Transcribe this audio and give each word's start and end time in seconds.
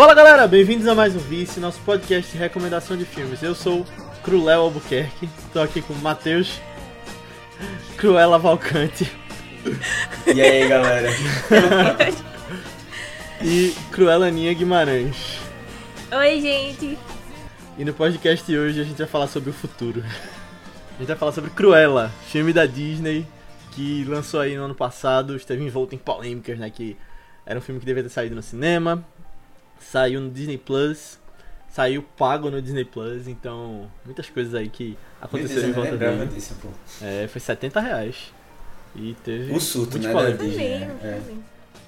Fala 0.00 0.14
galera, 0.14 0.48
bem-vindos 0.48 0.88
a 0.88 0.94
mais 0.94 1.14
um 1.14 1.18
Vice, 1.18 1.60
nosso 1.60 1.78
podcast 1.80 2.32
de 2.32 2.38
recomendação 2.38 2.96
de 2.96 3.04
filmes. 3.04 3.42
Eu 3.42 3.54
sou 3.54 3.84
Cruel 4.22 4.62
Albuquerque, 4.62 5.28
tô 5.52 5.60
aqui 5.60 5.82
com 5.82 5.92
o 5.92 5.98
Matheus 5.98 6.58
Cruela 7.98 8.38
Valcante 8.38 9.12
E 10.34 10.40
aí 10.40 10.66
galera? 10.66 11.10
e 13.44 13.74
Cruela 13.92 14.28
Aninha 14.28 14.54
Guimarães. 14.54 15.38
Oi, 16.10 16.40
gente. 16.40 16.98
E 17.76 17.84
no 17.84 17.92
podcast 17.92 18.46
de 18.46 18.56
hoje 18.56 18.80
a 18.80 18.84
gente 18.84 18.96
vai 18.96 19.06
falar 19.06 19.26
sobre 19.26 19.50
o 19.50 19.52
futuro. 19.52 20.02
A 20.02 20.98
gente 20.98 21.08
vai 21.08 21.16
falar 21.16 21.32
sobre 21.32 21.50
Cruella, 21.50 22.10
filme 22.26 22.54
da 22.54 22.64
Disney 22.64 23.26
que 23.72 24.02
lançou 24.04 24.40
aí 24.40 24.56
no 24.56 24.64
ano 24.64 24.74
passado, 24.74 25.36
esteve 25.36 25.62
envolto 25.62 25.94
em 25.94 25.98
polêmicas, 25.98 26.58
né? 26.58 26.70
Que 26.70 26.96
era 27.44 27.58
um 27.58 27.62
filme 27.62 27.78
que 27.78 27.84
devia 27.84 28.02
ter 28.02 28.08
saído 28.08 28.34
no 28.34 28.42
cinema, 28.42 29.04
saiu 29.80 30.20
no 30.20 30.30
Disney 30.30 30.58
Plus, 30.58 31.18
saiu 31.68 32.02
pago 32.16 32.50
no 32.50 32.60
Disney 32.62 32.84
Plus, 32.84 33.26
então 33.26 33.90
muitas 34.04 34.28
coisas 34.30 34.54
aí 34.54 34.68
que 34.68 34.96
aconteceram 35.20 35.68
em 35.68 35.72
volta 35.72 35.96
dele. 35.96 36.26
Disso, 36.26 36.56
pô. 36.60 36.68
É, 37.02 37.26
foi 37.26 37.40
70 37.40 37.80
reais. 37.80 38.32
E 38.94 39.16
teve. 39.24 39.52
O 39.52 39.60
surto, 39.60 39.98
né, 39.98 40.12
polêmicas. 40.12 40.38
da 40.38 40.44
Disney. 40.44 40.80
Também, 40.80 40.90
é. 41.02 41.22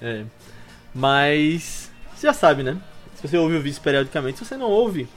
É. 0.01 0.25
Mas 0.93 1.91
você 2.15 2.27
já 2.27 2.33
sabe, 2.33 2.63
né? 2.63 2.77
Se 3.15 3.27
você 3.27 3.37
ouve 3.37 3.55
o 3.55 3.61
vídeo 3.61 3.81
periodicamente, 3.81 4.39
se 4.39 4.45
você 4.45 4.57
não 4.57 4.69
ouve, 4.69 5.07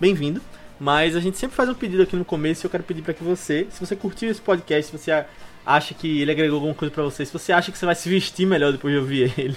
bem-vindo. 0.00 0.40
Mas 0.78 1.14
a 1.14 1.20
gente 1.20 1.38
sempre 1.38 1.56
faz 1.56 1.68
um 1.68 1.74
pedido 1.74 2.02
aqui 2.02 2.16
no 2.16 2.24
começo 2.24 2.64
e 2.64 2.66
eu 2.66 2.70
quero 2.70 2.82
pedir 2.82 3.02
para 3.02 3.14
que 3.14 3.22
você, 3.22 3.66
se 3.70 3.78
você 3.78 3.94
curtiu 3.94 4.30
esse 4.30 4.40
podcast, 4.40 4.90
se 4.90 4.98
você 4.98 5.24
acha 5.64 5.94
que 5.94 6.20
ele 6.20 6.30
agregou 6.30 6.56
alguma 6.56 6.74
coisa 6.74 6.92
pra 6.92 7.04
você, 7.04 7.24
se 7.24 7.32
você 7.32 7.52
acha 7.52 7.70
que 7.70 7.78
você 7.78 7.86
vai 7.86 7.94
se 7.94 8.08
vestir 8.08 8.46
melhor 8.46 8.72
depois 8.72 8.92
de 8.92 9.00
ouvir 9.00 9.32
ele, 9.38 9.56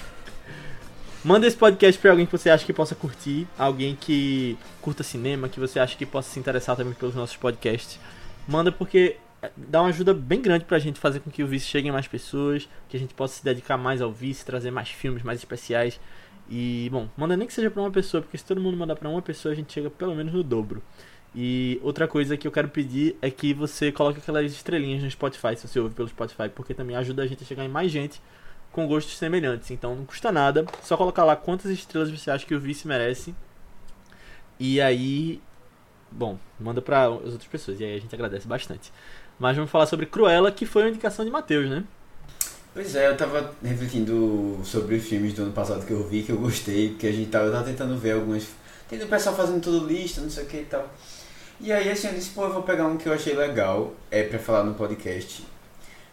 manda 1.28 1.46
esse 1.46 1.58
podcast 1.58 2.00
pra 2.00 2.10
alguém 2.10 2.24
que 2.24 2.32
você 2.32 2.48
acha 2.48 2.64
que 2.64 2.72
possa 2.72 2.94
curtir, 2.94 3.46
alguém 3.58 3.94
que 3.94 4.56
curta 4.80 5.02
cinema, 5.02 5.46
que 5.46 5.60
você 5.60 5.78
acha 5.78 5.94
que 5.94 6.06
possa 6.06 6.30
se 6.30 6.40
interessar 6.40 6.74
também 6.74 6.94
pelos 6.94 7.14
nossos 7.14 7.36
podcasts. 7.36 8.00
Manda 8.48 8.72
porque 8.72 9.16
dá 9.54 9.82
uma 9.82 9.90
ajuda 9.90 10.14
bem 10.14 10.40
grande 10.40 10.64
pra 10.64 10.78
gente 10.78 10.98
fazer 10.98 11.20
com 11.20 11.30
que 11.30 11.42
o 11.42 11.46
Vice 11.46 11.66
chegue 11.66 11.90
a 11.90 11.92
mais 11.92 12.08
pessoas, 12.08 12.66
que 12.88 12.96
a 12.96 13.00
gente 13.00 13.12
possa 13.12 13.34
se 13.34 13.44
dedicar 13.44 13.76
mais 13.76 14.00
ao 14.00 14.10
Vice, 14.10 14.42
trazer 14.42 14.70
mais 14.70 14.88
filmes 14.88 15.22
mais 15.22 15.38
especiais. 15.38 16.00
E, 16.48 16.88
bom, 16.90 17.10
manda 17.14 17.36
nem 17.36 17.46
que 17.46 17.52
seja 17.52 17.70
pra 17.70 17.82
uma 17.82 17.90
pessoa, 17.90 18.22
porque 18.22 18.38
se 18.38 18.44
todo 18.46 18.58
mundo 18.58 18.78
mandar 18.78 18.96
pra 18.96 19.06
uma 19.06 19.20
pessoa, 19.20 19.52
a 19.52 19.54
gente 19.54 19.70
chega 19.70 19.90
pelo 19.90 20.14
menos 20.14 20.32
no 20.32 20.42
dobro. 20.42 20.82
E 21.34 21.78
outra 21.82 22.08
coisa 22.08 22.38
que 22.38 22.48
eu 22.48 22.50
quero 22.50 22.70
pedir 22.70 23.18
é 23.20 23.30
que 23.30 23.52
você 23.52 23.92
coloque 23.92 24.18
aquelas 24.18 24.50
estrelinhas 24.50 25.02
no 25.02 25.10
Spotify, 25.10 25.54
se 25.54 25.68
você 25.68 25.78
ouve 25.78 25.94
pelo 25.94 26.08
Spotify, 26.08 26.48
porque 26.48 26.72
também 26.72 26.96
ajuda 26.96 27.22
a 27.22 27.26
gente 27.26 27.44
a 27.44 27.46
chegar 27.46 27.66
em 27.66 27.68
mais 27.68 27.92
gente 27.92 28.18
com 28.72 28.86
gostos 28.86 29.16
semelhantes. 29.16 29.70
Então 29.70 29.94
não 29.94 30.04
custa 30.04 30.30
nada, 30.32 30.64
só 30.82 30.96
colocar 30.96 31.24
lá 31.24 31.36
quantas 31.36 31.70
estrelas 31.70 32.10
você 32.10 32.30
acha 32.30 32.46
que 32.46 32.54
o 32.54 32.60
Vice 32.60 32.86
merece. 32.86 33.34
E 34.58 34.80
aí, 34.80 35.40
bom, 36.10 36.38
manda 36.58 36.82
pra 36.82 37.04
as 37.04 37.32
outras 37.32 37.46
pessoas, 37.46 37.80
e 37.80 37.84
aí 37.84 37.96
a 37.96 38.00
gente 38.00 38.14
agradece 38.14 38.46
bastante. 38.46 38.92
Mas 39.38 39.56
vamos 39.56 39.70
falar 39.70 39.86
sobre 39.86 40.06
Cruella, 40.06 40.50
que 40.50 40.66
foi 40.66 40.82
uma 40.82 40.88
indicação 40.88 41.24
de 41.24 41.30
Matheus, 41.30 41.70
né? 41.70 41.84
Pois 42.74 42.94
é, 42.94 43.08
eu 43.08 43.16
tava 43.16 43.54
refletindo 43.62 44.60
sobre 44.64 44.96
os 44.96 45.04
filmes 45.04 45.32
do 45.32 45.42
ano 45.42 45.52
passado 45.52 45.84
que 45.86 45.92
eu 45.92 46.06
vi, 46.06 46.22
que 46.22 46.30
eu 46.30 46.38
gostei, 46.38 46.90
porque 46.90 47.06
a 47.06 47.12
gente 47.12 47.30
tava, 47.30 47.46
eu 47.46 47.52
tava 47.52 47.64
tentando 47.64 47.96
ver 47.96 48.12
algumas. 48.12 48.48
Tem 48.88 49.02
o 49.02 49.06
pessoal 49.08 49.34
fazendo 49.34 49.60
tudo 49.60 49.86
lista, 49.86 50.20
não 50.20 50.30
sei 50.30 50.44
o 50.44 50.46
que 50.46 50.58
e 50.58 50.64
tal. 50.64 50.88
E 51.60 51.72
aí 51.72 51.90
assim, 51.90 52.08
eu 52.08 52.14
disse, 52.14 52.30
pô, 52.30 52.44
eu 52.44 52.52
vou 52.52 52.62
pegar 52.62 52.86
um 52.86 52.96
que 52.96 53.08
eu 53.08 53.12
achei 53.12 53.34
legal, 53.34 53.92
é 54.10 54.22
pra 54.22 54.38
falar 54.38 54.64
no 54.64 54.74
podcast. 54.74 55.44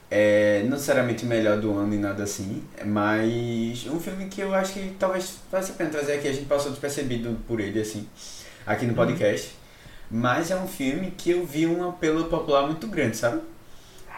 É, 0.09 0.61
não 0.63 0.71
necessariamente 0.71 1.25
o 1.25 1.27
melhor 1.27 1.59
do 1.59 1.75
ano 1.77 1.93
e 1.93 1.97
nada 1.97 2.23
assim, 2.23 2.63
mas 2.85 3.87
um 3.87 3.99
filme 3.99 4.27
que 4.27 4.41
eu 4.41 4.53
acho 4.53 4.73
que 4.73 4.95
talvez 4.99 5.37
valha 5.51 5.65
a 5.65 5.69
pena 5.73 5.89
trazer 5.89 6.13
aqui, 6.13 6.27
a 6.27 6.33
gente 6.33 6.45
passou 6.45 6.71
despercebido 6.71 7.37
por 7.47 7.59
ele, 7.59 7.79
assim, 7.81 8.07
aqui 8.65 8.85
no 8.85 8.91
Uhum. 8.91 8.95
podcast. 8.97 9.51
Mas 10.09 10.51
é 10.51 10.55
um 10.55 10.67
filme 10.67 11.11
que 11.17 11.31
eu 11.31 11.45
vi 11.45 11.65
um 11.65 11.89
apelo 11.89 12.25
popular 12.25 12.67
muito 12.67 12.87
grande, 12.87 13.17
sabe? 13.17 13.41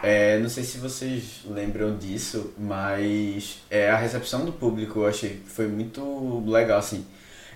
É, 0.03 0.38
não 0.40 0.50
sei 0.50 0.64
se 0.64 0.78
vocês 0.78 1.42
lembram 1.50 1.98
disso, 1.98 2.54
mas 2.58 3.59
é, 3.69 3.90
a 3.90 3.98
recepção 3.98 4.46
do 4.46 4.52
público 4.54 5.00
eu 5.00 5.08
achei 5.08 5.38
que 5.44 5.50
foi 5.50 5.68
muito 5.68 6.44
legal, 6.46 6.80
assim. 6.80 7.06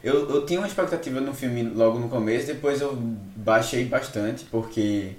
Eu, 0.03 0.27
eu 0.29 0.45
tinha 0.45 0.59
uma 0.59 0.67
expectativa 0.67 1.21
no 1.21 1.33
filme 1.33 1.63
logo 1.63 1.99
no 1.99 2.09
começo, 2.09 2.47
depois 2.47 2.81
eu 2.81 2.95
baixei 3.35 3.85
bastante, 3.85 4.45
porque 4.45 5.11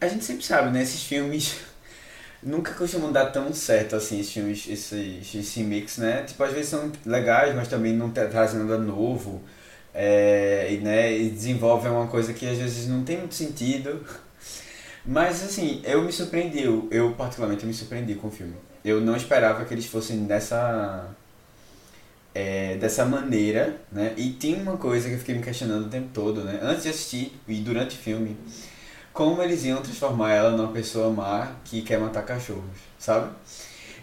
a 0.00 0.06
gente 0.08 0.24
sempre 0.24 0.44
sabe, 0.44 0.70
né? 0.70 0.82
Esses 0.82 1.02
filmes 1.02 1.56
nunca 2.42 2.72
costumam 2.74 3.12
dar 3.12 3.26
tão 3.26 3.52
certo, 3.52 3.96
assim, 3.96 4.20
esses 4.20 4.32
filmes, 4.32 4.66
esses, 4.68 5.34
esse 5.34 5.62
mix, 5.62 5.98
né? 5.98 6.22
Tipo, 6.24 6.42
às 6.44 6.52
vezes 6.52 6.68
são 6.70 6.90
legais, 7.06 7.54
mas 7.54 7.68
também 7.68 7.92
não 7.94 8.10
tra- 8.10 8.26
trazem 8.28 8.60
nada 8.60 8.78
novo. 8.78 9.42
É, 9.94 10.68
e, 10.72 10.78
né, 10.78 11.12
e 11.16 11.30
desenvolvem 11.30 11.90
uma 11.90 12.06
coisa 12.06 12.32
que 12.32 12.46
às 12.48 12.58
vezes 12.58 12.88
não 12.88 13.04
tem 13.04 13.18
muito 13.18 13.34
sentido. 13.34 14.04
Mas 15.04 15.42
assim, 15.42 15.80
eu 15.84 16.02
me 16.02 16.12
surpreendi, 16.12 16.62
eu, 16.62 16.86
eu 16.90 17.12
particularmente 17.14 17.64
me 17.66 17.72
surpreendi 17.74 18.14
com 18.14 18.28
o 18.28 18.30
filme. 18.30 18.54
Eu 18.84 19.00
não 19.00 19.16
esperava 19.16 19.64
que 19.64 19.74
eles 19.74 19.86
fossem 19.86 20.24
dessa 20.24 21.08
é, 22.34 22.76
dessa 22.76 23.04
maneira, 23.04 23.76
né? 23.90 24.14
E 24.16 24.30
tinha 24.30 24.58
uma 24.58 24.76
coisa 24.76 25.08
que 25.08 25.14
eu 25.14 25.18
fiquei 25.18 25.34
me 25.34 25.42
questionando 25.42 25.86
o 25.86 25.88
tempo 25.88 26.08
todo, 26.12 26.42
né? 26.44 26.58
Antes 26.62 26.84
de 26.84 26.90
assistir 26.90 27.32
e 27.48 27.56
durante 27.60 27.96
o 27.96 27.98
filme, 27.98 28.36
como 29.18 29.42
eles 29.42 29.64
iam 29.64 29.82
transformar 29.82 30.32
ela 30.32 30.56
numa 30.56 30.70
pessoa 30.70 31.10
má 31.10 31.50
que 31.64 31.82
quer 31.82 31.98
matar 31.98 32.22
cachorros, 32.22 32.78
sabe? 33.00 33.28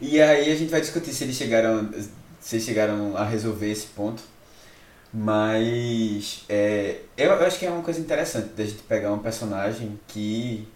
E 0.01 0.21
aí 0.21 0.51
a 0.51 0.55
gente 0.55 0.69
vai 0.69 0.81
discutir 0.81 1.13
se 1.13 1.23
eles 1.23 1.37
chegaram, 1.37 1.89
se 2.41 2.59
chegaram 2.59 3.15
a 3.15 3.23
resolver 3.23 3.71
esse 3.71 3.87
ponto. 3.87 4.21
Mas 5.13 6.43
é, 6.49 6.99
eu, 7.15 7.31
eu 7.31 7.45
acho 7.45 7.57
que 7.57 7.65
é 7.65 7.71
uma 7.71 7.81
coisa 7.81 8.01
interessante 8.01 8.49
da 8.55 8.65
gente 8.65 8.83
pegar 8.83 9.13
um 9.13 9.19
personagem 9.19 9.97
que 10.05 10.67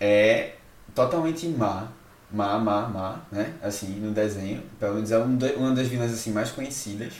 é 0.00 0.52
totalmente 0.94 1.48
má, 1.48 1.88
má, 2.30 2.56
má, 2.60 2.86
má, 2.86 3.20
né? 3.32 3.52
Assim, 3.60 3.98
no 3.98 4.12
desenho. 4.12 4.62
Pelo 4.78 4.94
menos 4.94 5.10
é 5.10 5.18
um 5.18 5.36
uma 5.56 5.74
das 5.74 5.88
vilãs 5.88 6.12
assim, 6.12 6.30
mais 6.30 6.52
conhecidas. 6.52 7.14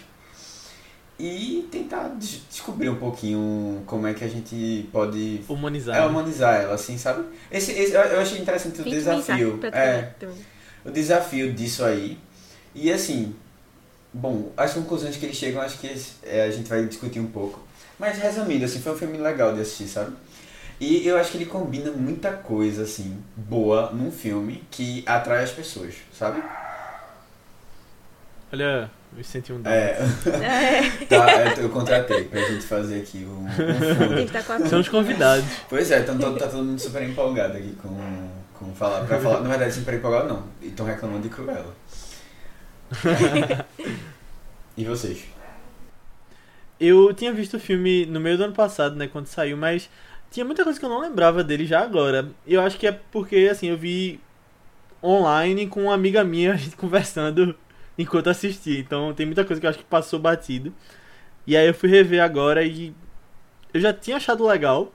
E 1.19 1.69
tentar 1.71 2.09
des- 2.09 2.43
descobrir 2.51 2.89
um 2.89 2.97
pouquinho 2.97 3.83
como 3.87 4.07
é 4.07 4.15
que 4.15 4.25
a 4.25 4.29
gente 4.29 4.89
pode 4.91 5.43
Humanizar. 5.49 5.97
é, 5.97 6.01
né? 6.01 6.07
humanizar 6.07 6.55
ela, 6.63 6.75
assim, 6.75 6.99
sabe? 6.99 7.25
Esse, 7.53 7.71
esse, 7.73 7.93
eu- 7.93 8.21
achei 8.21 8.41
interessante 8.41 8.81
o 8.81 8.85
desafio. 8.85 9.61
É, 9.73 10.13
o 10.85 10.91
desafio 10.91 11.53
disso 11.53 11.85
aí. 11.85 12.19
E 12.75 12.91
assim, 12.93 13.33
bom, 14.13 14.51
as 14.57 14.75
conclusões 14.75 15.17
que 15.17 15.25
eles 15.25 15.37
chegam, 15.37 15.63
acho 15.63 15.79
que 15.79 15.89
é, 16.25 16.43
a 16.45 16.51
gente 16.51 16.69
vai 16.69 16.85
discutir 16.85 17.21
um 17.21 17.27
pouco. 17.31 17.61
Mas 17.97 18.19
resumindo, 18.19 18.65
assim, 18.65 18.81
foi 18.81 18.93
um 18.93 18.99
filme 18.99 19.17
legal 19.17 19.55
de 19.55 19.61
assistir, 19.61 19.87
sabe? 19.87 20.17
E 20.81 21.07
eu 21.07 21.17
acho 21.17 21.31
que 21.31 21.37
ele 21.37 21.47
combina 21.47 21.93
muita 21.93 22.33
coisa, 22.33 22.83
assim, 22.83 23.23
boa 23.37 23.93
num 23.93 24.11
filme 24.11 24.65
que 24.69 25.05
atrai 25.07 25.45
as 25.45 25.53
pessoas, 25.53 25.95
sabe? 26.13 26.43
Olha, 28.53 28.91
eu 29.19 29.25
senti 29.25 29.53
um 29.53 29.61
dado. 29.63 29.73
É, 29.75 29.99
É, 30.43 31.05
tá, 31.07 31.55
eu- 31.61 31.69
contratei 31.71 32.25
pra 32.25 32.41
gente 32.41 32.65
fazer 32.67 33.01
aqui 33.03 33.25
um, 33.25 33.45
um 33.47 34.69
São 34.69 34.81
os 34.81 34.89
convidados. 34.89 35.45
Pois 35.69 35.91
é, 35.91 36.01
então 36.01 36.19
todo- 36.19 36.39
tá 36.39 36.47
todo 36.49 36.65
mundo 36.65 36.79
super 36.81 37.03
empolgado 37.03 37.57
aqui 37.57 37.73
com, 37.83 38.29
com 38.55 38.75
falar, 38.75 39.05
pra 39.05 39.19
falar. 39.21 39.41
Na 39.41 39.49
verdade, 39.49 39.73
super 39.75 39.95
empolgado 39.95 40.29
não. 40.29 40.45
E 40.63 40.67
estão 40.69 40.85
reclamando 40.87 41.23
de 41.23 41.29
Cruella. 41.29 41.75
e 44.77 44.85
vocês? 44.85 45.25
Eu 46.79 47.15
tinha 47.15 47.33
visto 47.33 47.57
o 47.57 47.61
filme 47.61 48.05
no 48.07 48.21
meio 48.21 48.37
do 48.37 48.45
ano 48.45 48.53
passado, 48.53 48.97
né, 48.97 49.07
quando 49.07 49.27
saiu, 49.27 49.57
mas 49.57 49.89
tinha 50.31 50.45
muita 50.45 50.65
coisa 50.65 50.79
que 50.79 50.85
eu 50.85 50.89
não 50.91 51.01
lembrava 51.01 51.43
dele 51.45 51.65
já 51.67 51.81
agora. 51.81 52.29
Eu 52.47 52.61
acho 52.61 52.77
que 52.79 52.87
é 52.87 52.93
porque, 53.13 53.49
assim, 53.51 53.69
eu 53.69 53.77
vi 53.79 54.21
online 55.03 55.67
com 55.67 55.85
uma 55.85 55.95
amiga 55.95 56.25
minha, 56.25 56.53
a 56.53 56.57
gente 56.57 56.77
conversando 56.77 57.55
enquanto 57.99 58.29
assistia. 58.31 58.79
Então 58.79 59.13
tem 59.15 59.27
muita 59.27 59.45
coisa 59.45 59.61
que 59.61 59.67
eu 59.67 59.71
acho 59.71 59.79
que 59.79 59.85
passou 59.85 60.19
batido. 60.19 60.75
E 61.47 61.57
aí 61.57 61.67
eu 61.67 61.75
fui 61.75 61.89
rever 61.89 62.23
agora 62.23 62.65
e 62.65 62.95
eu 63.73 63.81
já 63.81 63.93
tinha 63.93 64.17
achado 64.17 64.47
legal 64.47 64.93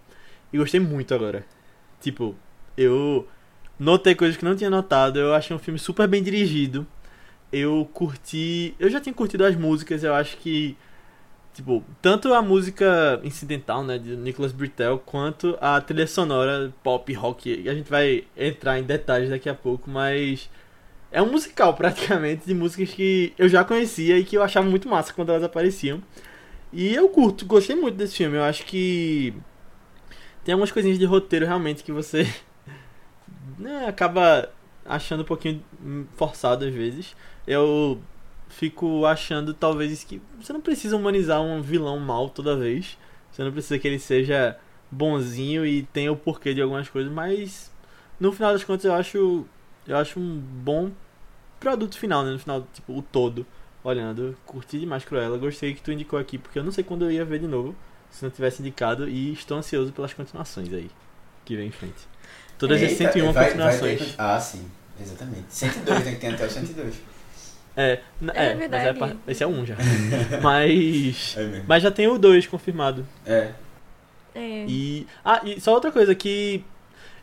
e 0.52 0.58
gostei 0.58 0.80
muito 0.80 1.14
agora. 1.14 1.46
Tipo, 2.02 2.36
eu 2.78 3.28
notei 3.80 4.16
coisas 4.16 4.38
que 4.38 4.46
não 4.46 4.56
tinha 4.56 4.70
notado, 4.70 5.20
eu 5.20 5.34
achei 5.34 5.56
um 5.56 5.60
filme 5.60 5.80
super 5.80 6.08
bem 6.08 6.24
dirigido. 6.24 6.88
Eu 7.52 7.90
curti, 7.94 8.76
eu 8.80 8.90
já 8.90 9.02
tinha 9.02 9.14
curtido 9.14 9.46
as 9.46 9.56
músicas, 9.56 10.04
eu 10.04 10.14
acho 10.14 10.38
que 10.38 10.78
Tipo, 11.60 11.84
tanto 12.02 12.34
a 12.34 12.42
música 12.42 13.20
incidental, 13.22 13.84
né, 13.84 13.98
de 13.98 14.16
Nicholas 14.16 14.54
Britell, 14.54 14.98
quanto 15.00 15.58
a 15.60 15.82
trilha 15.82 16.08
sonora 16.08 16.74
pop 16.82 17.12
rock. 17.14 17.68
A 17.68 17.74
gente 17.74 17.90
vai 17.90 18.24
entrar 18.38 18.80
em 18.80 18.84
detalhes 18.84 19.30
daqui 19.30 19.50
a 19.50 19.54
pouco, 19.54 19.90
mas 19.90 20.50
é 21.12 21.22
um 21.22 21.32
musical 21.32 21.74
praticamente 21.76 22.46
de 22.46 22.54
músicas 22.54 22.90
que 22.90 23.34
eu 23.38 23.50
já 23.50 23.64
conhecia 23.64 24.18
e 24.18 24.24
que 24.24 24.38
eu 24.38 24.44
achava 24.44 24.70
muito 24.70 24.88
massa 24.88 25.14
quando 25.14 25.30
elas 25.30 25.44
apareciam. 25.44 26.02
E 26.72 26.94
eu 26.94 27.10
curto, 27.10 27.46
gostei 27.46 27.76
muito 27.76 27.96
desse 27.96 28.16
filme. 28.16 28.38
Eu 28.38 28.44
acho 28.44 28.66
que 28.66 29.34
tem 30.44 30.54
algumas 30.54 30.72
coisinhas 30.72 31.00
de 31.00 31.06
roteiro 31.06 31.46
realmente 31.46 31.84
que 31.84 31.92
você 31.92 32.32
né, 33.58 33.88
acaba 33.88 34.50
achando 34.86 35.22
um 35.22 35.26
pouquinho 35.26 35.64
forçado 36.16 36.66
às 36.66 36.74
vezes. 36.74 37.16
Eu 37.48 38.00
fico 38.50 39.06
achando 39.06 39.54
talvez 39.54 40.04
que 40.04 40.22
você 40.40 40.52
não 40.52 40.62
precisa 40.62 40.96
humanizar 40.96 41.42
um 41.42 41.62
vilão 41.62 42.00
mal 42.00 42.30
toda 42.30 42.56
vez. 42.56 42.98
Você 43.32 43.44
não 43.44 43.52
precisa 43.52 43.80
que 43.80 43.88
ele 43.88 44.00
seja 44.00 44.58
bonzinho 44.92 45.66
e 45.66 45.84
tenha 45.84 46.12
o 46.12 46.18
porquê 46.18 46.54
de 46.54 46.62
algumas 46.62 46.90
coisas, 46.90 47.12
mas 47.12 47.72
no 48.20 48.32
final 48.32 48.54
das 48.54 48.64
contas 48.64 48.86
eu 48.86 48.94
acho 48.94 49.46
eu 49.90 49.98
acho 49.98 50.20
um 50.20 50.38
bom 50.40 50.92
produto 51.60 51.98
final, 51.98 52.24
né? 52.24 52.32
No 52.32 52.40
final, 52.40 52.66
tipo, 52.74 52.98
o 52.98 53.02
todo. 53.02 53.46
Olhando, 53.84 54.36
curti 54.46 54.78
demais 54.78 55.06
Cruella, 55.06 55.38
gostei 55.38 55.74
que 55.74 55.82
tu 55.82 55.92
indicou 55.92 56.20
aqui, 56.20 56.38
porque 56.38 56.60
eu 56.60 56.64
não 56.64 56.72
sei 56.72 56.84
quando 56.84 57.06
eu 57.06 57.12
ia 57.12 57.24
ver 57.24 57.40
de 57.40 57.48
novo, 57.48 57.74
se 58.12 58.22
não 58.24 58.30
tivesse 58.30 58.62
indicado, 58.62 59.08
e 59.08 59.32
estou 59.32 59.58
ansioso 59.58 59.94
pelas 59.94 60.14
continuações 60.14 60.72
aí, 60.74 60.92
que 61.46 61.56
vem 61.56 61.68
em 61.68 61.72
frente. 61.72 61.96
Todas 62.58 62.76
as 62.84 62.92
Eita, 62.92 63.12
101 63.14 63.32
vai- 63.32 63.46
continuações. 63.46 64.00
vai 64.00 64.08
ter- 64.10 64.16
ah, 64.18 64.38
sim, 64.40 64.70
exatamente. 65.02 65.46
102, 65.48 66.04
tem 66.04 66.14
que 66.16 66.20
ter 66.20 66.34
até 66.34 66.46
o 66.46 66.50
102. 66.50 66.96
É, 67.78 67.84
É 67.84 67.94
é, 67.94 68.02
mas 68.22 68.36
é 68.38 68.56
verdade. 68.56 69.00
par- 69.00 69.16
esse 69.26 69.44
é 69.44 69.48
um 69.48 69.66
já. 69.66 69.76
mas. 70.44 71.36
É. 71.38 71.64
Mas 71.66 71.82
já 71.84 71.90
tem 71.90 72.08
o 72.10 72.18
2 72.18 72.46
confirmado. 72.48 73.06
É. 73.26 73.52
É. 74.36 74.66
E. 74.68 75.08
Ah, 75.24 75.40
e 75.46 75.60
só 75.62 75.74
outra 75.74 75.90
coisa 75.92 76.14
que. 76.14 76.64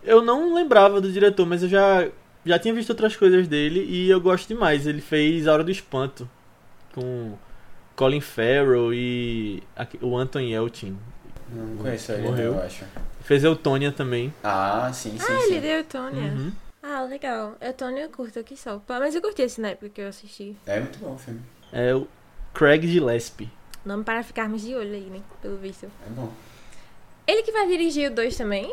Eu 0.02 0.22
não 0.22 0.54
lembrava 0.54 1.00
do 1.02 1.12
diretor, 1.12 1.44
mas 1.46 1.62
eu 1.62 1.68
já, 1.68 2.08
já 2.46 2.58
tinha 2.58 2.72
visto 2.72 2.90
outras 2.90 3.14
coisas 3.16 3.46
dele 3.48 3.84
e 3.88 4.08
eu 4.08 4.20
gosto 4.20 4.48
demais. 4.48 4.86
Ele 4.86 5.00
fez 5.00 5.46
A 5.46 5.52
Hora 5.52 5.64
do 5.64 5.70
Espanto 5.70 6.28
com 6.94 7.34
Colin 7.94 8.20
Farrell 8.20 8.94
e 8.94 9.62
o 10.00 10.16
Anton 10.16 10.40
Yelchin. 10.40 10.96
Não 11.52 11.76
conheço 11.76 12.12
ele, 12.12 12.22
Morreu. 12.22 12.54
eu 12.54 12.62
acho. 12.62 12.84
Fez 13.22 13.44
Eutônia 13.44 13.92
também. 13.92 14.32
Ah, 14.42 14.90
sim, 14.92 15.10
sim, 15.18 15.18
Ah, 15.32 15.40
sim. 15.40 15.52
ele 15.52 15.60
deu 15.60 15.84
Tônia. 15.84 16.32
Uhum. 16.32 16.52
Ah, 16.82 17.02
legal. 17.02 17.56
Eutônia 17.60 18.02
eu 18.04 18.10
curto 18.10 18.38
aqui 18.38 18.56
só. 18.56 18.80
Mas 18.88 19.14
eu 19.14 19.20
curti 19.20 19.42
esse 19.42 19.60
na 19.60 19.68
época 19.70 19.88
que 19.88 20.00
eu 20.00 20.08
assisti. 20.08 20.56
É 20.66 20.78
muito 20.80 20.98
bom 20.98 21.14
o 21.14 21.18
filme. 21.18 21.40
É 21.72 21.94
o 21.94 22.06
Craig 22.54 22.86
Gillespie. 22.86 23.50
Nome 23.84 24.04
para 24.04 24.22
ficarmos 24.22 24.62
de 24.62 24.74
olho 24.74 24.92
aí, 24.94 25.06
né? 25.10 25.20
Pelo 25.42 25.56
visto. 25.56 25.86
É 25.86 26.10
bom. 26.10 26.32
Ele 27.26 27.42
que 27.42 27.50
vai 27.52 27.66
dirigir 27.66 28.10
o 28.10 28.14
2 28.14 28.36
também? 28.36 28.72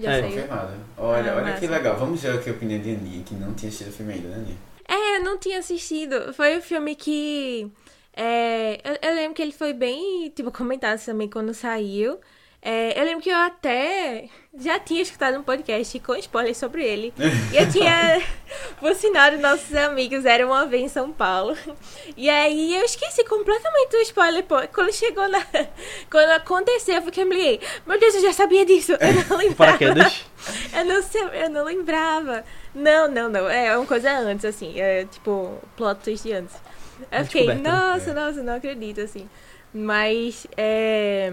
Já 0.00 0.12
É. 0.12 0.20
saiu. 0.20 0.32
Confirmado. 0.34 0.72
Olha, 0.98 1.32
Ah, 1.32 1.36
olha 1.36 1.44
massa. 1.44 1.60
que 1.60 1.66
legal. 1.66 1.96
Vamos 1.98 2.22
ver 2.22 2.34
aqui 2.34 2.50
a 2.50 2.52
opinião 2.52 2.80
de 2.80 2.90
Aninha, 2.94 3.22
que 3.24 3.34
não 3.34 3.52
tinha 3.54 3.68
assistido 3.68 3.88
o 3.88 3.92
filme 3.92 4.12
ainda, 4.14 4.28
né, 4.28 4.34
Aninha? 4.36 4.56
É, 4.88 5.16
eu 5.18 5.24
não 5.24 5.38
tinha 5.38 5.58
assistido. 5.58 6.32
Foi 6.34 6.56
o 6.58 6.62
filme 6.62 6.94
que. 6.96 7.70
é, 8.16 8.80
eu, 8.84 9.10
eu 9.10 9.14
lembro 9.14 9.34
que 9.34 9.42
ele 9.42 9.52
foi 9.52 9.72
bem, 9.72 10.30
tipo, 10.34 10.50
comentado 10.50 10.98
também 11.04 11.28
quando 11.28 11.54
saiu. 11.54 12.18
É, 12.62 13.00
eu 13.00 13.04
lembro 13.04 13.22
que 13.22 13.30
eu 13.30 13.36
até 13.38 14.28
já 14.58 14.78
tinha 14.78 15.00
escutado 15.00 15.38
um 15.38 15.42
podcast 15.42 15.98
com 16.00 16.14
spoilers 16.16 16.58
sobre 16.58 16.84
ele. 16.84 17.12
E 17.52 17.56
eu 17.56 17.70
tinha, 17.70 18.20
por 18.78 18.94
sinal, 18.94 19.30
dos 19.30 19.40
nossos 19.40 19.74
amigos, 19.74 20.26
era 20.26 20.46
uma 20.46 20.66
vez 20.66 20.82
em 20.82 20.88
São 20.88 21.10
Paulo. 21.10 21.56
E 22.16 22.28
aí 22.28 22.76
eu 22.76 22.84
esqueci 22.84 23.24
completamente 23.24 23.90
do 23.90 23.96
spoiler. 24.02 24.44
Quando 24.74 24.92
chegou 24.92 25.26
na. 25.28 25.40
Quando 26.10 26.30
aconteceu, 26.30 26.96
eu 26.96 27.02
fiquei 27.02 27.24
me. 27.24 27.58
Meu 27.86 27.98
Deus, 27.98 28.14
eu 28.16 28.20
já 28.22 28.32
sabia 28.34 28.66
disso. 28.66 28.92
Eu 28.92 29.12
não 29.28 29.36
lembrava. 29.38 29.78
Paraquedas. 29.78 30.24
Eu 30.76 30.84
não 30.84 31.02
sei, 31.02 31.22
eu 31.42 31.50
não 31.50 31.64
lembrava. 31.64 32.44
Não, 32.74 33.08
não, 33.08 33.28
não. 33.28 33.48
É 33.48 33.74
uma 33.76 33.86
coisa 33.86 34.10
antes, 34.18 34.44
assim. 34.44 34.78
É 34.78 35.06
tipo, 35.06 35.58
plot 35.76 36.00
twist 36.02 36.28
de 36.28 36.34
antes. 36.34 36.54
Eu 37.10 37.24
fiquei, 37.24 37.46
né? 37.46 37.54
nossa, 37.54 38.10
É. 38.10 38.14
nossa, 38.14 38.42
não 38.42 38.54
acredito, 38.56 39.00
assim. 39.00 39.28
Mas, 39.72 40.46
é. 40.56 41.32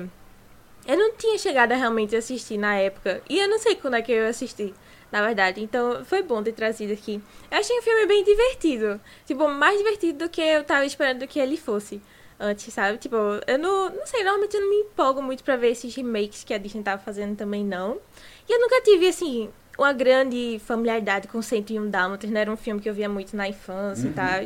Eu 0.88 0.98
não 0.98 1.14
tinha 1.16 1.38
chegado 1.38 1.74
a 1.74 1.76
realmente 1.76 2.16
assistir 2.16 2.58
na 2.58 2.76
época. 2.76 3.22
E 3.30 3.38
eu 3.40 3.48
não 3.50 3.60
sei 3.60 3.76
quando 3.76 3.96
é 3.96 4.02
que 4.02 4.12
eu 4.12 4.26
assisti, 4.28 4.74
na 5.12 5.22
verdade. 5.22 5.62
Então, 5.62 6.06
foi 6.06 6.24
bom 6.24 6.42
ter 6.42 6.54
trazido 6.54 6.94
aqui. 6.94 7.22
Eu 7.52 7.58
achei 7.58 7.78
um 7.78 7.82
filme 7.82 8.06
bem 8.06 8.24
divertido. 8.24 9.00
Tipo, 9.26 9.48
mais 9.50 9.78
divertido 9.78 10.26
do 10.26 10.30
que 10.30 10.42
eu 10.42 10.64
tava 10.64 10.86
esperando 10.86 11.28
que 11.28 11.40
ele 11.40 11.58
fosse 11.58 12.02
antes, 12.40 12.74
sabe? 12.74 12.98
Tipo, 13.00 13.16
eu 13.46 13.60
não, 13.60 13.90
não 13.90 14.06
sei, 14.08 14.24
normalmente 14.24 14.56
eu 14.56 14.62
não 14.62 14.70
me 14.70 14.76
empolgo 14.78 15.22
muito 15.22 15.44
pra 15.44 15.58
ver 15.58 15.72
esses 15.72 15.94
remakes 15.94 16.44
que 16.46 16.54
a 16.54 16.58
Disney 16.58 16.84
tava 16.84 17.02
fazendo 17.02 17.36
também, 17.36 17.66
não. 17.66 18.00
E 18.48 18.54
eu 18.54 18.60
nunca 18.62 18.80
tive, 18.82 19.08
assim, 19.10 19.50
uma 19.78 19.92
grande 19.92 20.62
familiaridade 20.66 21.28
com 21.28 21.42
101 21.42 21.90
Dálmatas, 21.90 22.30
né? 22.30 22.42
Era 22.42 22.52
um 22.52 22.56
filme 22.58 22.80
que 22.80 22.90
eu 22.90 22.94
via 22.94 23.10
muito 23.10 23.36
na 23.36 23.48
infância 23.50 24.06
e 24.06 24.10
Uhum. 24.10 24.14
tal. 24.16 24.46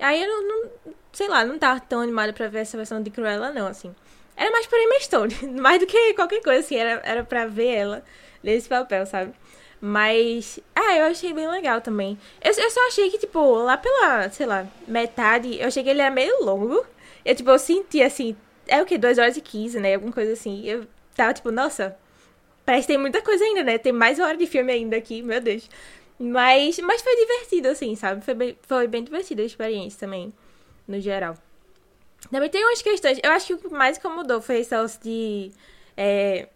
Aí 0.00 0.22
eu 0.22 0.26
não, 0.28 0.48
não- 0.48 0.70
sei 1.12 1.28
lá, 1.28 1.44
não 1.44 1.58
tava 1.58 1.78
tão 1.78 2.00
animada 2.00 2.32
pra 2.32 2.48
ver 2.48 2.58
essa 2.60 2.76
versão 2.76 3.00
de 3.02 3.10
Cruella, 3.10 3.52
não, 3.52 3.66
assim. 3.68 3.94
Era 4.36 4.50
mais 4.50 4.66
por 4.66 4.78
Emma 4.78 5.00
Stone, 5.00 5.34
mais 5.60 5.80
do 5.80 5.86
que 5.86 6.14
qualquer 6.14 6.42
coisa, 6.42 6.60
assim, 6.60 6.76
era, 6.76 7.00
era 7.04 7.24
pra 7.24 7.46
ver 7.46 7.74
ela 7.74 8.04
nesse 8.42 8.68
papel, 8.68 9.06
sabe? 9.06 9.32
Mas, 9.80 10.58
ah, 10.74 10.96
eu 10.96 11.06
achei 11.06 11.32
bem 11.32 11.48
legal 11.48 11.80
também. 11.80 12.18
Eu, 12.42 12.52
eu 12.52 12.70
só 12.70 12.86
achei 12.88 13.10
que, 13.10 13.18
tipo, 13.18 13.40
lá 13.56 13.76
pela, 13.76 14.28
sei 14.30 14.46
lá, 14.46 14.66
metade, 14.86 15.58
eu 15.60 15.66
achei 15.68 15.82
que 15.82 15.90
ele 15.90 16.00
era 16.00 16.10
meio 16.10 16.44
longo. 16.44 16.84
Eu, 17.24 17.34
tipo, 17.34 17.50
eu 17.50 17.58
senti, 17.58 18.02
assim, 18.02 18.36
é 18.66 18.80
o 18.82 18.86
quê? 18.86 18.98
2 18.98 19.18
horas 19.18 19.36
e 19.36 19.40
15, 19.40 19.78
né? 19.80 19.94
Alguma 19.94 20.12
coisa 20.12 20.32
assim. 20.32 20.64
Eu 20.66 20.86
tava, 21.14 21.34
tipo, 21.34 21.50
nossa, 21.50 21.96
parece 22.64 22.86
que 22.86 22.92
tem 22.94 22.98
muita 23.00 23.22
coisa 23.22 23.44
ainda, 23.44 23.62
né? 23.64 23.78
Tem 23.78 23.92
mais 23.92 24.18
uma 24.18 24.28
hora 24.28 24.36
de 24.36 24.46
filme 24.46 24.72
ainda 24.72 24.96
aqui, 24.96 25.22
meu 25.22 25.40
Deus. 25.40 25.68
Mas, 26.18 26.78
mas 26.80 27.02
foi 27.02 27.14
divertido, 27.16 27.68
assim, 27.68 27.94
sabe? 27.94 28.24
Foi 28.24 28.34
bem, 28.34 28.58
foi 28.62 28.88
bem 28.88 29.04
divertida 29.04 29.42
a 29.42 29.46
experiência 29.46 30.00
também, 30.00 30.32
no 30.88 31.00
geral. 31.00 31.36
Também 32.30 32.50
tem 32.50 32.64
umas 32.64 32.82
questões. 32.82 33.18
Eu 33.22 33.30
acho 33.30 33.46
que 33.46 33.54
o 33.54 33.58
que 33.58 33.68
mais 33.68 33.98
incomodou 33.98 34.40
foi 34.40 34.58
esse 34.58 34.74
lance 34.74 34.98
de 35.00 35.52
é, 35.96 36.48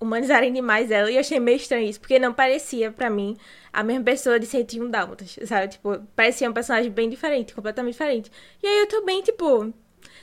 humanizarem 0.00 0.52
demais 0.52 0.90
ela. 0.90 1.10
E 1.10 1.14
eu 1.14 1.20
achei 1.20 1.38
meio 1.40 1.56
estranho 1.56 1.88
isso, 1.88 2.00
porque 2.00 2.18
não 2.18 2.32
parecia, 2.32 2.90
pra 2.90 3.10
mim, 3.10 3.36
a 3.72 3.82
mesma 3.82 4.04
pessoa 4.04 4.38
de 4.38 4.46
101 4.46 4.90
Dálmatas, 4.90 5.38
sabe? 5.44 5.68
Tipo, 5.68 5.98
parecia 6.14 6.48
um 6.48 6.52
personagem 6.52 6.90
bem 6.90 7.08
diferente, 7.08 7.54
completamente 7.54 7.92
diferente. 7.94 8.30
E 8.62 8.66
aí 8.66 8.78
eu 8.80 8.86
tô 8.88 9.04
bem, 9.04 9.22
tipo, 9.22 9.72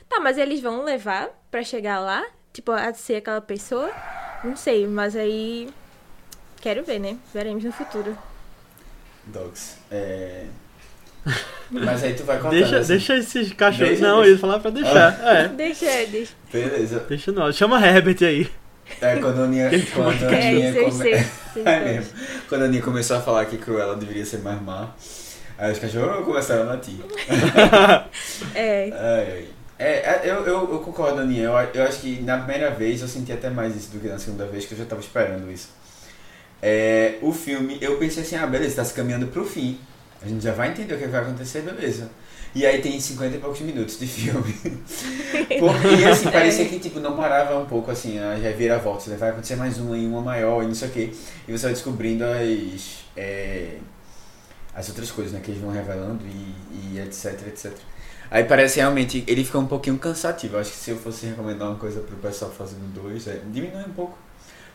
tá, 0.08 0.20
mas 0.20 0.38
eles 0.38 0.60
vão 0.60 0.82
levar 0.82 1.30
pra 1.50 1.62
chegar 1.62 1.98
lá? 2.00 2.24
Tipo, 2.52 2.72
a 2.72 2.92
ser 2.94 3.16
aquela 3.16 3.40
pessoa? 3.40 3.90
Não 4.42 4.56
sei, 4.56 4.86
mas 4.86 5.14
aí. 5.14 5.68
Quero 6.60 6.82
ver, 6.82 6.98
né? 6.98 7.18
Veremos 7.32 7.62
no 7.62 7.72
futuro. 7.72 8.16
Dogs. 9.26 9.76
É... 9.90 10.46
Mas 11.70 12.04
aí 12.04 12.14
tu 12.14 12.22
vai 12.22 12.38
cortando 12.38 12.60
Deixa, 12.60 12.78
assim. 12.78 12.88
deixa 12.88 13.16
esses 13.16 13.52
cachorros. 13.52 13.88
Deixa, 13.88 14.06
não, 14.06 14.16
deixa. 14.18 14.28
eu 14.30 14.34
ia 14.34 14.38
falar 14.38 14.58
pra 14.60 14.70
deixar. 14.70 15.20
É, 15.24 15.48
Deixa, 15.48 15.84
deixa. 16.10 16.32
Beleza. 16.52 17.04
deixa 17.08 17.32
não. 17.32 17.52
Chama 17.52 17.84
Herbert 17.84 18.18
aí. 18.22 18.48
É, 19.00 19.16
quando 19.16 19.40
a 19.40 19.44
Aninha, 19.44 19.68
quando 19.92 20.24
a 20.24 20.28
Aninha 20.28 20.74
come... 20.84 21.10
É 21.64 21.80
mesmo. 21.80 22.12
Quando 22.48 22.62
a 22.62 22.64
Aninha 22.66 22.82
começou 22.82 23.16
a 23.16 23.20
falar 23.20 23.44
que 23.46 23.56
Cruella 23.58 23.96
deveria 23.96 24.24
ser 24.24 24.38
mais 24.38 24.62
má, 24.62 24.90
aí 25.58 25.72
os 25.72 25.78
cachorros 25.80 26.24
começaram 26.24 26.62
a 26.62 26.66
latir. 26.66 26.94
É. 28.54 28.90
Ai, 28.92 28.92
ai. 28.92 29.44
É, 29.78 29.92
é, 29.92 30.20
eu, 30.24 30.46
eu, 30.46 30.72
eu 30.72 30.78
concordo, 30.78 31.20
Aninha. 31.20 31.44
Eu, 31.44 31.52
eu 31.74 31.82
acho 31.82 32.00
que 32.00 32.20
na 32.22 32.38
primeira 32.38 32.70
vez 32.70 33.02
eu 33.02 33.08
senti 33.08 33.32
até 33.32 33.50
mais 33.50 33.74
isso 33.76 33.90
do 33.90 33.98
que 33.98 34.08
na 34.08 34.18
segunda 34.18 34.46
vez, 34.46 34.64
que 34.64 34.72
eu 34.72 34.78
já 34.78 34.84
tava 34.84 35.00
esperando 35.00 35.50
isso. 35.50 35.68
É, 36.62 37.16
o 37.20 37.32
filme, 37.32 37.76
eu 37.80 37.96
pensei 37.98 38.22
assim, 38.22 38.36
ah, 38.36 38.46
beleza, 38.46 38.76
tá 38.76 38.84
se 38.84 38.94
caminhando 38.94 39.26
pro 39.26 39.44
fim. 39.44 39.78
A 40.22 40.28
gente 40.28 40.42
já 40.42 40.52
vai 40.52 40.70
entender 40.70 40.94
o 40.94 40.98
que 40.98 41.06
vai 41.06 41.22
acontecer, 41.22 41.62
beleza. 41.62 42.10
E 42.54 42.64
aí 42.64 42.80
tem 42.80 42.98
50 42.98 43.36
e 43.36 43.38
poucos 43.38 43.60
minutos 43.60 43.98
de 43.98 44.06
filme. 44.06 44.54
Porque, 45.60 46.04
assim, 46.04 46.30
parecia 46.30 46.64
que 46.64 46.78
tipo, 46.78 47.00
não 47.00 47.14
parava 47.14 47.58
um 47.58 47.66
pouco 47.66 47.90
assim, 47.90 48.18
a 48.18 48.34
reviravolta. 48.34 49.14
Vai 49.16 49.30
acontecer 49.30 49.56
mais 49.56 49.78
uma 49.78 49.96
e 49.96 50.06
uma 50.06 50.22
maior 50.22 50.62
e 50.62 50.66
não 50.66 50.74
sei 50.74 50.88
o 50.88 50.90
que. 50.90 51.12
E 51.46 51.52
você 51.52 51.64
vai 51.64 51.72
descobrindo 51.74 52.24
as. 52.24 53.04
é, 53.16 53.76
as 54.74 54.88
outras 54.90 55.10
coisas, 55.10 55.32
né, 55.32 55.40
que 55.42 55.50
eles 55.50 55.62
vão 55.62 55.70
revelando 55.70 56.22
e, 56.26 56.94
e 56.94 57.00
etc, 57.00 57.46
etc. 57.48 57.72
Aí 58.30 58.44
parece 58.44 58.78
realmente, 58.78 59.24
ele 59.26 59.42
fica 59.42 59.58
um 59.58 59.66
pouquinho 59.66 59.96
cansativo. 59.98 60.58
Acho 60.58 60.70
que 60.70 60.76
se 60.76 60.90
eu 60.90 60.98
fosse 60.98 61.26
recomendar 61.26 61.68
uma 61.68 61.78
coisa 61.78 62.00
pro 62.00 62.16
pessoal 62.16 62.50
fazendo 62.50 62.92
dois, 62.92 63.26
é, 63.26 63.40
diminui 63.50 63.84
um 63.84 63.92
pouco. 63.92 64.18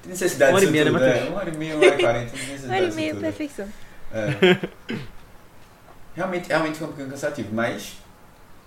Tem 0.01 0.11
necessidade 0.11 0.51
Uma 0.51 0.57
hora 0.57 0.65
e 0.65 0.71
meia, 0.71 0.85
né, 0.85 0.91
tudo, 0.91 1.03
é? 1.03 1.29
Uma 1.29 1.37
hora 1.37 1.49
e 1.49 1.57
meia, 1.57 1.75
uma 1.75 1.85
hora 1.85 1.95
e 1.95 1.99
quarenta, 1.99 2.33
Uma 2.63 2.75
hora 2.75 2.85
e 2.85 2.93
meia, 2.93 3.15
perfeição. 3.15 3.67
É. 4.11 4.57
Realmente, 6.15 6.47
realmente 6.47 6.73
fica 6.73 6.85
um 6.85 6.89
pouquinho 6.89 7.09
cansativo, 7.09 7.49
mas 7.53 7.97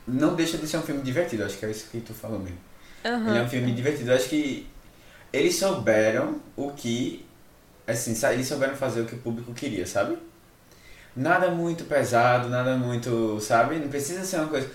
não 0.06 0.34
deixa 0.34 0.56
de 0.58 0.66
ser 0.66 0.78
um 0.78 0.82
filme 0.82 1.02
divertido. 1.02 1.44
Acho 1.44 1.58
que 1.58 1.66
é 1.66 1.70
isso 1.70 1.88
que 1.90 2.00
tu 2.00 2.14
falou 2.14 2.38
mesmo. 2.38 2.58
Aham. 3.04 3.30
Ele 3.30 3.38
é 3.38 3.42
um 3.42 3.48
filme 3.48 3.72
divertido. 3.72 4.12
Acho 4.12 4.28
que 4.28 4.66
eles 5.32 5.56
souberam 5.56 6.40
o 6.56 6.70
que. 6.70 7.24
Assim, 7.86 8.14
eles 8.28 8.46
souberam 8.46 8.74
fazer 8.74 9.02
o 9.02 9.04
que 9.04 9.14
o 9.14 9.18
público 9.18 9.52
queria, 9.52 9.86
sabe? 9.86 10.16
Nada 11.14 11.50
muito 11.50 11.84
pesado, 11.84 12.48
nada 12.48 12.76
muito. 12.76 13.38
Sabe? 13.40 13.76
Não 13.76 13.88
precisa 13.88 14.24
ser 14.24 14.38
uma 14.38 14.48
coisa. 14.48 14.70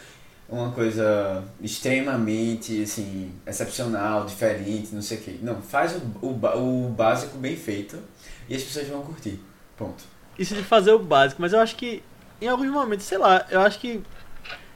Uma 0.47 0.71
coisa 0.71 1.43
extremamente, 1.61 2.81
assim, 2.81 3.31
excepcional, 3.45 4.25
diferente, 4.25 4.95
não 4.95 5.01
sei 5.01 5.19
o 5.19 5.21
quê. 5.21 5.35
Não, 5.43 5.61
faz 5.61 5.95
o, 5.95 6.25
o, 6.25 6.85
o 6.87 6.89
básico 6.89 7.37
bem 7.37 7.55
feito 7.55 7.99
e 8.47 8.55
as 8.55 8.63
pessoas 8.63 8.87
vão 8.87 9.03
curtir. 9.03 9.39
Ponto. 9.77 10.03
Isso 10.39 10.55
de 10.55 10.63
fazer 10.63 10.91
o 10.91 10.97
básico, 10.97 11.39
mas 11.39 11.53
eu 11.53 11.59
acho 11.59 11.75
que 11.75 12.01
em 12.41 12.47
alguns 12.47 12.69
momentos, 12.69 13.05
sei 13.05 13.17
lá, 13.17 13.45
eu 13.49 13.59
acho 13.61 13.79
que 13.79 14.01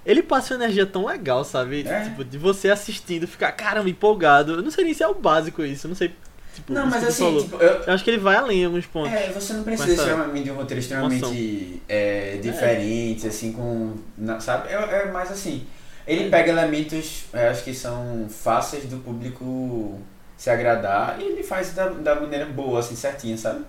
ele 0.05 0.21
passa 0.21 0.53
uma 0.53 0.63
energia 0.63 0.85
tão 0.85 1.05
legal, 1.05 1.43
sabe? 1.43 1.87
É. 1.87 2.03
Tipo, 2.03 2.23
de 2.23 2.37
você 2.37 2.69
assistindo, 2.69 3.27
ficar, 3.27 3.51
caramba, 3.53 3.89
empolgado. 3.89 4.53
Eu 4.53 4.61
não 4.61 4.71
sei 4.71 4.83
nem 4.83 4.93
se 4.93 5.01
é 5.03 5.07
o 5.07 5.13
básico 5.13 5.63
isso, 5.63 5.87
eu 5.87 5.89
não 5.89 5.95
sei. 5.95 6.13
Tipo, 6.53 6.71
Não, 6.71 6.85
mas 6.85 7.03
assim, 7.03 7.39
tipo, 7.39 7.55
eu, 7.55 7.83
Eu 7.83 7.93
acho 7.93 8.03
que 8.03 8.11
ele 8.11 8.19
vai 8.19 8.35
além 8.35 8.61
em 8.61 8.65
alguns 8.65 8.85
pontos. 8.85 9.11
É, 9.11 9.31
você 9.31 9.53
não 9.53 9.63
precisa 9.63 9.91
essa 9.91 10.01
extremamente 10.03 10.43
de 10.43 10.51
um 10.51 10.55
roteiro 10.55 10.79
extremamente 10.79 11.81
é, 11.89 12.37
diferente, 12.41 13.27
assim, 13.27 13.53
com. 13.53 13.95
sabe? 14.39 14.69
É, 14.69 14.73
é 14.73 15.11
mais 15.11 15.31
assim. 15.31 15.65
Ele 16.05 16.29
pega 16.29 16.51
elementos, 16.51 17.23
eu 17.33 17.49
acho 17.49 17.63
que 17.63 17.73
são 17.73 18.27
fáceis 18.29 18.85
do 18.85 18.97
público 18.97 19.99
se 20.35 20.49
agradar 20.49 21.17
e 21.21 21.23
ele 21.23 21.43
faz 21.43 21.73
da, 21.73 21.87
da 21.87 22.15
maneira 22.15 22.45
boa, 22.45 22.81
assim, 22.81 22.95
certinha, 22.95 23.37
sabe? 23.37 23.63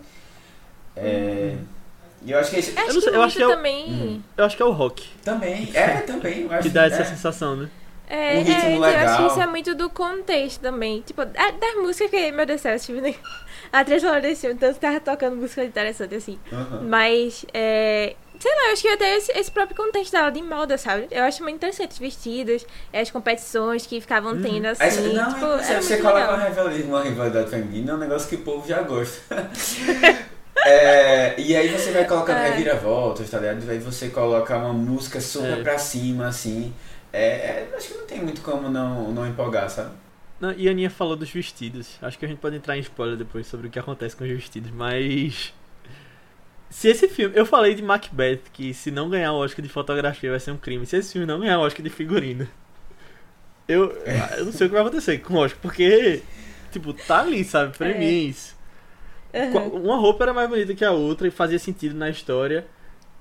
É, 0.96 1.54
E 2.24 2.30
eu 2.32 2.38
acho 2.38 2.50
que 2.50 2.56
esse. 2.58 2.78
Acho 2.78 2.94
não 2.94 3.00
sei, 3.00 3.14
eu 3.14 3.22
acho 3.22 3.36
que 3.36 3.42
é 3.42 3.46
o- 3.46 3.50
também. 3.50 4.24
Eu 4.36 4.44
acho 4.44 4.56
que 4.56 4.62
é 4.62 4.66
o 4.66 4.70
rock 4.72 5.06
Também, 5.22 5.70
é, 5.74 5.98
também. 6.00 6.42
Eu 6.42 6.52
acho 6.52 6.62
que 6.62 6.68
dá 6.70 6.86
essa 6.86 7.02
é. 7.02 7.04
sensação, 7.04 7.54
né? 7.56 7.68
É, 8.06 8.34
Um 8.38 8.42
ritmo 8.42 8.84
é, 8.84 9.02
eu 9.02 9.08
acho 9.08 9.16
que 9.16 9.26
isso 9.28 9.40
é 9.40 9.46
muito 9.46 9.74
do 9.74 9.88
contexto 9.88 10.60
também. 10.60 11.00
Tipo, 11.00 11.22
a- 11.22 11.24
das 11.50 11.74
músicas 11.76 12.10
que, 12.10 12.32
meu 12.32 12.44
Deus 12.44 12.60
do 12.60 12.62
céu, 12.62 12.78
tipo, 12.78 13.00
nem- 13.00 13.16
a 13.72 13.82
trilha 13.84 14.00
sonora 14.00 14.20
desse 14.20 14.42
filme, 14.42 14.56
tanto 14.60 14.78
tava 14.78 15.00
tocando 15.00 15.36
música 15.36 15.64
interessante 15.64 16.14
assim. 16.14 16.38
Aham. 16.52 16.80
Mas, 16.82 17.46
é, 17.54 18.14
sei 18.38 18.50
lá, 18.54 18.66
eu 18.68 18.72
acho 18.74 18.82
que 18.82 18.88
até 18.88 19.16
esse, 19.16 19.32
esse 19.32 19.50
próprio 19.50 19.74
contexto 19.76 20.12
dela 20.12 20.28
de 20.30 20.42
moda, 20.42 20.76
sabe? 20.76 21.08
Eu 21.10 21.24
acho 21.24 21.42
muito 21.42 21.56
interessante 21.56 21.92
os 21.92 21.98
vestidos, 21.98 22.66
as 22.92 23.10
competições 23.10 23.86
que 23.86 23.98
ficavam 24.02 24.38
tendo 24.38 24.66
assim. 24.66 24.82
Aí 24.82 24.90
você- 24.90 25.00
não, 25.08 25.32
tipo, 25.32 25.46
é, 25.46 25.80
você, 25.80 25.96
coloca 25.96 26.18
legal. 26.18 26.34
uma 26.36 26.44
rivalidade, 26.44 26.82
uma 26.82 27.02
rivalidade 27.02 27.50
feminina, 27.50 27.92
é 27.92 27.94
um 27.94 27.98
negócio 27.98 28.28
que 28.28 28.36
o 28.36 28.40
povo 28.42 28.68
já 28.68 28.82
gosta. 28.82 29.50
É, 30.64 31.38
e 31.40 31.54
aí 31.54 31.68
você 31.68 31.90
vai 31.92 32.06
colocando 32.06 32.38
É. 32.38 32.50
reviravoltas, 32.50 33.28
tá 33.30 33.38
ligado? 33.38 33.68
Aí 33.71 33.78
você 33.78 34.09
coloca 34.09 34.56
uma 34.56 34.73
música 34.73 35.21
super 35.21 35.59
É. 35.59 35.62
pra 35.62 35.76
cima, 35.78 36.26
assim. 36.26 36.73
É, 37.12 37.26
é, 37.26 37.75
acho 37.76 37.88
que 37.88 37.94
não 37.94 38.06
tem 38.06 38.21
muito 38.21 38.40
como 38.40 38.68
não, 38.71 39.12
não 39.12 39.26
empolgar, 39.26 39.68
sabe? 39.71 39.90
Não, 40.40 40.52
e 40.52 40.66
a 40.66 40.71
Aninha 40.73 40.90
falou 40.90 41.16
dos 41.16 41.30
vestidos. 41.30 41.97
Acho 42.02 42.18
que 42.18 42.25
a 42.25 42.28
gente 42.28 42.38
pode 42.38 42.56
entrar 42.56 42.76
em 42.76 42.80
spoiler 42.80 43.16
depois 43.16 43.47
sobre 43.47 43.68
o 43.68 43.71
que 43.71 43.78
acontece 43.78 44.16
com 44.16 44.25
os 44.25 44.30
vestidos, 44.30 44.71
mas. 44.71 45.52
Se 46.71 46.88
esse 46.88 47.06
filme. 47.09 47.37
Eu 47.37 47.47
falei 47.47 47.73
de 47.75 47.83
Macbeth 47.83 48.40
que 48.52 48.75
se 48.75 48.90
não 48.90 49.09
ganhar 49.09 49.33
o 49.33 49.37
Oscar 49.37 49.62
de 49.62 49.68
fotografia 49.68 50.30
vai 50.30 50.40
ser 50.40 50.50
um 50.50 50.56
crime. 50.56 50.85
Se 50.85 50.97
esse 50.97 51.12
filme 51.12 51.25
não 51.26 51.38
ganhar 51.38 51.59
o 51.59 51.62
Oscar 51.62 51.83
de 51.85 51.90
figurino. 51.90 52.49
Eu, 53.68 53.92
eu 54.37 54.44
não 54.47 54.52
sei 54.52 54.66
o 54.66 54.71
que 54.71 54.75
vai 54.75 54.83
acontecer 54.83 55.18
com 55.18 55.35
o 55.35 55.37
Oscar, 55.38 55.61
porque. 55.62 56.21
Tipo, 56.73 56.92
tá 56.92 57.21
ali, 57.21 57.44
sabe? 57.44 57.76
Pra 57.78 57.88
É. 57.90 57.97
mim 57.97 58.04
é 58.06 58.11
isso. 58.11 58.56
Qua- 59.52 59.62
Uma 59.62 59.96
roupa 59.96 60.24
era 60.24 60.32
mais 60.32 60.48
bonita 60.48 60.74
que 60.74 60.84
a 60.84 60.90
outra 60.92 61.26
e 61.26 61.30
fazia 61.30 61.58
sentido 61.58 61.94
na 61.94 62.08
história. 62.10 62.66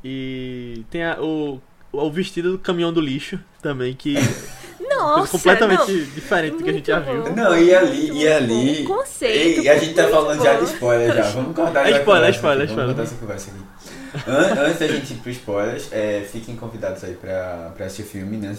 E 0.03 0.83
tem 0.89 1.03
a- 1.03 1.17
o, 1.21 1.61
o 1.91 2.11
vestido 2.11 2.51
do 2.51 2.59
caminhão 2.59 2.91
do 2.91 2.99
lixo 3.01 3.39
também, 3.61 3.93
que 3.93 4.15
Nossa, 4.89 5.15
coisa 5.15 5.31
completamente 5.31 5.91
não. 5.91 6.05
diferente 6.13 6.57
do 6.57 6.63
que 6.63 6.69
a 6.69 6.73
gente 6.73 6.87
já 6.87 6.99
viu. 6.99 7.23
bom. 7.23 7.29
Não, 7.33 7.57
e 7.57 7.73
ali, 7.73 8.07
Muito 8.11 8.15
e 8.17 8.27
ali. 8.27 8.83
bom. 8.83 8.95
Conceito. 8.97 9.61
Ei, 9.61 9.69
a 9.69 9.77
gente 9.77 9.93
tá 9.93 10.07
falando 10.09 10.43
já 10.43 10.53
bom. 10.55 10.63
de 10.65 10.71
spoiler 10.71 11.15
já. 11.15 11.21
Vamos 11.31 11.55
cortar 11.55 11.87
É 11.87 11.91
já 11.91 11.99
spoiler, 11.99 12.29
é 12.29 12.33
conversa 12.33 12.35
spoiler, 12.37 12.63
aqui, 12.63 12.73
é 12.73 12.75
Vamos 12.75 12.91
spoiler. 12.91 12.95
cortar 12.95 13.03
essa 13.03 13.15
conversa 13.15 13.51
aqui. 13.51 14.29
An- 14.29 14.65
Antes 14.67 14.79
da 14.79 14.87
gente 14.87 15.13
ir 15.13 15.17
pro 15.17 15.31
spoilers, 15.31 15.87
é, 15.91 16.27
fiquem 16.31 16.55
convidados 16.55 17.03
aí 17.03 17.13
pra, 17.15 17.71
pra 17.75 17.85
assistir 17.87 18.03
o 18.03 18.05
filme, 18.05 18.37
né? 18.37 18.55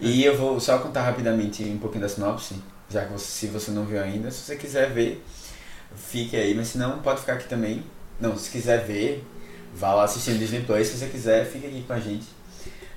E 0.00 0.22
eu 0.24 0.36
vou 0.36 0.60
só 0.60 0.76
contar 0.78 1.02
rapidamente 1.02 1.64
um 1.64 1.78
pouquinho 1.78 2.02
da 2.02 2.08
sinopse, 2.08 2.56
já 2.90 3.04
que 3.06 3.12
você, 3.12 3.24
se 3.24 3.46
você 3.46 3.70
não 3.70 3.84
viu 3.86 3.98
ainda. 4.02 4.30
Se 4.30 4.40
você 4.42 4.56
quiser 4.56 4.90
ver, 4.90 5.24
fique 5.94 6.36
aí, 6.36 6.54
mas 6.54 6.68
se 6.68 6.78
não, 6.78 6.98
pode 6.98 7.20
ficar 7.20 7.34
aqui 7.34 7.48
também. 7.48 7.84
Não, 8.20 8.36
se 8.36 8.50
quiser 8.50 8.84
ver, 8.84 9.24
vá 9.74 9.92
lá 9.94 10.04
assistir 10.04 10.32
no 10.32 10.38
Disney 10.38 10.60
Plus. 10.60 10.88
Se 10.88 10.98
você 10.98 11.06
quiser, 11.06 11.44
fique 11.44 11.66
aqui 11.66 11.84
com 11.86 11.92
a 11.92 12.00
gente. 12.00 12.26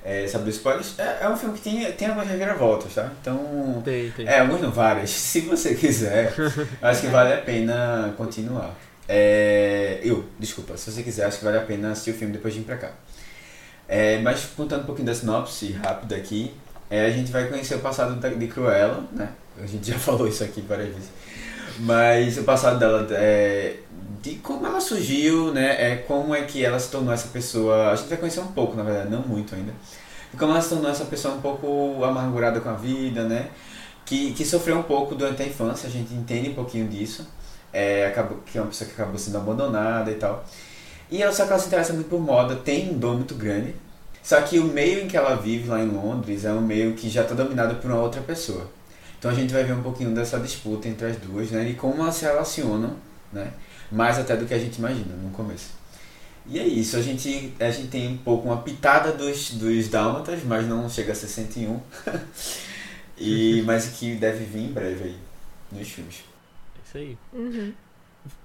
É, 0.03 0.23
os 0.23 0.55
spoilers? 0.55 0.97
É, 0.97 1.19
é 1.21 1.29
um 1.29 1.35
filme 1.35 1.57
que 1.57 1.61
tem, 1.61 1.91
tem 1.91 2.07
algumas 2.07 2.27
reviravoltas, 2.29 2.93
tá? 2.93 3.11
Então, 3.21 3.81
Tem, 3.83 4.09
tem. 4.11 4.25
é, 4.27 4.39
alguns 4.39 4.61
não, 4.61 4.71
várias. 4.71 5.09
Se 5.11 5.41
você 5.41 5.75
quiser, 5.75 6.33
acho 6.81 7.01
que 7.01 7.07
vale 7.07 7.33
a 7.33 7.37
pena 7.37 8.13
continuar. 8.17 8.73
É, 9.07 9.99
eu, 10.03 10.23
desculpa, 10.37 10.77
se 10.77 10.91
você 10.91 11.01
quiser, 11.01 11.25
acho 11.25 11.39
que 11.39 11.43
vale 11.43 11.57
a 11.57 11.61
pena 11.61 11.91
assistir 11.91 12.11
o 12.11 12.13
filme 12.13 12.31
depois 12.31 12.53
de 12.53 12.59
vir 12.59 12.67
pra 12.67 12.77
cá. 12.77 12.91
É, 13.87 14.19
mas 14.19 14.45
contando 14.55 14.83
um 14.83 14.85
pouquinho 14.85 15.07
da 15.07 15.15
sinopse 15.15 15.71
rápida 15.71 16.15
aqui, 16.15 16.53
é, 16.91 17.07
a 17.07 17.09
gente 17.09 17.31
vai 17.31 17.47
conhecer 17.47 17.73
o 17.73 17.79
passado 17.79 18.19
de 18.37 18.47
Cruella, 18.47 19.03
né? 19.11 19.29
A 19.61 19.65
gente 19.65 19.89
já 19.89 19.97
falou 19.99 20.27
isso 20.27 20.43
aqui 20.43 20.61
várias 20.61 20.89
vezes. 20.89 21.09
Mas 21.79 22.37
o 22.37 22.43
passado 22.43 22.77
dela 22.77 23.07
é 23.11 23.77
de 24.21 24.35
como 24.35 24.65
ela 24.65 24.81
surgiu, 24.81 25.53
né? 25.53 25.91
É 25.91 25.95
como 25.95 26.35
é 26.35 26.41
que 26.41 26.63
ela 26.63 26.79
se 26.79 26.91
tornou 26.91 27.13
essa 27.13 27.29
pessoa. 27.29 27.91
A 27.91 27.95
gente 27.95 28.09
vai 28.09 28.17
conhecer 28.17 28.41
um 28.41 28.47
pouco, 28.47 28.75
na 28.75 28.83
verdade, 28.83 29.09
não 29.09 29.21
muito 29.21 29.55
ainda. 29.55 29.73
E 30.33 30.37
como 30.37 30.51
ela 30.51 30.61
se 30.61 30.69
tornou 30.69 30.91
essa 30.91 31.05
pessoa 31.05 31.35
um 31.35 31.41
pouco 31.41 32.03
amargurada 32.03 32.59
com 32.59 32.69
a 32.69 32.73
vida, 32.73 33.23
né? 33.23 33.47
Que, 34.05 34.33
que 34.33 34.45
sofreu 34.45 34.77
um 34.79 34.83
pouco 34.83 35.15
durante 35.15 35.41
a 35.41 35.45
infância, 35.45 35.87
a 35.87 35.91
gente 35.91 36.13
entende 36.13 36.49
um 36.49 36.55
pouquinho 36.55 36.87
disso. 36.87 37.27
É, 37.71 38.07
acabou, 38.07 38.39
que 38.45 38.57
é 38.57 38.61
uma 38.61 38.67
pessoa 38.67 38.89
que 38.89 38.99
acabou 38.99 39.17
sendo 39.17 39.37
abandonada 39.37 40.11
e 40.11 40.15
tal. 40.15 40.43
E 41.11 41.21
ela 41.23 41.31
só 41.31 41.45
que 41.45 41.51
ela 41.51 41.59
se 41.59 41.67
interessa 41.67 41.93
muito 41.93 42.09
por 42.09 42.19
moda, 42.19 42.55
tem 42.55 42.89
um 42.91 42.97
dom 42.97 43.15
muito 43.15 43.35
grande. 43.35 43.75
Só 44.21 44.41
que 44.41 44.59
o 44.59 44.65
meio 44.65 45.03
em 45.03 45.07
que 45.07 45.15
ela 45.15 45.35
vive 45.35 45.69
lá 45.69 45.79
em 45.79 45.87
Londres 45.87 46.45
é 46.45 46.51
um 46.51 46.61
meio 46.61 46.93
que 46.93 47.09
já 47.09 47.23
está 47.23 47.33
dominado 47.33 47.75
por 47.75 47.89
uma 47.89 48.01
outra 48.01 48.21
pessoa. 48.21 48.67
Então 49.19 49.29
a 49.29 49.33
gente 49.33 49.53
vai 49.53 49.65
ver 49.65 49.73
um 49.73 49.83
pouquinho 49.83 50.15
dessa 50.15 50.39
disputa 50.39 50.87
entre 50.87 51.07
as 51.07 51.17
duas, 51.17 51.51
né? 51.51 51.69
E 51.69 51.75
como 51.75 52.01
elas 52.01 52.15
se 52.15 52.23
relacionam, 52.23 52.95
né? 53.33 53.51
Mais 53.91 54.17
até 54.17 54.37
do 54.37 54.45
que 54.45 54.53
a 54.53 54.57
gente 54.57 54.77
imagina 54.77 55.13
no 55.13 55.29
começo. 55.31 55.71
E 56.47 56.57
é 56.57 56.65
isso, 56.65 56.95
a 56.95 57.01
gente, 57.01 57.53
a 57.59 57.69
gente 57.69 57.89
tem 57.89 58.07
um 58.13 58.17
pouco 58.17 58.47
uma 58.47 58.61
pitada 58.61 59.11
dos, 59.11 59.51
dos 59.51 59.89
dálmatas, 59.89 60.43
mas 60.43 60.65
não 60.65 60.89
chega 60.89 61.11
a 61.11 61.15
ser 61.15 61.27
101. 61.27 61.79
e, 63.19 63.61
mas 63.65 63.87
que 63.89 64.15
deve 64.15 64.45
vir 64.45 64.61
em 64.61 64.71
breve 64.71 65.03
aí, 65.03 65.17
nos 65.71 65.89
filmes. 65.89 66.23
É 66.75 66.87
Isso 66.87 66.97
aí. 66.97 67.17
Uhum. 67.33 67.73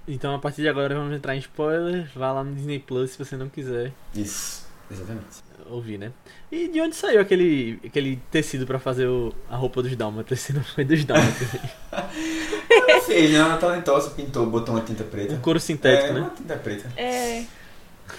Então 0.07 0.35
a 0.35 0.39
partir 0.39 0.61
de 0.61 0.69
agora 0.69 0.93
vamos 0.93 1.15
entrar 1.15 1.35
em 1.35 1.39
spoilers. 1.39 2.09
Vá 2.13 2.33
lá 2.33 2.43
no 2.43 2.53
Disney 2.53 2.79
Plus 2.79 3.11
se 3.11 3.17
você 3.17 3.35
não 3.35 3.49
quiser 3.49 3.91
Isso, 4.13 4.65
exatamente. 4.91 5.44
Ouvir, 5.69 5.97
né? 5.97 6.11
E 6.51 6.67
de 6.67 6.79
onde 6.81 6.95
saiu 6.95 7.19
aquele, 7.21 7.79
aquele 7.85 8.17
tecido 8.31 8.65
pra 8.65 8.79
fazer 8.79 9.07
o- 9.07 9.33
a 9.49 9.55
roupa 9.55 9.81
dos 9.83 9.95
Dálmatas? 9.95 10.39
Se 10.41 10.53
não 10.53 10.63
foi 10.63 10.83
dos 10.83 11.03
Dálmatas. 11.05 11.47
Ela 11.91 13.01
fez, 13.05 13.31
né? 13.31 13.37
Ela 13.39 13.55
é 13.55 13.57
talentosa, 13.57 14.11
pintou, 14.11 14.45
botou 14.45 14.75
uma 14.75 14.81
tinta 14.83 15.03
preta. 15.03 15.33
um 15.33 15.39
couro 15.41 15.59
sintético, 15.59 16.09
é, 16.09 16.13
né? 16.13 16.19
uma 16.21 16.29
tinta 16.29 16.55
preta. 16.55 16.91
É. 16.97 17.43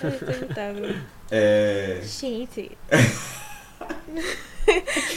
É 0.03 0.11
tentável. 0.11 0.95
É... 1.31 2.01
Gente. 2.03 2.77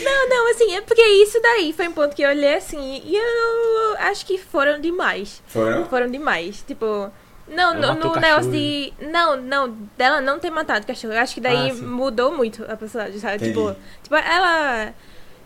Não, 0.03 0.29
não, 0.29 0.51
assim, 0.51 0.75
é 0.75 0.81
porque 0.81 1.01
isso 1.01 1.41
daí 1.41 1.73
foi 1.73 1.87
um 1.87 1.91
ponto 1.91 2.15
que 2.15 2.21
eu 2.21 2.29
olhei 2.29 2.53
assim 2.53 3.01
e 3.03 3.15
eu 3.15 3.97
acho 3.97 4.23
que 4.25 4.37
foram 4.37 4.79
demais. 4.79 5.41
Foram? 5.47 5.85
Foram 5.85 6.11
demais. 6.11 6.63
Tipo. 6.67 7.11
Não, 7.49 7.73
no, 7.73 7.95
no 7.95 8.15
negócio 8.15 8.51
de. 8.51 8.93
Não, 8.99 9.35
não, 9.37 9.69
dela 9.97 10.21
não 10.21 10.39
ter 10.39 10.49
matado 10.49 10.83
o 10.83 10.87
cachorro. 10.87 11.13
Eu 11.13 11.19
acho 11.19 11.33
que 11.33 11.41
daí 11.41 11.71
Ah, 11.71 11.73
mudou 11.73 12.31
muito 12.35 12.63
a 12.69 12.75
personagem, 12.77 13.19
sabe? 13.19 13.35
Entendi. 13.35 13.51
Tipo, 13.53 13.75
tipo, 14.03 14.15
ela. 14.15 14.93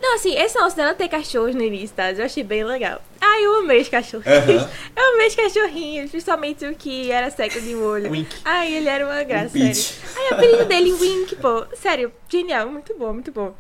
Não, 0.02 0.16
assim, 0.16 0.36
esse 0.36 0.54
negócio 0.56 0.76
dela 0.76 0.94
ter 0.94 1.08
cachorros 1.08 1.56
no 1.56 1.64
início, 1.64 1.96
tá? 1.96 2.12
Eu 2.12 2.26
achei 2.26 2.44
bem 2.44 2.66
legal. 2.66 3.02
Ai, 3.22 3.46
eu 3.46 3.60
amei 3.60 3.80
os 3.82 3.88
cachorrinhos. 3.88 4.64
Aham. 4.64 4.70
Eu 4.98 5.14
amei 5.16 5.28
os 5.28 5.36
cachorrinhos, 5.36 6.12
principalmente 6.12 6.66
o 6.66 6.76
que 6.76 7.10
era 7.10 7.30
seco 7.32 7.62
de 7.62 7.74
molho. 7.74 8.12
Wink. 8.12 8.36
Ai, 8.44 8.74
ele 8.74 8.90
era 8.90 9.06
uma 9.06 9.22
Um 9.22 9.26
graça, 9.26 9.58
sério. 9.58 9.68
pitch. 9.74 9.94
Ai, 10.18 10.30
o 10.30 10.34
apelido 10.34 10.66
dele, 10.66 10.92
Wink, 11.00 11.38
pô. 11.38 11.66
Sério, 11.74 12.12
genial, 12.28 12.68
muito 12.68 12.94
bom, 12.98 13.14
muito 13.14 13.32
bom. 13.32 13.56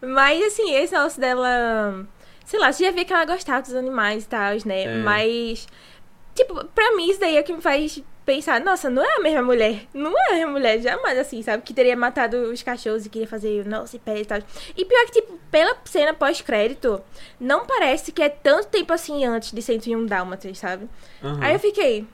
Mas, 0.00 0.42
assim, 0.46 0.74
esse 0.74 0.94
negócio 0.94 1.20
dela. 1.20 2.06
Sei 2.46 2.58
lá, 2.58 2.72
você 2.72 2.84
já 2.84 2.90
vê 2.90 3.04
que 3.04 3.12
ela 3.12 3.24
gostava 3.26 3.60
dos 3.62 3.74
animais 3.74 4.24
e 4.24 4.28
tal, 4.28 4.54
né? 4.64 4.84
É. 4.84 4.96
Mas. 5.02 5.68
Tipo, 6.34 6.64
pra 6.66 6.96
mim, 6.96 7.10
isso 7.10 7.20
daí 7.20 7.36
é 7.36 7.40
o 7.40 7.44
que 7.44 7.52
me 7.52 7.60
faz 7.60 8.02
pensar: 8.24 8.60
nossa, 8.60 8.88
não 8.88 9.02
é 9.04 9.16
a 9.16 9.20
mesma 9.20 9.42
mulher. 9.42 9.86
Não 9.92 10.16
é 10.16 10.30
a 10.30 10.34
mesma 10.34 10.52
mulher, 10.52 10.80
jamais, 10.80 11.18
assim, 11.18 11.42
sabe? 11.42 11.62
Que 11.62 11.74
teria 11.74 11.96
matado 11.96 12.36
os 12.50 12.62
cachorros 12.62 13.04
e 13.04 13.10
queria 13.10 13.28
fazer 13.28 13.66
nossa 13.66 13.96
e 13.96 13.98
pé 13.98 14.20
e 14.20 14.24
tal. 14.24 14.38
E 14.76 14.84
pior 14.84 15.04
que, 15.06 15.12
tipo, 15.12 15.38
pela 15.50 15.76
cena 15.84 16.14
pós-crédito, 16.14 17.00
não 17.38 17.66
parece 17.66 18.12
que 18.12 18.22
é 18.22 18.28
tanto 18.28 18.68
tempo 18.68 18.92
assim 18.92 19.24
antes 19.24 19.52
de 19.52 19.60
101 19.60 20.06
Dálmatas, 20.06 20.58
sabe? 20.58 20.88
Aham. 21.22 21.38
Aí 21.42 21.54
eu 21.54 21.60
fiquei, 21.60 22.06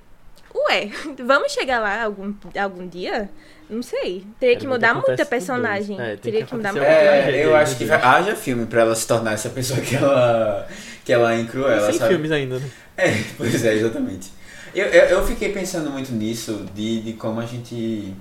ué, 0.54 0.90
vamos 1.25 1.52
chegar 1.52 1.80
lá 1.80 2.02
algum, 2.02 2.34
algum 2.60 2.87
dia? 2.87 3.30
Não 3.70 3.82
sei. 3.82 4.25
Teria 4.40 4.56
que 4.56 4.66
mudar 4.66 4.94
muita 4.94 5.25
com 5.25 5.30
personagem. 5.30 6.00
É, 6.00 6.16
Teria 6.16 6.40
que 6.40 6.46
que 6.46 6.54
mudar 6.54 6.70
alguma 6.70 6.87
É, 6.87 7.44
eu 7.44 7.54
acho 7.54 7.76
que 7.76 7.84
vai- 7.84 8.00
haja 8.02 8.34
filme 8.34 8.66
pra 8.66 8.80
ela 8.82 8.94
se 8.94 9.06
tornar 9.06 9.32
essa 9.32 9.50
pessoa 9.50 9.80
que 9.80 9.94
ela, 9.94 10.66
que 11.04 11.12
ela 11.12 11.34
é 11.34 11.40
em 11.40 11.46
Cruella, 11.46 11.90
Sem 11.90 11.98
sabe? 11.98 12.14
filmes 12.14 12.30
ainda, 12.32 12.58
né? 12.58 12.70
É, 12.96 13.22
pois 13.37 13.64
é, 13.64 13.75
exatamente. 13.75 14.30
Eu, 14.75 14.87
eu, 14.87 15.02
eu 15.18 15.26
fiquei 15.26 15.50
pensando 15.52 15.90
muito 15.90 16.12
nisso, 16.12 16.66
de, 16.75 17.00
de 17.02 17.12
como 17.14 17.40
a 17.40 17.46
gente. 17.46 18.14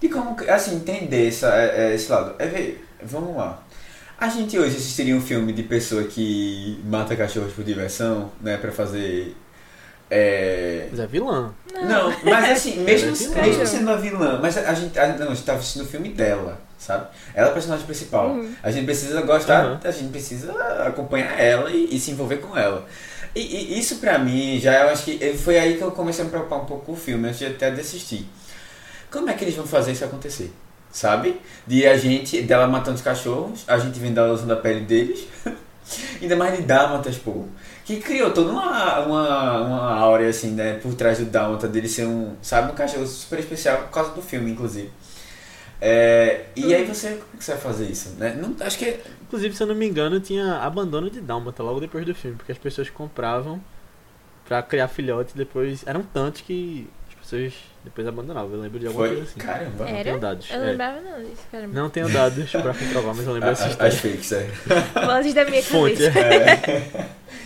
De 0.00 0.08
como, 0.08 0.36
assim, 0.48 0.76
entender 0.76 1.28
essa, 1.28 1.48
é, 1.54 1.90
é, 1.90 1.94
esse 1.94 2.10
lado. 2.10 2.34
É 2.38 2.46
ver, 2.46 2.84
vamos 3.02 3.36
lá. 3.36 3.62
A 4.18 4.28
gente 4.28 4.58
hoje 4.58 4.76
assistiria 4.76 5.14
um 5.14 5.20
filme 5.20 5.52
de 5.52 5.62
pessoa 5.62 6.04
que 6.04 6.80
mata 6.84 7.14
cachorros 7.16 7.52
por 7.52 7.64
diversão, 7.64 8.30
né, 8.40 8.56
pra 8.56 8.72
fazer. 8.72 9.34
É... 10.10 10.86
Mas 10.90 11.00
é 11.00 11.06
vilã. 11.06 11.52
Não, 11.84 12.12
mas 12.24 12.50
assim, 12.50 12.78
mesmo, 12.84 13.10
é 13.10 13.12
vilã. 13.12 13.42
mesmo 13.42 13.66
sendo 13.66 13.90
a 13.90 13.96
vilã, 13.96 14.38
mas 14.40 14.56
a 14.56 14.72
gente, 14.72 14.98
a, 14.98 15.08
não, 15.16 15.26
a 15.30 15.34
gente 15.34 15.44
tá 15.44 15.54
assistindo 15.54 15.82
o 15.82 15.86
filme 15.86 16.08
dela, 16.10 16.60
sabe? 16.78 17.08
Ela 17.34 17.48
é 17.48 17.50
a 17.50 17.52
personagem 17.52 17.84
principal. 17.84 18.30
Uhum. 18.30 18.52
A 18.62 18.70
gente 18.70 18.84
precisa 18.84 19.20
gostar, 19.22 19.66
Uhum. 19.66 19.78
a 19.82 19.90
gente 19.90 20.10
precisa 20.10 20.52
acompanhar 20.86 21.38
ela 21.38 21.70
e, 21.70 21.94
e 21.94 21.98
se 22.00 22.12
envolver 22.12 22.36
com 22.36 22.56
ela. 22.56 22.86
E, 23.34 23.40
e 23.74 23.78
isso 23.78 23.96
pra 23.96 24.18
mim, 24.18 24.58
já 24.58 24.84
eu 24.84 24.88
acho 24.90 25.04
que 25.04 25.18
foi 25.34 25.58
aí 25.58 25.76
que 25.76 25.82
eu 25.82 25.90
comecei 25.90 26.22
a 26.22 26.24
me 26.24 26.30
preocupar 26.30 26.60
um 26.60 26.64
pouco 26.64 26.86
com 26.86 26.92
o 26.92 26.96
filme, 26.96 27.26
antes 27.28 27.38
de 27.38 27.46
até 27.46 27.70
desistir. 27.70 28.26
Como 29.10 29.28
é 29.28 29.34
que 29.34 29.44
eles 29.44 29.54
vão 29.54 29.66
fazer 29.66 29.92
isso 29.92 30.04
acontecer? 30.04 30.52
Sabe? 30.90 31.38
De 31.66 31.86
a 31.86 31.96
gente, 31.98 32.40
dela 32.40 32.66
matando 32.66 32.96
os 32.96 33.02
cachorros, 33.02 33.64
a 33.68 33.76
gente 33.78 33.98
vendo 33.98 34.18
ela 34.18 34.32
usando 34.32 34.52
a 34.52 34.56
pele 34.56 34.80
deles, 34.80 35.26
ainda 36.22 36.36
mais 36.36 36.56
de 36.56 36.62
Dálmatas, 36.62 37.16
pô. 37.18 37.44
Que 37.86 38.00
criou 38.00 38.32
toda 38.32 38.50
uma, 38.50 38.98
uma, 39.00 39.60
uma 39.60 39.94
áurea, 39.94 40.28
assim, 40.28 40.50
né, 40.50 40.74
por 40.82 40.92
trás 40.94 41.18
do 41.18 41.24
Dálmata, 41.24 41.68
dele 41.68 41.88
ser 41.88 42.04
um, 42.04 42.34
sabe, 42.42 42.72
um 42.72 42.74
cachorro 42.74 43.06
super 43.06 43.38
especial 43.38 43.78
por 43.78 43.90
causa 43.90 44.10
do 44.12 44.20
filme, 44.20 44.50
inclusive. 44.50 44.90
É, 45.80 46.46
e 46.56 46.74
aí 46.74 46.84
você, 46.84 47.10
como 47.10 47.28
é 47.34 47.36
que 47.38 47.44
você 47.44 47.52
vai 47.52 47.60
fazer 47.60 47.86
isso? 47.86 48.10
Né? 48.18 48.36
Não, 48.40 48.56
acho 48.66 48.78
que 48.78 48.98
Inclusive, 49.26 49.56
se 49.56 49.62
eu 49.62 49.66
não 49.66 49.74
me 49.74 49.86
engano, 49.86 50.20
tinha 50.20 50.58
abandono 50.58 51.10
de 51.10 51.20
Dálmata 51.20 51.62
logo 51.62 51.80
depois 51.80 52.06
do 52.06 52.14
filme, 52.14 52.36
porque 52.36 52.52
as 52.52 52.58
pessoas 52.58 52.88
compravam 52.88 53.60
pra 54.46 54.62
criar 54.62 54.86
filhote 54.86 55.32
e 55.34 55.38
depois. 55.38 55.82
Eram 55.84 56.02
tantos 56.02 56.42
que 56.42 56.88
as 57.08 57.14
pessoas 57.16 57.52
depois 57.82 58.06
abandonavam. 58.06 58.52
Eu 58.52 58.60
lembro 58.60 58.78
de 58.78 58.86
alguma 58.86 59.06
foi, 59.06 59.16
coisa 59.16 59.30
assim. 59.30 59.40
caramba. 59.40 59.84
Não 59.84 59.88
Era? 59.88 60.04
tenho 60.04 60.20
dados. 60.20 60.48
Eu 60.48 60.62
é. 60.62 60.70
lembrava 60.70 61.00
não 61.00 61.18
disso, 61.24 61.42
caramba. 61.50 61.74
Não 61.74 61.90
tenho 61.90 62.08
dados 62.08 62.50
pra 62.52 62.72
comprovar, 62.72 63.14
mas 63.16 63.26
eu 63.26 63.32
lembro 63.32 63.48
dessa 63.50 63.68
história. 63.68 63.92
As 63.92 63.98
fakes, 63.98 64.32
é. 64.32 64.48
Vozes 65.06 65.34
da 65.34 65.44
minha 65.44 65.62
Fonte. 65.62 65.96
cabeça. 65.96 66.20
É. 66.20 67.08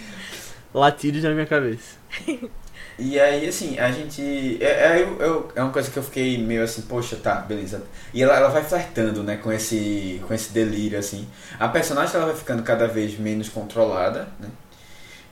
Latidos 0.73 1.23
na 1.23 1.31
minha 1.31 1.47
cabeça. 1.47 1.97
E 3.03 3.19
aí, 3.19 3.49
assim, 3.49 3.79
a 3.79 3.91
gente. 3.91 4.59
É, 4.61 5.01
é, 5.01 5.09
é 5.55 5.63
uma 5.63 5.73
coisa 5.73 5.91
que 5.91 5.97
eu 5.97 6.03
fiquei 6.03 6.37
meio 6.37 6.63
assim, 6.63 6.83
poxa, 6.83 7.17
tá, 7.17 7.37
beleza. 7.37 7.83
E 8.13 8.23
ela, 8.23 8.37
ela 8.37 8.49
vai 8.51 8.63
flertando, 8.63 9.23
né, 9.23 9.37
com 9.39 9.51
esse, 9.51 10.21
com 10.29 10.35
esse 10.35 10.53
delírio, 10.53 10.99
assim. 10.99 11.27
A 11.59 11.67
personagem 11.69 12.15
ela 12.15 12.27
vai 12.27 12.37
ficando 12.37 12.63
cada 12.63 12.87
vez 12.87 13.19
menos 13.19 13.49
controlada, 13.49 14.29
né? 14.39 14.49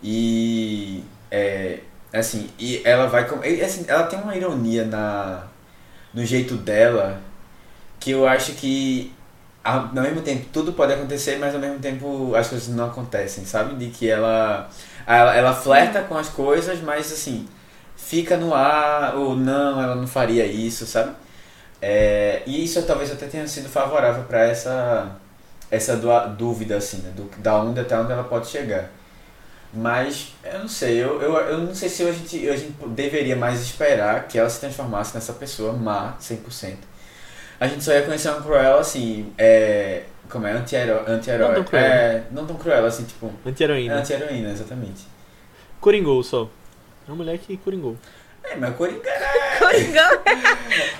E. 0.03 1.05
É, 1.31 1.81
assim, 2.13 2.49
e 2.59 2.81
ela 2.85 3.07
vai. 3.07 3.29
e, 3.45 3.61
assim, 3.63 3.85
ela 3.87 4.05
tem 4.05 4.19
uma 4.19 4.35
ironia 4.35 4.87
na, 4.87 5.45
no 6.15 6.25
jeito 6.25 6.57
dela 6.57 7.21
que 8.01 8.13
eu 8.13 8.27
acho 8.27 8.53
que. 8.53 9.13
Ao 9.69 10.03
mesmo 10.03 10.23
tempo, 10.23 10.47
tudo 10.53 10.73
pode 10.73 10.95
acontecer, 10.95 11.37
mas 11.39 11.55
ao 11.55 11.61
mesmo 11.61 11.79
tempo 11.79 12.35
as 12.35 12.49
coisas 12.49 12.69
não 12.69 12.87
acontecem, 12.87 13.45
sabe? 13.45 13.75
De 13.75 13.91
que 13.91 14.09
ela. 14.09 14.69
Ela, 15.07 15.35
ela 15.35 15.55
flerta 15.55 16.03
com 16.03 16.17
as 16.17 16.29
coisas, 16.29 16.81
mas 16.81 17.13
assim, 17.13 17.49
fica 17.97 18.37
no 18.37 18.55
ar, 18.55 19.17
ou 19.17 19.37
não, 19.37 19.81
ela 19.83 19.95
não 19.95 20.07
faria 20.07 20.47
isso, 20.47 20.87
sabe? 20.87 21.13
É, 21.81 22.43
e 22.47 22.65
isso 22.65 22.83
talvez 22.83 23.11
até 23.13 23.27
tenha 23.27 23.47
sido 23.47 23.69
favorável 23.69 24.25
para 24.25 24.45
essa, 24.45 25.17
essa 25.71 25.97
dúvida, 26.37 26.77
assim, 26.77 26.99
né? 26.99 27.13
Do, 27.17 27.31
da 27.39 27.57
onde 27.57 27.81
até 27.81 27.99
onde 27.99 28.13
ela 28.13 28.25
pode 28.25 28.49
chegar. 28.49 28.91
Mas, 29.73 30.35
eu 30.45 30.61
não 30.61 30.69
sei, 30.69 31.03
eu, 31.03 31.21
eu, 31.21 31.35
eu 31.37 31.59
não 31.59 31.75
sei 31.75 31.89
se 31.91 32.03
a 32.03 32.13
gente, 32.13 32.49
a 32.49 32.57
gente 32.57 32.73
deveria 32.89 33.37
mais 33.37 33.61
esperar 33.61 34.27
que 34.27 34.39
ela 34.39 34.49
se 34.49 34.61
transformasse 34.61 35.15
nessa 35.15 35.35
pessoa 35.35 35.73
má, 35.75 36.17
100%. 36.21 36.77
A 37.61 37.67
gente 37.67 37.83
só 37.83 37.93
ia 37.93 38.03
conhecer 38.03 38.29
uma 38.31 38.41
Cruella, 38.41 38.81
assim, 38.81 39.33
é, 39.37 40.05
como 40.31 40.47
é, 40.47 40.53
anti-herói, 40.53 41.03
anti-herói. 41.09 41.49
Não 41.49 41.55
tão 41.57 41.65
cruel. 41.65 41.83
É, 41.85 42.23
não 42.31 42.47
tão 42.47 42.57
cruel, 42.57 42.87
assim, 42.87 43.05
tipo, 43.05 43.33
Anti-heroína. 43.45 43.97
anti-heroína, 43.97 44.51
exatamente. 44.51 45.07
Coringou 45.81 46.23
só. 46.23 46.49
É 47.07 47.11
uma 47.11 47.17
mulher 47.17 47.39
que 47.39 47.57
coringou. 47.57 47.97
É, 48.45 48.55
mas 48.57 48.71
o 48.71 48.75
Coringa 48.75 49.01
Coringão. 49.59 50.11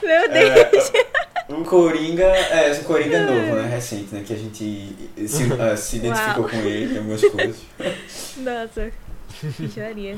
Meu 0.03 0.29
Deus. 0.29 0.93
É, 0.95 1.53
o 1.55 1.65
Coringa, 1.65 2.25
é, 2.25 2.73
o 2.73 2.85
Coringa 2.85 3.21
novo, 3.21 3.55
né? 3.57 3.69
Recente, 3.69 4.15
né? 4.15 4.23
Que 4.27 4.35
a 4.35 4.37
gente 4.37 4.95
se, 5.27 5.45
ah, 5.61 5.77
se 5.77 5.97
identificou 5.97 6.43
Uau. 6.43 6.51
com 6.51 6.57
ele 6.59 6.95
em 6.95 6.99
algumas 6.99 7.21
coisas. 7.21 7.63
Nossa. 8.39 8.91
Que 9.57 9.69
joaria. 9.69 10.17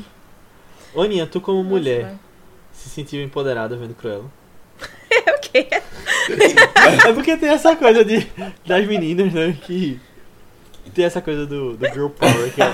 Ô, 0.95 1.03
Aninha, 1.03 1.27
tu 1.27 1.41
como 1.41 1.63
mulher, 1.63 2.05
Nossa, 2.05 2.19
se 2.73 2.89
sentiu 2.89 3.23
empoderada 3.23 3.77
vendo 3.77 3.95
Cruella? 3.95 4.31
É 5.11 5.33
o 5.35 5.41
quê? 5.41 5.69
É 7.09 7.13
porque 7.13 7.37
tem 7.37 7.49
essa 7.51 7.77
coisa 7.77 8.05
de, 8.05 8.27
das 8.67 8.87
meninas, 8.87 9.33
né? 9.33 9.57
Que 9.63 10.01
tem 10.95 11.05
essa 11.05 11.21
coisa 11.21 11.47
do, 11.47 11.77
do 11.77 11.87
girl 11.87 12.09
power 12.09 12.53
que 12.53 12.61
eu, 12.61 12.67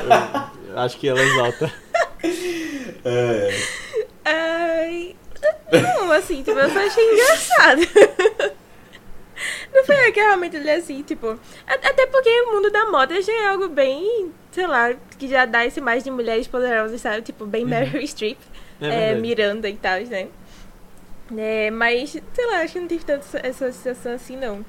eu 0.73 0.79
acho 0.79 0.97
que 0.99 1.09
ela 1.09 1.23
exalta. 1.23 1.73
É, 3.05 3.51
Ai. 4.25 5.15
Não, 5.71 6.11
assim, 6.13 6.43
tipo, 6.43 6.59
eu 6.59 6.71
só 6.71 6.79
achei 6.81 7.13
engraçado. 7.13 7.81
Não 9.73 9.85
foi 9.85 10.11
que 10.13 10.21
realmente 10.21 10.57
ele 10.57 10.69
é 10.69 10.77
assim, 10.77 11.03
tipo. 11.03 11.39
Até 11.67 12.07
porque 12.07 12.29
o 12.43 12.53
mundo 12.55 12.71
da 12.71 12.87
moda 12.87 13.21
já 13.21 13.33
é 13.33 13.49
algo 13.49 13.69
bem, 13.69 14.33
sei 14.51 14.67
lá, 14.67 14.95
que 15.19 15.29
já 15.29 15.45
dá 15.45 15.65
essa 15.65 15.79
imagem 15.79 16.05
de 16.05 16.11
mulheres 16.11 16.49
poderosas, 16.49 17.01
sabe? 17.01 17.23
Tipo, 17.23 17.45
bem 17.47 17.65
Meryl 17.65 18.03
Streep, 18.07 18.39
É 18.81 19.11
é. 19.11 19.15
Miranda 19.15 19.69
e 19.69 19.77
tal, 19.77 20.01
né? 20.01 20.29
É, 21.37 21.71
mas, 21.71 22.11
sei 22.11 22.47
lá, 22.47 22.61
acho 22.61 22.73
que 22.75 22.81
não 22.81 22.87
tive 22.89 23.05
tanto 23.05 23.25
essa- 23.43 23.73
sensação 23.73 24.13
assim, 24.13 24.37
não. 24.37 24.65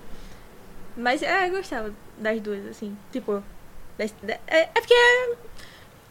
Mas 0.96 1.22
é, 1.22 1.48
eu 1.48 1.52
gostava 1.52 1.94
das 2.18 2.40
duas, 2.42 2.66
assim, 2.68 2.98
tipo. 3.12 3.44
das- 3.98 4.14
da- 4.24 4.38
é, 4.48 4.62
é 4.64 4.80
porque. 4.82 4.94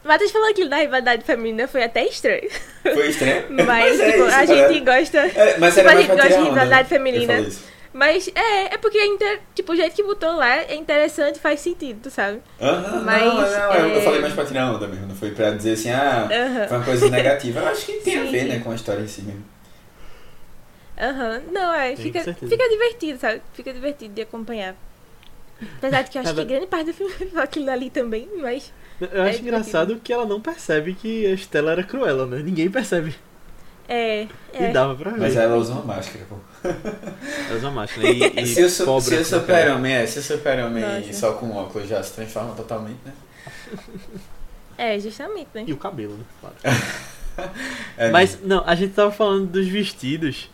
O 0.05 0.09
Matheus 0.09 0.31
falou 0.31 0.49
aquilo 0.49 0.71
da 0.71 0.77
rivalidade 0.77 1.25
feminina 1.25 1.67
foi 1.67 1.83
até 1.83 2.07
estranho. 2.07 2.49
foi 2.83 3.09
estranho. 3.09 3.47
Mas, 3.67 3.99
é 3.99 4.13
tipo, 4.13 4.19
isso, 4.19 4.27
a 4.27 4.31
cara. 4.31 4.47
gente 4.47 4.81
gosta. 4.81 5.19
É, 5.19 5.59
mas 5.59 5.75
tipo, 5.75 5.89
a 5.89 5.97
gente 5.97 6.07
gosta 6.07 6.29
de 6.29 6.35
onda, 6.35 6.45
rivalidade 6.45 6.83
né? 6.83 6.85
feminina. 6.85 7.33
Eu. 7.41 7.53
Mas 7.93 8.29
é, 8.35 8.75
é 8.75 8.79
porque, 8.79 8.99
é 8.99 9.07
inter- 9.07 9.41
tipo, 9.55 9.73
o 9.73 9.77
jeito 9.77 9.97
que 9.97 10.03
botou 10.05 10.37
lá 10.37 10.59
é 10.59 10.75
interessante 10.77 11.41
faz 11.41 11.59
sentido, 11.61 11.99
tu 12.05 12.11
sabe? 12.11 12.41
Aham, 12.61 13.01
Mas, 13.03 13.25
não, 13.25 13.35
não, 13.41 13.75
eu, 13.75 13.89
eu 13.89 13.99
é- 13.99 14.03
falei 14.03 14.21
mais 14.21 14.35
pra 14.35 14.45
tirar 14.45 14.71
onda 14.71 14.87
mesmo, 14.87 15.07
não 15.09 15.15
foi 15.17 15.31
pra 15.33 15.51
dizer 15.53 15.73
assim, 15.73 15.91
ah, 15.91 16.29
foi 16.69 16.77
uma 16.77 16.85
coisa 16.85 17.09
negativa. 17.11 17.61
Eu 17.61 17.69
acho 17.69 17.87
que 17.87 17.93
tem 17.95 18.19
a 18.21 18.23
Sim. 18.27 18.31
ver, 18.31 18.45
né, 18.45 18.61
com 18.63 18.71
a 18.71 18.75
história 18.77 19.01
em 19.01 19.09
si 19.09 19.23
mesmo. 19.23 19.43
Aham. 20.99 21.43
Não, 21.53 21.75
é, 21.75 21.95
fica, 21.95 22.21
fica 22.23 22.69
divertido, 22.69 23.19
sabe? 23.19 23.43
Fica 23.53 23.73
divertido 23.73 24.15
de 24.15 24.23
acompanhar. 24.23 24.75
Apesar 25.79 26.03
de 26.03 26.11
que 26.11 26.19
eu 26.19 26.23
acho 26.23 26.33
É 26.33 26.35
que 26.35 26.45
grande 26.45 26.67
parte 26.67 26.87
do 26.87 26.95
filme 26.95 27.13
foi 27.31 27.43
aquilo 27.43 27.71
ali 27.71 27.91
também, 27.91 28.29
mas. 28.39 28.73
Eu 29.01 29.23
acho 29.23 29.39
É 29.39 29.41
engraçado 29.41 30.01
que 30.03 30.13
ela 30.13 30.25
não 30.25 30.41
percebe 30.41 30.95
que 30.95 31.27
a 31.27 31.33
Estela 31.33 31.73
era 31.73 31.83
Cruella, 31.83 32.27
né? 32.27 32.39
Ninguém 32.39 32.71
percebe. 32.71 33.15
É. 33.89 34.23
E 34.23 34.29
é. 34.65 34.73
dava 34.73 34.95
pra 34.97 35.13
ver. 35.13 35.21
Mas 35.21 35.37
ela 35.37 35.57
usa 35.57 35.73
uma 35.75 35.83
máscara, 35.83 36.25
pô. 36.29 36.37
Ela 36.65 37.57
usa 37.57 37.71
máscara, 37.71 38.09
né? 38.09 38.15
E, 38.37 38.43
e 38.43 38.47
se 38.47 38.65
o, 38.65 38.71
super-homem 38.71 39.93
é, 39.93 40.07
se 40.07 40.19
o 40.19 40.23
super-homem 40.23 40.83
Nossa. 40.83 41.13
só 41.13 41.33
com 41.35 41.55
óculos 41.55 41.89
já 41.89 42.03
se 42.03 42.13
transforma 42.15 42.55
totalmente, 42.55 42.99
né? 43.05 43.13
É, 44.77 44.99
justamente, 44.99 45.49
né? 45.55 45.65
E 45.67 45.73
o 45.73 45.77
cabelo, 45.77 46.17
né? 46.17 46.25
Claro. 46.41 46.57
É, 47.99 48.11
Mas, 48.11 48.39
não, 48.43 48.65
a 48.67 48.75
gente 48.75 48.95
tava 48.95 49.13
falando 49.13 49.47
dos 49.47 49.69
vestidos 49.69 50.49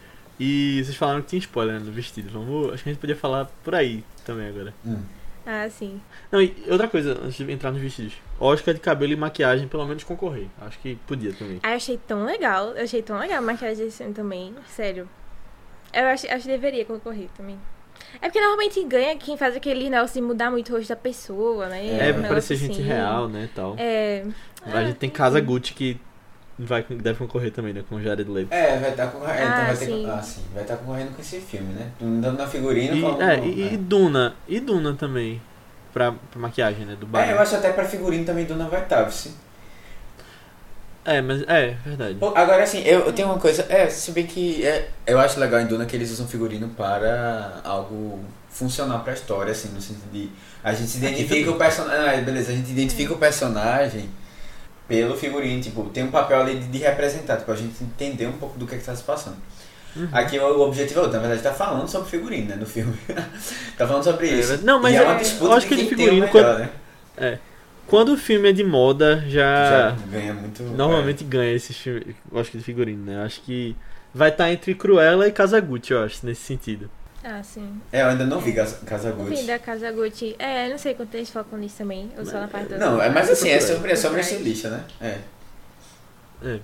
e 0.45 0.83
vocês 0.85 0.97
falaram 0.97 1.21
que 1.23 1.29
tinha 1.29 1.39
spoiler 1.41 1.79
né, 1.79 1.87
no 1.87 1.93
vestido. 1.93 2.31
Vamos, 2.33 2.73
acho 2.73 2.83
que 2.83 2.89
a 2.89 2.93
gente 2.93 3.01
podia 3.01 3.15
falar 3.17 3.45
por 3.63 3.75
aí 3.75 4.03
também 4.25 4.49
agora. 4.49 4.75
hum. 4.85 5.01
Ah, 5.45 5.69
sim. 5.69 6.01
Não, 6.31 6.41
e 6.41 6.55
outra 6.69 6.87
coisa, 6.87 7.19
antes 7.21 7.35
de 7.35 7.51
entrar 7.53 7.73
nos 7.73 7.81
vestidos. 7.81 8.15
Oscar 8.39 8.73
de 8.75 8.79
cabelo 8.81 9.13
e 9.13 9.17
maquiagem, 9.17 9.67
pelo 9.67 9.85
menos 9.87 10.05
concorrer. 10.05 10.47
Acho 10.61 10.79
que 10.79 10.95
podia 11.07 11.33
também. 11.33 11.59
Ah, 11.65 11.71
eu 11.71 11.77
achei 11.77 11.99
tão 12.07 12.25
legal. 12.25 12.69
Eu 12.77 12.85
achei 12.85 13.03
tão 13.03 13.19
legal 13.19 13.39
a 13.39 13.41
maquiagem 13.41 13.85
desse 13.85 13.99
filme 13.99 14.15
também. 14.15 14.55
Sério. 14.69 15.09
Eu 15.93 16.07
acho, 16.07 16.27
acho 16.29 16.43
que 16.43 16.49
deveria 16.49 16.85
concorrer 16.85 17.29
também. 17.37 17.59
É 18.21 18.27
porque 18.27 18.41
normalmente 18.41 18.85
ganha 18.85 19.17
quem 19.17 19.37
faz 19.37 19.57
aquele 19.57 19.91
negócio 19.91 20.15
de 20.21 20.27
mudar 20.27 20.51
muito 20.51 20.73
o 20.73 20.77
rosto 20.77 20.89
da 20.91 20.97
pessoa, 20.97 21.69
né? 21.69 21.87
É, 21.87 22.09
É, 22.09 22.13
pra 22.13 22.23
Um 22.23 22.29
parecer 22.29 22.55
negócio 22.55 22.57
gente 22.59 22.71
assim. 22.81 22.83
real, 22.83 23.29
né, 23.29 23.49
tal. 23.55 23.75
É. 23.79 24.25
A 24.65 24.85
gente 24.85 24.97
tem 24.99 25.11
Ah, 25.11 25.13
Casa 25.13 25.39
enfim. 25.39 25.47
Gucci 25.49 25.75
que 25.75 26.01
vai, 26.65 26.83
deve 26.83 27.19
concorrer 27.19 27.51
também, 27.53 27.73
né, 27.73 27.83
com 27.89 27.97
o 27.97 28.03
Jared 28.03 28.29
Leto. 28.31 28.53
É, 28.53 28.79
vai 28.79 28.91
estar 28.91 29.09
concorrendo. 29.09 29.41
Ah, 29.43 29.53
então 29.53 29.67
vai 29.67 29.77
ter, 29.77 29.87
sim. 29.87 30.11
ah, 30.11 30.23
sim. 30.23 30.43
Vai 30.55 30.63
estar 30.63 30.77
concorrendo 30.77 31.11
com 31.13 31.21
esse 31.21 31.41
filme, 31.41 31.73
né? 31.75 31.91
Andando 32.03 32.39
na 32.39 32.47
figurina 32.47 32.95
E, 32.95 33.01
falando. 33.01 33.23
é, 33.23 33.39
e, 33.45 33.75
e 33.75 33.77
Duna. 33.77 34.35
E 34.49 34.61
Duna 34.61 34.95
também. 34.95 35.41
Pra, 35.93 36.11
pra 36.13 36.41
maquiagem, 36.41 36.87
né, 36.87 36.97
do 36.99 37.05
É, 37.05 37.09
Batman. 37.09 37.33
eu 37.33 37.41
acho 37.41 37.55
até 37.57 37.71
pra 37.71 37.85
figurino 37.85 38.25
também 38.25 38.47
Duna 38.47 38.67
vai 38.67 38.83
estar, 38.83 39.11
sim. 39.13 39.35
É, 41.05 41.21
mas 41.21 41.43
é, 41.49 41.77
verdade. 41.85 42.15
Pô, 42.15 42.29
Agora, 42.35 42.63
assim, 42.63 42.81
eu, 42.85 43.01
eu 43.01 43.13
tenho 43.13 43.29
uma 43.29 43.39
coisa. 43.39 43.67
É, 43.69 43.89
se 43.91 44.13
bem 44.13 44.25
que 44.27 44.65
é, 44.65 44.89
eu 45.07 45.19
acho 45.19 45.39
legal 45.41 45.61
em 45.61 45.67
Duna 45.67 45.85
que 45.85 45.97
eles 45.97 46.11
usam 46.13 46.27
figurino 46.29 46.69
para 46.71 47.61
algo 47.65 48.21
funcionar 48.49 49.01
pra 49.01 49.13
história, 49.13 49.51
assim, 49.53 49.69
no 49.71 49.81
sentido 49.81 50.11
de. 50.13 50.31
A 50.63 50.73
gente 50.73 50.91
se 50.91 50.99
identifica 50.99 51.51
o 51.51 51.57
personagem. 51.57 52.21
Ah, 52.21 52.23
beleza, 52.23 52.53
a 52.53 52.55
gente 52.55 52.71
identifica 52.71 53.13
o 53.15 53.19
personagem 53.19 54.09
pelo 54.89 55.17
figurino, 55.17 55.61
tipo, 55.63 55.85
tem 55.91 56.05
um 56.05 56.11
papel 56.11 56.41
ali 56.41 56.57
de, 56.59 56.67
de 56.67 56.79
representar, 56.79 57.37
tipo, 57.39 57.51
a 57.51 57.57
gente 57.57 57.83
entender 57.83 58.27
um 58.27 58.33
pouco 58.33 58.59
do 58.59 58.67
que, 58.67 58.75
é 58.75 58.79
que 58.79 58.85
tá 58.85 58.95
se 58.95 59.03
passando. 59.03 59.37
Uhum. 59.95 60.09
Aqui 60.13 60.39
o, 60.39 60.61
objetivo 60.61 61.01
é 61.01 61.03
outro, 61.03 61.17
na 61.21 61.27
verdade 61.27 61.43
tá 61.43 61.53
falando 61.53 61.87
sobre 61.89 62.09
figurino, 62.09 62.49
né, 62.49 62.57
no 62.57 62.67
filme. 62.67 62.97
tá 63.77 63.87
falando 63.87 64.05
sobre 64.05 64.29
É, 64.29 64.35
isso. 64.41 64.65
não, 64.65 64.81
mas 64.81 64.95
e 64.95 64.97
é 64.97 65.03
uma 65.03 65.15
é- 65.15 65.19
disputa 65.19 65.45
eu 65.45 65.53
acho 65.53 65.67
que 65.67 65.77
de 65.77 65.85
figurino, 65.87 66.27
melhor, 66.27 66.59
né? 66.59 67.39
Quando 67.87 68.13
o 68.13 68.17
filme 68.17 68.49
é 68.49 68.53
de 68.53 68.65
moda, 68.65 69.23
já, 69.29 69.91
Já 69.91 69.97
ganha 70.11 70.33
muito. 70.33 70.63
normalmente 70.63 71.25
ganha 71.25 71.53
esse 71.53 71.75
filme, 71.75 72.17
eu 72.33 72.41
acho 72.41 72.51
que 72.51 72.57
de 72.59 72.65
figurino, 72.65 73.05
né? 73.05 73.17
Eu 73.17 73.23
acho 73.27 73.43
que 73.43 73.77
vai 74.15 74.31
estar 74.31 74.51
entre 74.51 74.75
Cruella 74.75 75.29
e 75.29 75.33
Kazaguchi, 75.33 75.93
eu 75.93 76.03
acho, 76.03 76.25
nesse 76.25 76.41
sentido. 76.43 76.89
Ah, 77.25 77.43
sim. 77.43 77.81
É, 77.93 78.03
eu 78.03 78.07
ainda 78.09 78.25
não 78.27 78.41
vi 78.41 78.53
Casa 78.53 78.75
O 78.77 78.79
fim 78.81 78.87
Kazaguchi. 78.87 79.43
da 79.47 79.59
Casa 79.59 79.93
Gucci. 79.93 80.35
É, 80.39 80.69
não 80.69 80.77
sei 80.79 80.95
quanto 80.95 81.15
eles 81.15 81.31
focam 81.31 81.59
nisso 81.59 81.79
também. 81.79 82.11
Ou 82.19 82.25
só 82.25 82.41
na 82.41 82.49
parte 82.49 82.69
do. 82.71 82.79
Não, 82.79 83.01
é 83.01 83.09
mais 83.11 83.31
assim, 83.31 83.49
é 83.49 83.61
sobre, 83.61 83.93
é 83.93 83.97
sobre 83.97 84.21
a 84.21 84.25
Por 84.25 84.29
trás. 84.29 84.33
estilista, 84.33 84.71
né? 84.71 84.85
É. 85.01 85.19
É. 86.45 86.61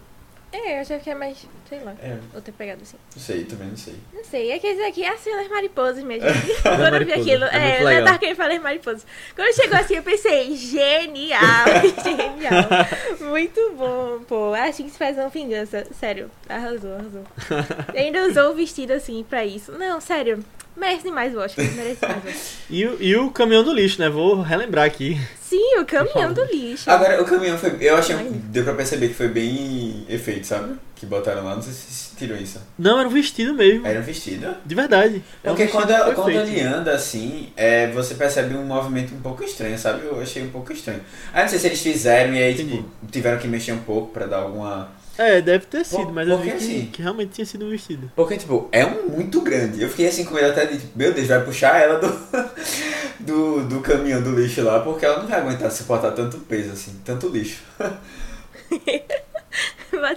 É, 0.50 0.76
eu 0.78 0.80
achei 0.80 0.98
que 0.98 1.10
é 1.10 1.14
mais, 1.14 1.36
sei 1.68 1.78
lá, 1.80 1.94
É, 2.02 2.16
outra 2.34 2.52
pegada 2.56 2.80
assim. 2.82 2.96
não 3.14 3.22
sei, 3.22 3.44
também 3.44 3.68
não 3.68 3.76
sei. 3.76 3.94
Não 4.14 4.24
sei, 4.24 4.50
é 4.50 4.58
que 4.58 4.66
esse 4.66 4.80
aqui 4.82 5.04
é 5.04 5.10
assim, 5.10 5.30
as 5.30 5.46
mariposas 5.48 6.02
mesmo. 6.02 6.26
Quando 6.62 6.96
eu 6.96 7.04
vi 7.04 7.12
aquilo, 7.12 7.44
é 7.44 7.82
é, 7.82 8.18
querendo 8.18 8.36
falar 8.36 8.54
as 8.54 8.62
mariposas. 8.62 9.06
Quando 9.36 9.54
chegou 9.54 9.76
assim, 9.78 9.96
eu 9.96 10.02
pensei, 10.02 10.56
genial, 10.56 11.66
genial. 12.02 13.28
Muito 13.30 13.74
bom, 13.76 14.20
pô. 14.26 14.54
Acho 14.54 14.82
que 14.84 14.90
se 14.90 14.96
faz 14.98 15.18
uma 15.18 15.28
vingança. 15.28 15.86
Sério, 15.98 16.30
arrasou, 16.48 16.94
arrasou. 16.94 17.24
E 17.94 17.98
ainda 17.98 18.26
usou 18.26 18.50
o 18.52 18.54
vestido 18.54 18.92
assim 18.92 19.24
pra 19.28 19.44
isso. 19.44 19.72
Não, 19.72 20.00
sério, 20.00 20.42
merece 20.76 21.02
demais 21.02 21.34
o 21.34 21.40
Oscar, 21.40 21.64
merece 21.74 22.06
mais 22.06 22.24
o 22.24 22.28
Oscar. 22.28 22.56
E, 22.70 22.86
o- 22.86 22.96
e 23.02 23.16
o 23.16 23.30
caminhão 23.30 23.62
do 23.64 23.72
lixo, 23.72 24.00
né? 24.00 24.08
Vou 24.08 24.40
relembrar 24.40 24.86
aqui. 24.86 25.20
Sim, 25.48 25.78
o 25.78 25.84
caminhão 25.86 26.32
do 26.32 26.44
lixo. 26.44 26.90
Agora, 26.90 27.22
o 27.22 27.24
caminhão 27.24 27.56
foi. 27.56 27.76
Eu 27.80 27.96
achei. 27.96 28.14
Ai. 28.16 28.28
Deu 28.32 28.64
pra 28.64 28.74
perceber 28.74 29.08
que 29.08 29.14
foi 29.14 29.28
bem 29.28 30.04
efeito, 30.08 30.46
sabe? 30.46 30.74
Que 30.94 31.06
botaram 31.06 31.44
lá, 31.44 31.54
não 31.54 31.62
sei 31.62 31.72
se 31.72 31.78
vocês 31.82 31.94
sentiram 32.10 32.36
isso. 32.36 32.60
Não, 32.78 32.98
era 32.98 33.08
um 33.08 33.12
vestido 33.12 33.54
mesmo. 33.54 33.86
Era 33.86 34.00
um 34.00 34.02
vestido. 34.02 34.54
De 34.66 34.74
verdade. 34.74 35.22
É 35.44 35.50
um 35.50 35.54
Porque 35.54 35.70
vestido 35.70 35.86
quando, 35.86 36.14
quando 36.14 36.26
feito. 36.26 36.48
ele 36.48 36.60
anda 36.60 36.92
assim, 36.92 37.50
é, 37.56 37.86
você 37.92 38.14
percebe 38.14 38.56
um 38.56 38.64
movimento 38.64 39.14
um 39.14 39.20
pouco 39.20 39.44
estranho, 39.44 39.78
sabe? 39.78 40.04
Eu 40.04 40.20
achei 40.20 40.42
um 40.42 40.50
pouco 40.50 40.72
estranho. 40.72 41.00
Ah, 41.32 41.42
não 41.42 41.48
sei 41.48 41.58
se 41.60 41.66
eles 41.68 41.80
fizeram 41.80 42.34
e 42.34 42.42
aí, 42.42 42.54
tipo, 42.54 42.84
tiveram 43.12 43.38
que 43.38 43.46
mexer 43.46 43.72
um 43.72 43.78
pouco 43.78 44.12
pra 44.12 44.26
dar 44.26 44.38
alguma. 44.38 44.90
É, 45.16 45.40
deve 45.40 45.66
ter 45.66 45.84
sido, 45.84 46.04
Por- 46.04 46.12
mas 46.12 46.28
eu 46.28 46.38
vi 46.38 46.50
que, 46.50 46.56
assim- 46.56 46.88
que 46.92 47.02
realmente 47.02 47.30
tinha 47.32 47.44
sido 47.44 47.64
um 47.66 47.70
vestido. 47.70 48.10
Porque, 48.14 48.36
tipo, 48.36 48.68
é 48.70 48.84
um 48.86 49.08
muito 49.08 49.40
grande. 49.40 49.80
Eu 49.82 49.88
fiquei 49.88 50.06
assim 50.08 50.24
com 50.24 50.34
medo 50.34 50.48
até 50.50 50.66
de, 50.66 50.78
tipo, 50.78 50.96
meu 50.98 51.12
Deus, 51.12 51.26
vai 51.26 51.44
puxar 51.44 51.76
ela 51.80 51.98
do, 51.98 52.06
do, 53.20 53.66
do 53.66 53.80
caminhão 53.80 54.22
do 54.22 54.38
lixo 54.38 54.62
lá, 54.62 54.80
porque 54.80 55.04
ela 55.04 55.18
não 55.18 55.26
vai 55.26 55.40
aguentar 55.40 55.70
suportar 55.70 56.12
tanto 56.12 56.38
peso 56.38 56.72
assim, 56.72 57.00
tanto 57.04 57.28
lixo. 57.28 57.62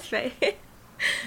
Fé. 0.01 0.31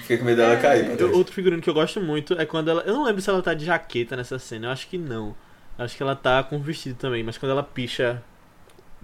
Fiquei 0.03 0.19
com 0.19 0.25
medo 0.25 0.37
dela 0.37 0.57
cair 0.57 0.97
trás. 0.97 1.13
outro 1.13 1.33
figurino 1.33 1.61
que 1.61 1.69
eu 1.69 1.75
gosto 1.75 2.01
muito 2.01 2.35
é 2.35 2.47
quando 2.47 2.71
ela. 2.71 2.83
Eu 2.83 2.95
não 2.95 3.05
lembro 3.05 3.21
se 3.21 3.29
ela 3.29 3.43
tá 3.43 3.55
de 3.55 3.65
jaqueta 3.65 4.17
nessa 4.17 4.39
cena, 4.39 4.67
eu 4.67 4.71
acho 4.71 4.87
que 4.89 4.99
não. 4.99 5.35
Acho 5.77 5.97
que 5.97 6.03
ela 6.03 6.15
tá 6.15 6.43
com 6.43 6.61
vestido 6.61 6.97
também, 6.97 7.25
mas 7.25 7.37
quando 7.37 7.53
ela 7.53 7.63
picha 7.63 8.23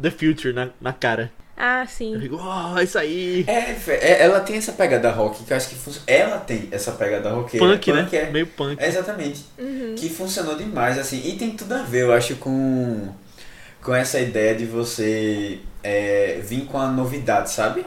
The 0.00 0.10
Future 0.10 0.52
na, 0.52 0.68
na 0.80 0.92
cara. 0.92 1.32
Ah, 1.62 1.82
Eu 1.82 1.88
sim. 1.88 2.18
fico, 2.18 2.40
oh, 2.40 2.80
isso 2.80 2.98
aí. 2.98 3.44
É, 3.46 3.76
é, 3.86 4.22
ela 4.22 4.40
tem 4.40 4.56
essa 4.56 4.72
pegada 4.72 5.10
rock 5.10 5.44
que 5.44 5.52
eu 5.52 5.56
acho 5.58 5.68
que 5.68 5.74
funciona. 5.74 6.06
Ela 6.06 6.38
tem 6.38 6.66
essa 6.70 6.92
pegada 6.92 7.28
roqueira. 7.30 7.66
punk, 7.66 7.92
né? 7.92 8.08
é. 8.12 8.30
Meio 8.30 8.46
punk. 8.46 8.82
É, 8.82 8.88
exatamente. 8.88 9.44
Uhum. 9.58 9.94
Que 9.94 10.08
funcionou 10.08 10.56
demais, 10.56 10.96
assim. 10.98 11.20
E 11.22 11.36
tem 11.36 11.50
tudo 11.50 11.74
a 11.74 11.82
ver, 11.82 12.04
eu 12.04 12.14
acho, 12.14 12.36
com, 12.36 13.10
com 13.82 13.94
essa 13.94 14.18
ideia 14.18 14.54
de 14.54 14.64
você 14.64 15.58
é, 15.84 16.40
vir 16.42 16.64
com 16.64 16.78
a 16.78 16.88
novidade, 16.88 17.50
sabe? 17.50 17.84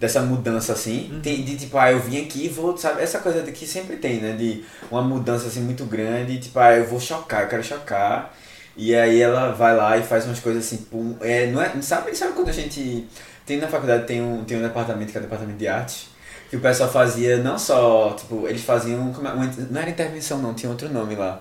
Dessa 0.00 0.20
mudança, 0.22 0.72
assim. 0.72 1.08
Uhum. 1.12 1.20
Tem, 1.20 1.44
de 1.44 1.56
tipo, 1.56 1.78
ah, 1.78 1.92
eu 1.92 2.00
vim 2.00 2.20
aqui 2.20 2.46
e 2.46 2.48
vou, 2.48 2.76
sabe? 2.76 3.02
Essa 3.02 3.20
coisa 3.20 3.40
de 3.40 3.52
que 3.52 3.64
sempre 3.68 3.98
tem, 3.98 4.16
né? 4.16 4.32
De 4.36 4.64
uma 4.90 5.00
mudança, 5.00 5.46
assim, 5.46 5.60
muito 5.60 5.84
grande. 5.84 6.40
Tipo, 6.40 6.58
ah, 6.58 6.74
eu 6.76 6.84
vou 6.84 6.98
chocar, 6.98 7.42
eu 7.42 7.48
quero 7.48 7.62
chocar. 7.62 8.34
E 8.76 8.94
aí 8.94 9.20
ela 9.20 9.52
vai 9.52 9.74
lá 9.74 9.96
e 9.96 10.02
faz 10.02 10.26
umas 10.26 10.38
coisas 10.40 10.66
assim, 10.66 10.78
pum. 10.90 11.16
É, 11.20 11.46
não 11.46 11.62
é, 11.62 11.70
sabe, 11.80 12.14
sabe 12.14 12.32
quando 12.34 12.48
a 12.50 12.52
gente... 12.52 13.06
Tem 13.46 13.58
na 13.58 13.68
faculdade, 13.68 14.06
tem 14.06 14.20
um, 14.20 14.44
tem 14.44 14.58
um 14.58 14.62
departamento 14.62 15.12
que 15.12 15.16
é 15.16 15.20
o 15.20 15.22
departamento 15.22 15.56
de 15.58 15.68
artes. 15.68 16.08
Que 16.50 16.56
o 16.56 16.60
pessoal 16.60 16.90
fazia 16.90 17.38
não 17.38 17.56
só, 17.58 18.12
tipo, 18.14 18.46
eles 18.48 18.62
faziam. 18.62 19.12
como 19.12 19.28
uma- 19.28 19.46
não 19.70 19.80
era 19.80 19.88
intervenção 19.90 20.38
não, 20.38 20.52
tinha 20.52 20.68
outro 20.70 20.88
nome 20.92 21.14
lá. 21.14 21.40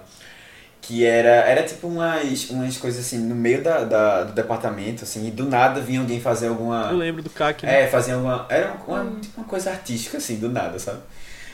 Que 0.82 1.04
era, 1.04 1.30
era 1.50 1.63
tipo 1.63 1.88
umas, 1.88 2.50
umas 2.52 2.78
coisas 2.78 3.04
assim, 3.04 3.17
no 3.17 3.34
meio 3.34 3.63
da, 3.63 3.84
da- 3.84 4.24
do 4.24 4.34
departamento, 4.34 5.04
assim, 5.04 5.28
e 5.28 5.32
do 5.32 5.45
nada 5.50 5.82
vinha 5.82 6.00
alguém 6.00 6.21
fazer 6.21 6.48
alguma. 6.48 6.89
Eu 6.91 6.98
lembro 6.98 7.24
do 7.24 7.30
CAC, 7.32 7.65
né? 7.65 7.82
É, 7.84 7.88
fazia 7.88 8.13
alguma. 8.13 8.45
Era 8.50 8.74
uma, 8.88 9.02
uma- 9.02 9.19
tipo 9.19 9.41
uma 9.41 9.48
coisa 9.48 9.71
artística, 9.71 10.17
assim, 10.17 10.36
do 10.38 10.50
nada, 10.50 10.78
sabe? 10.78 11.00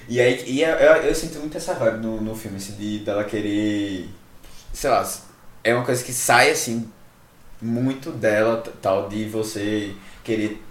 E 0.09 0.19
aí 0.19 0.43
e 0.47 0.61
eu, 0.61 0.69
eu, 0.75 0.95
eu 1.03 1.15
sinto 1.15 1.39
muito 1.39 1.55
essa 1.57 1.73
vibe 1.75 1.99
no, 2.05 2.19
no 2.19 2.35
filme, 2.35 2.57
assim, 2.57 2.73
de 2.73 2.99
dela 2.99 3.23
querer. 3.23 4.09
Sei 4.73 4.89
lá, 4.89 5.05
é 5.63 5.73
uma 5.73 5.85
coisa 5.85 6.03
que 6.03 6.13
sai 6.13 6.51
assim 6.51 6.91
muito 7.61 8.11
dela, 8.11 8.63
tal, 8.81 9.07
de 9.07 9.25
você 9.25 9.95
querer 10.23 10.63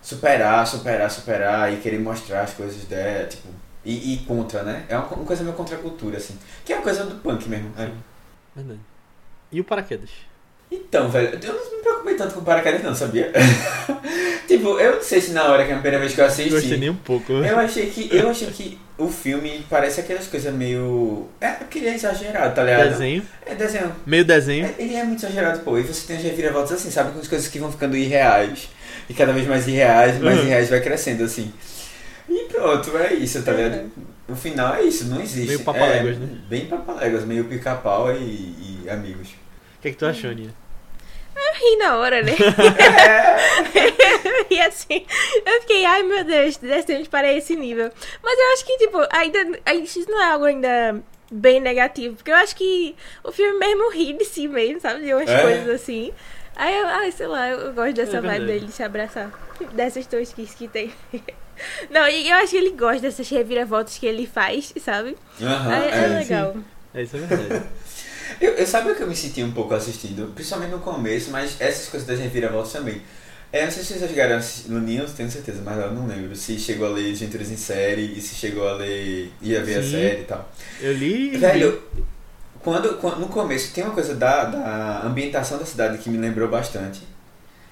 superar, 0.00 0.66
superar, 0.66 1.10
superar 1.10 1.72
e 1.72 1.78
querer 1.78 1.98
mostrar 1.98 2.42
as 2.42 2.54
coisas 2.54 2.84
dela, 2.84 3.26
tipo, 3.26 3.48
e, 3.84 4.14
e 4.14 4.18
contra, 4.24 4.62
né? 4.62 4.86
É 4.88 4.96
uma, 4.96 5.06
uma 5.08 5.24
coisa 5.24 5.42
meio 5.42 5.56
contra 5.56 5.76
a 5.76 5.80
cultura, 5.80 6.16
assim. 6.16 6.38
Que 6.64 6.72
é 6.72 6.76
uma 6.76 6.82
coisa 6.82 7.04
do 7.04 7.16
punk 7.16 7.48
mesmo. 7.48 7.72
é. 7.76 7.90
Verdade. 8.54 8.80
E 9.50 9.60
o 9.60 9.64
paraquedas? 9.64 10.10
Então, 10.74 11.08
velho, 11.10 11.38
eu 11.42 11.52
não 11.54 11.76
me 11.76 11.82
preocupei 11.82 12.14
tanto 12.14 12.34
com 12.34 12.40
o 12.40 12.44
paraquedas 12.44 12.82
não, 12.82 12.94
sabia? 12.94 13.30
tipo, 14.48 14.78
eu 14.80 14.96
não 14.96 15.02
sei 15.02 15.20
se 15.20 15.32
na 15.32 15.44
hora 15.44 15.64
que 15.64 15.70
é 15.70 15.74
a 15.74 15.78
primeira 15.78 15.98
vez 15.98 16.14
que 16.14 16.20
eu 16.20 16.24
Não 16.24 16.28
gostei 16.30 16.46
assisti. 16.56 16.76
nem 16.78 16.90
um 16.90 16.94
pouco. 16.96 17.32
Eu 17.32 17.58
achei 17.58 17.86
que. 17.90 18.08
Eu 18.14 18.30
achei 18.30 18.48
que 18.48 18.78
o 18.98 19.08
filme 19.08 19.64
parece 19.68 20.00
aquelas 20.00 20.26
coisas 20.26 20.52
meio. 20.54 21.28
É 21.40 21.50
porque 21.50 21.78
ele 21.78 21.88
é 21.88 21.94
exagerado, 21.94 22.54
tá 22.54 22.62
ligado? 22.64 22.90
Desenho. 22.90 23.22
É 23.44 23.54
desenho. 23.54 23.92
Meio 24.06 24.24
desenho. 24.24 24.66
É, 24.66 24.82
Ele 24.82 24.94
é 24.94 25.04
muito 25.04 25.18
exagerado, 25.24 25.60
pô. 25.60 25.78
E 25.78 25.82
você 25.82 26.06
tem 26.06 26.16
as 26.16 26.22
reviravoltas 26.22 26.72
assim, 26.72 26.90
sabe? 26.90 27.12
Com 27.12 27.20
as 27.20 27.28
coisas 27.28 27.48
que 27.48 27.58
vão 27.58 27.70
ficando 27.70 27.96
irreais. 27.96 28.68
E 29.10 29.14
cada 29.14 29.32
vez 29.32 29.46
mais 29.46 29.66
irreais, 29.68 30.18
mais 30.20 30.38
Uhum. 30.38 30.44
irreais 30.46 30.70
vai 30.70 30.80
crescendo, 30.80 31.24
assim. 31.24 31.52
E 32.28 32.44
pronto, 32.50 32.96
é 32.96 33.12
isso, 33.14 33.42
tá 33.42 33.52
ligado? 33.52 33.90
O 34.28 34.34
final 34.36 34.74
é 34.76 34.82
isso, 34.84 35.06
não 35.06 35.20
existe. 35.20 35.48
Meio 35.48 35.60
papaléguas, 35.60 36.16
é, 36.16 36.20
né? 36.20 36.28
Bem 36.48 36.66
papaléguas, 36.66 37.24
meio 37.24 37.44
pica-pau 37.44 38.12
e, 38.14 38.84
e 38.84 38.88
amigos. 38.88 39.28
O 39.28 39.82
que, 39.82 39.88
é 39.88 39.90
que 39.90 39.96
tu 39.96 40.06
achou, 40.06 40.30
Aninha? 40.30 40.54
Eu 41.62 41.70
ri 41.70 41.76
na 41.76 41.96
hora, 41.96 42.22
né? 42.22 42.32
e 44.50 44.60
assim, 44.60 45.06
eu 45.46 45.60
fiquei, 45.60 45.84
ai 45.84 46.02
meu 46.02 46.24
Deus, 46.24 46.56
descemos 46.56 47.08
para 47.08 47.32
esse 47.32 47.54
nível. 47.54 47.90
Mas 48.22 48.38
eu 48.38 48.52
acho 48.52 48.64
que, 48.64 48.78
tipo, 48.78 48.98
ainda, 49.10 49.38
isso 49.72 50.04
não 50.10 50.22
é 50.22 50.32
algo 50.32 50.44
ainda 50.44 51.02
bem 51.30 51.60
negativo. 51.60 52.16
Porque 52.16 52.30
eu 52.30 52.36
acho 52.36 52.56
que 52.56 52.94
o 53.22 53.32
filme 53.32 53.58
mesmo 53.58 53.90
ri 53.90 54.12
de 54.12 54.24
si 54.24 54.48
mesmo, 54.48 54.80
sabe? 54.80 55.04
De 55.04 55.14
umas 55.14 55.28
É. 55.28 55.42
coisas 55.42 55.68
assim. 55.68 56.12
Aí 56.56 56.76
eu, 56.76 56.86
ai, 56.86 57.12
sei 57.12 57.26
lá, 57.26 57.48
eu, 57.48 57.72
gosto 57.72 57.94
dessa 57.94 58.18
É 58.18 58.20
vibe 58.20 58.46
dele 58.46 58.66
de 58.66 58.72
se 58.72 58.82
abraçar. 58.82 59.30
Dessas 59.72 60.06
tosquices 60.06 60.54
que 60.54 60.68
tem. 60.68 60.92
Não, 61.90 62.08
e 62.08 62.28
eu 62.28 62.36
acho 62.36 62.50
que 62.50 62.56
ele 62.56 62.70
gosta 62.70 63.00
dessas 63.00 63.28
reviravoltas 63.28 63.96
que 63.96 64.06
ele 64.06 64.26
faz, 64.26 64.72
sabe? 64.80 65.16
É, 65.40 66.04
é. 66.04 66.18
legal. 66.18 66.56
É 66.94 67.02
isso 67.02 67.16
é 67.16 67.20
verdade. 67.20 67.66
Eu, 68.40 68.52
eu 68.52 68.66
sabe 68.66 68.90
o 68.90 68.94
que 68.94 69.02
eu 69.02 69.08
me 69.08 69.16
senti 69.16 69.42
um 69.42 69.52
pouco 69.52 69.74
assistindo, 69.74 70.32
principalmente 70.34 70.70
no 70.70 70.78
começo, 70.78 71.30
mas 71.30 71.56
essas 71.60 71.88
coisas 71.88 72.06
das 72.06 72.18
reviravoltas 72.18 72.72
também. 72.72 73.02
É, 73.52 73.64
não 73.66 73.70
sei 73.70 73.82
se 73.82 73.92
vocês 73.92 74.10
chegaram 74.10 74.36
a 74.36 74.72
no 74.72 74.80
Ninho, 74.80 75.02
eu 75.02 75.08
tenho 75.08 75.30
certeza, 75.30 75.60
mas 75.62 75.78
eu 75.78 75.92
não 75.92 76.06
lembro 76.06 76.34
se 76.34 76.58
chegou 76.58 76.86
a 76.86 76.90
ler 76.90 77.14
Genturas 77.14 77.50
em 77.50 77.56
Série 77.56 78.16
e 78.16 78.20
se 78.20 78.34
chegou 78.34 78.66
a 78.66 78.72
ler, 78.72 79.30
ia 79.42 79.62
ver 79.62 79.78
a 79.78 79.82
Sim. 79.82 79.90
série 79.90 80.20
e 80.22 80.24
tal. 80.24 80.50
Eu 80.80 80.94
li. 80.94 81.36
Velho, 81.36 81.82
quando, 82.60 82.96
quando, 82.96 83.20
no 83.20 83.28
começo 83.28 83.74
tem 83.74 83.84
uma 83.84 83.92
coisa 83.92 84.14
da, 84.14 84.44
da 84.44 85.02
ambientação 85.04 85.58
da 85.58 85.66
cidade 85.66 85.98
que 85.98 86.08
me 86.08 86.16
lembrou 86.16 86.48
bastante. 86.48 87.02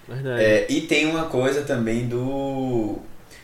Verdade. 0.07 0.43
É, 0.43 0.67
e 0.69 0.83
tem 0.83 1.07
uma 1.07 1.25
coisa 1.25 1.63
também 1.63 2.07
do. 2.07 2.99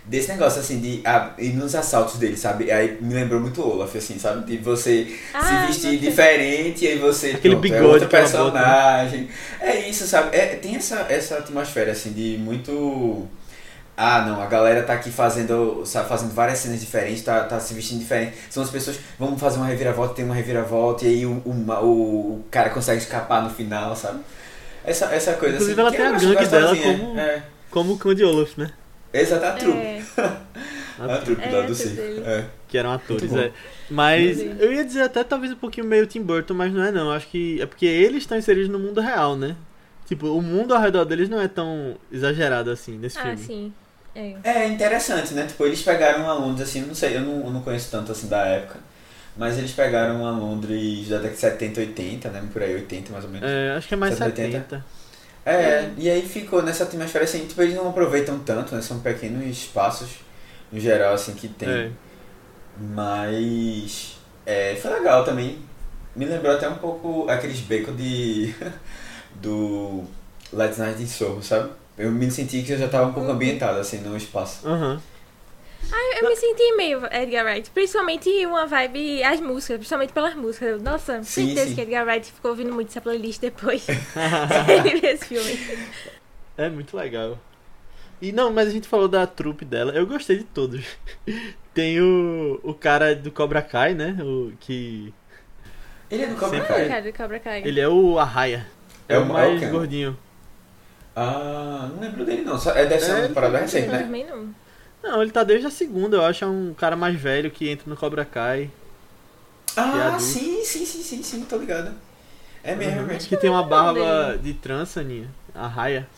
Desse 0.09 0.29
negócio 0.29 0.61
assim 0.61 0.79
de. 0.81 1.01
Ah, 1.05 1.31
e 1.37 1.49
nos 1.49 1.75
assaltos 1.75 2.17
dele, 2.17 2.37
sabe? 2.37 2.71
Aí 2.71 2.97
me 3.01 3.13
lembrou 3.13 3.41
muito 3.41 3.61
Olaf, 3.61 3.95
assim, 3.97 4.19
sabe? 4.21 4.47
De 4.47 4.57
você 4.59 5.13
Ah, 5.35 5.43
se 5.43 5.67
vestir 5.67 5.99
diferente 5.99 6.85
e 6.85 6.89
aí 6.89 6.99
você. 6.99 7.33
Aquele 7.33 7.57
pronto, 7.57 7.67
é 7.67 7.77
bigode 7.77 7.93
outro 7.93 8.09
que 8.09 8.15
ela 8.17 8.29
bota, 8.29 8.53
né? 8.53 8.61
personagem. 8.61 9.29
É 9.61 9.89
isso, 9.89 10.07
sabe? 10.07 10.37
É, 10.37 10.47
tem 10.55 10.77
essa, 10.77 11.07
essa 11.09 11.39
atmosfera 11.39 11.91
assim 11.91 12.13
de 12.13 12.39
muito. 12.39 13.27
Ah, 13.97 14.25
não, 14.29 14.41
a 14.41 14.47
galera 14.47 14.83
tá 14.85 14.93
aqui 14.93 15.11
fazendo, 15.11 15.83
sabe, 15.87 16.09
fazendo 16.09 16.33
várias 16.35 16.59
cenas 16.59 16.79
diferentes, 16.81 17.23
tá, 17.23 17.43
tá 17.45 17.59
se 17.59 17.73
vestindo 17.75 17.99
diferente. 17.99 18.35
São 18.51 18.63
as 18.63 18.69
pessoas, 18.71 18.99
vamos 19.19 19.41
fazer 19.41 19.57
uma 19.57 19.67
reviravolta, 19.67 20.15
tem 20.15 20.25
uma 20.25 20.35
reviravolta, 20.35 21.05
e 21.07 21.09
aí 21.09 21.27
o, 21.27 21.43
o, 21.45 21.51
o, 21.83 21.87
o 22.35 22.45
cara 22.51 22.69
consegue 22.71 23.01
escapar 23.01 23.43
no 23.43 23.49
final, 23.51 23.97
sabe? 23.97 24.21
Essa, 24.85 25.07
essa 25.07 25.33
coisa 25.33 25.55
Inclusive, 25.57 25.81
assim. 25.81 25.81
ela 25.81 25.91
que 25.91 25.97
tem 25.97 26.07
a 26.07 26.35
gangue 26.35 26.47
dela 26.47 26.77
como- 26.77 27.19
É, 27.19 27.43
Como 27.71 27.93
o 27.95 27.99
cão 27.99 28.15
de 28.15 28.23
Olaf, 28.23 28.57
né? 28.59 28.71
Exato, 29.21 29.45
a 29.47 29.53
trupe. 29.53 29.79
É, 29.79 30.03
A 30.99 31.19
trupe 31.19 31.43
É, 31.43 31.51
lá 31.51 31.63
a 31.63 31.67
do 31.67 31.75
circo. 31.75 32.01
É. 32.25 32.45
Que 32.69 32.79
eram 32.79 32.93
atores, 32.93 33.33
é. 33.35 33.53
Mas 33.91 34.39
Sim. 34.39 34.57
eu 34.59 34.73
ia 34.73 34.85
dizer 34.85 35.03
até 35.03 35.23
talvez 35.23 35.53
um 35.53 35.57
pouquinho 35.57 35.87
meio 35.87 36.07
Tim 36.07 36.23
Burton, 36.23 36.55
mas 36.55 36.73
não 36.73 36.83
é 36.83 36.91
não. 36.91 37.11
Acho 37.11 37.29
que 37.29 37.61
é 37.61 37.67
porque 37.67 37.87
eles 37.87 38.23
estão 38.23 38.37
inseridos 38.37 38.69
no 38.69 38.79
mundo 38.79 39.01
real, 39.01 39.37
né? 39.37 39.57
Tipo, 40.07 40.29
o 40.29 40.41
mundo 40.43 40.75
ao 40.75 40.81
redor 40.81 41.05
deles 41.05 41.29
não 41.29 41.41
é 41.41 41.49
tão 41.49 41.97
exagerado 42.11 42.71
assim 42.71 42.97
nesse 42.97 43.19
ah, 43.19 43.23
filme. 43.23 43.39
sim. 43.39 43.73
É. 44.15 44.35
É 44.45 44.69
interessante, 44.69 45.35
né? 45.35 45.47
Tipo, 45.47 45.67
eles 45.67 45.83
pegaram 45.83 46.25
uma 46.25 46.33
Londres, 46.33 46.69
assim, 46.69 46.81
não 46.81 46.95
sei, 46.95 47.17
eu 47.17 47.21
não, 47.21 47.45
eu 47.45 47.51
não 47.51 47.61
conheço 47.61 47.91
tanto 47.91 48.13
assim 48.13 48.29
da 48.29 48.47
época. 48.47 48.79
Mas 49.37 49.59
eles 49.59 49.73
pegaram 49.73 50.21
uma 50.23 50.31
Londres 50.31 51.09
da 51.09 51.17
década 51.17 51.35
de 51.35 51.41
70, 51.41 51.81
80, 51.81 52.29
né? 52.31 52.43
Por 52.51 52.63
aí, 52.63 52.75
80 52.75 53.13
mais 53.13 53.25
ou 53.25 53.31
menos. 53.31 53.47
É, 53.47 53.75
acho 53.77 53.87
que 53.87 53.93
é 53.93 53.97
mais 53.97 54.15
70. 54.15 54.35
70. 54.35 54.85
É, 55.47 55.53
É. 55.53 55.93
e 55.97 56.11
aí 56.11 56.23
ficou 56.29 56.61
nessa 56.61 56.83
atmosfera 56.85 57.25
assim, 57.25 57.47
tipo, 57.47 57.63
eles 57.63 57.75
não 57.77 57.89
aproveitam 57.89 58.39
tanto, 58.41 58.75
né? 58.75 58.83
São 58.83 58.99
pequenos 58.99 59.47
espaços, 59.47 60.09
no 60.73 60.81
geral, 60.81 61.15
assim, 61.15 61.33
que 61.35 61.47
tem. 61.49 61.69
É. 61.69 61.91
Mas 62.79 64.17
é, 64.45 64.75
foi 64.77 64.91
legal 64.93 65.25
também. 65.25 65.59
Me 66.15 66.25
lembrou 66.25 66.53
até 66.55 66.69
um 66.69 66.77
pouco 66.77 67.29
aqueles 67.29 67.61
bacon 67.61 67.95
de. 67.95 68.55
do. 69.41 70.05
Let's 70.53 70.79
Night 70.79 71.03
in 71.03 71.07
Soho, 71.07 71.43
sabe? 71.43 71.71
Eu 71.99 72.11
me 72.11 72.31
senti 72.31 72.63
que 72.63 72.73
eu 72.73 72.79
já 72.79 72.89
tava 72.89 73.07
um 73.09 73.13
pouco 73.13 73.29
Uhum. 73.29 73.35
ambientado, 73.35 73.79
assim, 73.79 73.99
no 73.99 74.17
espaço. 74.17 74.67
Aham. 74.67 75.01
Ah, 75.93 76.19
eu 76.21 76.29
me 76.29 76.37
senti 76.37 76.73
meio 76.77 77.03
Edgar 77.13 77.45
Wright. 77.45 77.71
Principalmente 77.71 78.29
uma 78.47 78.67
vibe, 78.67 79.23
as 79.23 79.41
músicas, 79.41 79.77
principalmente 79.79 80.13
pelas 80.13 80.35
músicas. 80.35 80.69
Eu, 80.71 80.81
Nossa, 80.81 81.23
Sim, 81.23 81.47
certeza 81.47 81.69
sim. 81.69 81.75
que 81.77 81.81
Edgar 81.83 82.05
Wright 82.07 82.33
ficou 82.33 82.51
ouvindo 82.51 82.73
muito 82.73 82.89
essa 82.89 83.01
playlist 83.01 83.41
depois 83.41 83.87
de 83.87 85.01
ver 85.01 85.05
esse 85.05 85.27
filme. 85.27 85.87
É 86.59 86.69
muito 86.69 86.97
legal. 86.97 87.39
E 88.21 88.33
não, 88.33 88.51
mas 88.53 88.69
a 88.69 88.71
gente 88.71 88.89
falou 88.89 89.07
da 89.09 89.27
trupe 89.27 89.65
dela. 89.65 89.93
Eu 89.93 90.07
gostei 90.07 90.39
de 90.39 90.45
todos. 90.45 90.85
Tem 91.75 92.01
o, 92.01 92.59
o 92.63 92.73
cara 92.75 93.15
do 93.15 93.31
Cobra 93.31 93.61
Kai, 93.61 93.93
né? 93.95 94.17
O 94.23 94.53
que 94.59 95.13
Ele 96.11 96.23
é 96.23 96.27
do 96.27 96.35
Cobra 96.37 96.59
Sempre 96.61 96.73
Ah, 96.73 96.77
Kai? 96.79 96.89
cara 96.89 97.03
do 97.03 97.13
Cobra 97.13 97.39
Kai. 97.39 97.63
ele 97.65 97.79
é 97.81 97.87
o 97.89 98.19
Arraia. 98.19 98.67
É, 99.09 99.15
É 99.15 99.19
o 99.19 99.27
mais 99.27 99.63
é 99.63 99.69
o 99.69 99.71
gordinho. 99.71 100.19
Ah, 101.15 101.91
não 101.93 102.01
lembro 102.01 102.25
dele 102.25 102.43
não. 102.43 102.59
Só, 102.59 102.71
é, 102.73 102.89
ser 102.99 103.11
É, 103.11 103.29
tá- 103.29 103.49
recente, 103.59 103.87
Eu 103.87 103.93
né? 103.93 103.99
também 104.03 104.25
não. 104.27 104.55
Não, 105.07 105.23
ele 105.23 105.31
tá 105.31 105.45
desde 105.45 105.67
a 105.67 105.71
segunda, 105.71 106.17
eu 106.17 106.25
acho, 106.25 106.45
é 106.45 106.49
um 106.49 106.75
cara 106.75 106.97
mais 106.97 107.15
velho 107.19 107.51
que 107.51 107.69
entra 107.69 107.89
no 107.89 107.97
Cobra 107.97 108.25
Kai. 108.25 108.71
É 109.77 109.81
Ah, 109.81 110.07
adulto. 110.07 110.23
sim, 110.23 110.65
sim, 110.65 110.85
sim, 110.85 111.03
sim, 111.03 111.23
sim, 111.23 111.45
tô 111.45 111.57
ligado. 111.59 111.93
É 112.65 112.75
mesmo, 112.75 112.99
é 112.99 113.01
Uhum. 113.03 113.07
mesmo. 113.07 113.29
Que 113.29 113.37
tem 113.37 113.49
uma 113.51 113.63
barba 113.63 114.37
de 114.43 114.53
trança, 114.55 115.01
Aninha. 115.01 115.29
Arraia. 115.55 116.09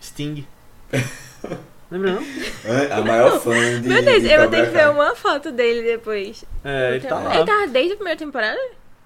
Sting. 0.00 0.46
Lembra 1.90 2.12
não? 2.14 2.22
A 2.96 3.00
maior 3.02 3.40
fã 3.40 3.80
de. 3.80 3.88
Meu 3.88 4.02
Deus, 4.04 4.22
de 4.22 4.28
eu 4.30 4.40
vou 4.40 4.48
ter 4.50 4.64
que 4.64 4.70
ver 4.70 4.88
uma 4.90 5.14
foto 5.14 5.52
dele 5.52 5.82
depois. 5.82 6.44
É, 6.64 6.96
ele 6.96 7.06
tá 7.06 7.18
lá. 7.18 7.34
Ele 7.36 7.44
tava 7.44 7.66
desde 7.68 7.92
a 7.92 7.96
primeira 7.96 8.18
temporada? 8.18 8.58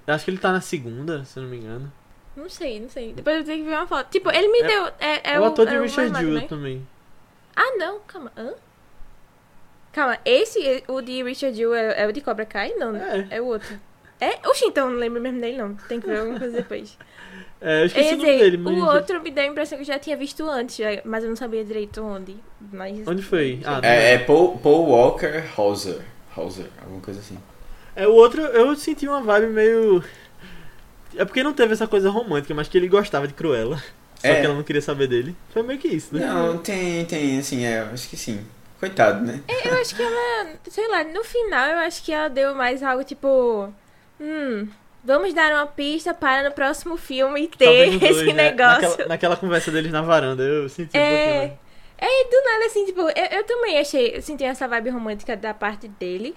Eu 0.07 0.15
acho 0.15 0.25
que 0.25 0.31
ele 0.31 0.39
tá 0.39 0.53
na 0.53 0.61
segunda, 0.61 1.25
se 1.25 1.39
eu 1.39 1.43
não 1.43 1.51
me 1.51 1.57
engano. 1.59 1.93
Não 2.37 2.49
sei, 2.51 2.79
não 2.81 2.89
sei. 2.89 3.13
Depois 3.13 3.37
eu 3.39 3.45
vou 3.45 3.53
ter 3.53 3.59
que 3.59 3.69
ver 3.69 3.75
uma 3.77 3.87
foto. 3.87 4.09
Tipo, 4.11 4.31
ele 4.31 4.49
me 4.49 4.61
É- 4.61 4.67
deu. 4.67 4.87
É, 5.01 5.31
é 5.33 5.35
É, 5.35 5.41
o 5.41 5.45
ator 5.45 5.67
de 5.67 5.75
é 5.75 5.81
Richard 5.81 6.17
Jewell 6.17 6.35
né? 6.43 6.47
também. 6.49 6.87
Ah, 7.57 7.77
não, 7.79 8.01
calma. 8.01 8.31
Hã? 8.37 8.53
Calma, 9.93 10.19
esse, 10.25 10.85
o 10.89 11.01
de 11.01 11.23
Richard 11.23 11.57
Jewell 11.57 11.93
é, 11.93 12.03
é 12.03 12.07
o 12.07 12.13
de 12.13 12.21
Cobra 12.21 12.45
Kai? 12.45 12.75
Não, 12.75 12.93
né? 12.93 13.27
É. 13.31 13.37
É 13.37 13.41
o 13.41 13.47
outro. 13.47 13.81
É? 14.21 14.47
Oxi, 14.49 14.67
então 14.67 14.91
não 14.91 14.99
lembro 14.99 15.21
mesmo 15.21 15.41
dele, 15.41 15.59
não. 15.59 15.75
Tem 15.89 16.01
que 16.01 16.07
ver 16.07 16.19
alguma 16.21 16.39
coisa 16.39 16.57
depois. 16.57 16.97
É, 17.59 17.81
eu 17.81 17.87
esqueci 17.87 18.15
o 18.15 18.19
nome 18.19 18.39
dele, 18.39 18.57
mas. 18.59 18.77
o 18.77 18.87
outro 18.87 19.23
me 19.23 19.31
deu 19.31 19.45
a 19.45 19.47
impressão 19.47 19.79
que 19.79 19.83
eu 19.83 19.87
já 19.87 19.99
tinha 19.99 20.15
visto 20.15 20.47
antes, 20.47 20.79
mas 21.07 21.25
eu 21.25 21.31
não 21.31 21.37
sabia 21.37 21.65
direito 21.65 22.03
onde. 22.03 22.37
Mas... 22.71 23.09
Onde 23.09 23.23
foi? 23.23 23.61
Ah, 23.65 23.81
É, 23.83 24.13
é 24.13 24.19
Paul, 24.19 24.59
Paul 24.59 24.91
Walker 24.91 25.43
Hauser. 25.57 26.03
Hauser, 26.37 26.67
alguma 26.83 27.01
coisa 27.01 27.19
assim. 27.21 27.39
É, 27.97 28.07
o 28.07 28.13
outro, 28.13 28.43
eu 28.43 28.77
senti 28.77 29.09
uma 29.09 29.23
vibe 29.23 29.47
meio. 29.47 30.05
É 31.17 31.25
porque 31.25 31.43
não 31.43 31.55
teve 31.55 31.73
essa 31.73 31.87
coisa 31.89 32.11
romântica, 32.11 32.55
mas 32.55 32.69
que 32.69 32.77
ele 32.77 32.89
gostava 32.89 33.27
de 33.27 33.33
Cruella. 33.33 33.83
Só 34.27 34.33
É. 34.33 34.41
que 34.41 34.47
ela 34.47 34.55
não 34.55 34.63
queria 34.63 34.83
saber 34.83 35.07
dele. 35.07 35.37
Foi 35.51 35.63
meio 35.63 35.79
que 35.79 35.89
isso, 35.89 36.15
né? 36.15 36.27
Não, 36.27 36.59
tem, 36.59 37.05
tem, 37.05 37.39
assim, 37.39 37.65
é, 37.65 37.81
acho 37.93 38.09
que 38.09 38.17
sim. 38.17 38.45
Coitado, 38.81 39.25
né? 39.25 39.41
Eu 39.65 39.75
acho 39.81 39.95
que 39.97 40.03
ela, 40.03 40.51
sei 40.69 40.87
lá, 40.89 41.03
no 41.05 41.25
final 41.25 41.67
eu 41.71 41.79
acho 41.79 42.03
que 42.05 42.13
ela 42.13 42.29
deu 42.29 42.55
mais 42.55 42.83
algo 42.83 43.03
tipo. 43.05 43.73
Hum, 44.21 44.69
vamos 45.05 45.33
dar 45.35 45.51
uma 45.53 45.67
pista 45.67 46.13
para 46.13 46.43
no 46.49 46.55
próximo 46.55 46.97
filme 46.97 47.49
Talvez 47.49 47.91
ter 47.93 47.99
dois, 47.99 48.17
esse 48.19 48.33
né? 48.33 48.51
negócio. 48.51 48.89
Naquela, 48.91 49.09
naquela 49.09 49.37
conversa 49.37 49.71
deles 49.71 49.91
na 49.91 50.03
varanda, 50.03 50.43
eu 50.43 50.69
senti 50.69 50.97
um 50.97 51.01
É. 51.01 51.25
pouquinho. 51.49 51.59
É, 51.99 52.25
do 52.25 52.45
nada, 52.45 52.67
assim, 52.67 52.85
tipo, 52.85 53.01
eu, 53.01 53.39
eu 53.39 53.45
também 53.45 53.79
achei, 53.79 54.17
eu 54.17 54.21
senti 54.23 54.45
essa 54.45 54.69
vibe 54.69 54.91
romântica 54.91 55.35
da 55.35 55.55
parte 55.55 55.89
dele. 55.89 56.35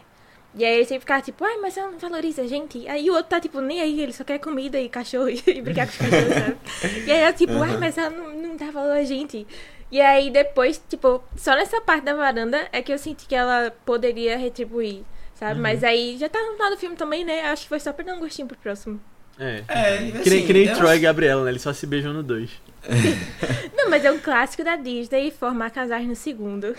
E 0.56 0.66
aí 0.66 0.76
ele 0.78 0.86
sempre 0.86 1.02
ficava 1.02 1.22
tipo, 1.22 1.44
ai, 1.46 1.58
mas 1.58 1.74
você 1.76 1.82
não 1.82 1.98
valoriza 2.00 2.42
a 2.42 2.48
gente. 2.48 2.88
Aí 2.88 3.10
o 3.10 3.14
outro 3.14 3.30
tá 3.30 3.40
tipo, 3.40 3.62
nem 3.62 3.82
aí, 3.82 4.02
ele 4.02 4.12
só 4.14 4.24
quer 4.24 4.40
comida 4.40 4.80
e 4.80 4.90
cachorro 4.90 5.30
e 5.30 5.40
brigar 5.62 5.86
com 5.88 5.92
os 5.94 5.98
cachorros, 5.98 6.34
sabe? 6.34 6.58
E 7.06 7.12
aí 7.12 7.20
ela 7.20 7.34
tipo, 7.34 7.54
ai, 7.62 7.74
Uhum. 7.74 7.80
mas 7.80 7.98
ela 7.98 8.10
não, 8.10 8.34
não 8.34 8.56
dá 8.58 8.72
valor 8.72 8.98
a 8.98 9.04
gente. 9.04 9.46
E 9.92 10.02
aí 10.02 10.30
depois, 10.32 10.82
tipo, 10.90 11.24
só 11.36 11.56
nessa 11.56 11.80
parte 11.82 12.04
da 12.06 12.14
varanda 12.16 12.68
é 12.72 12.82
que 12.82 12.92
eu 12.92 12.98
senti 12.98 13.26
que 13.28 13.36
ela 13.36 13.72
poderia 13.86 14.38
retribuir, 14.38 15.02
sabe? 15.36 15.56
Uhum. 15.56 15.62
Mas 15.62 15.84
aí 15.84 16.18
já 16.18 16.28
tá 16.28 16.40
no 16.42 16.54
final 16.54 16.72
do 16.72 16.78
filme 16.78 16.96
também, 16.96 17.24
né? 17.24 17.42
Acho 17.44 17.64
que 17.64 17.70
foi 17.70 17.80
só 17.80 17.94
pra 17.94 18.04
dar 18.04 18.16
um 18.16 18.20
gostinho 18.20 18.48
pro 18.48 18.58
próximo. 18.58 19.00
É. 19.40 19.64
É, 19.68 19.98
Que 19.98 20.04
nem, 20.04 20.40
assim, 20.40 20.48
que 20.48 20.54
nem 20.54 20.66
eu 20.66 20.76
Troy 20.76 20.98
e 20.98 21.00
Gabriela, 21.00 21.44
né? 21.46 21.52
Eles 21.52 21.62
só 21.62 21.72
se 21.72 21.86
beijam 21.88 22.12
no 22.12 22.22
2. 22.24 22.50
Não, 23.78 23.90
mas 23.90 24.04
é 24.04 24.12
um 24.12 24.20
clássico 24.20 24.64
da 24.64 24.76
Disney 24.76 25.32
formar 25.32 25.70
casais 25.70 26.06
no 26.08 26.16
segundo. 26.16 26.76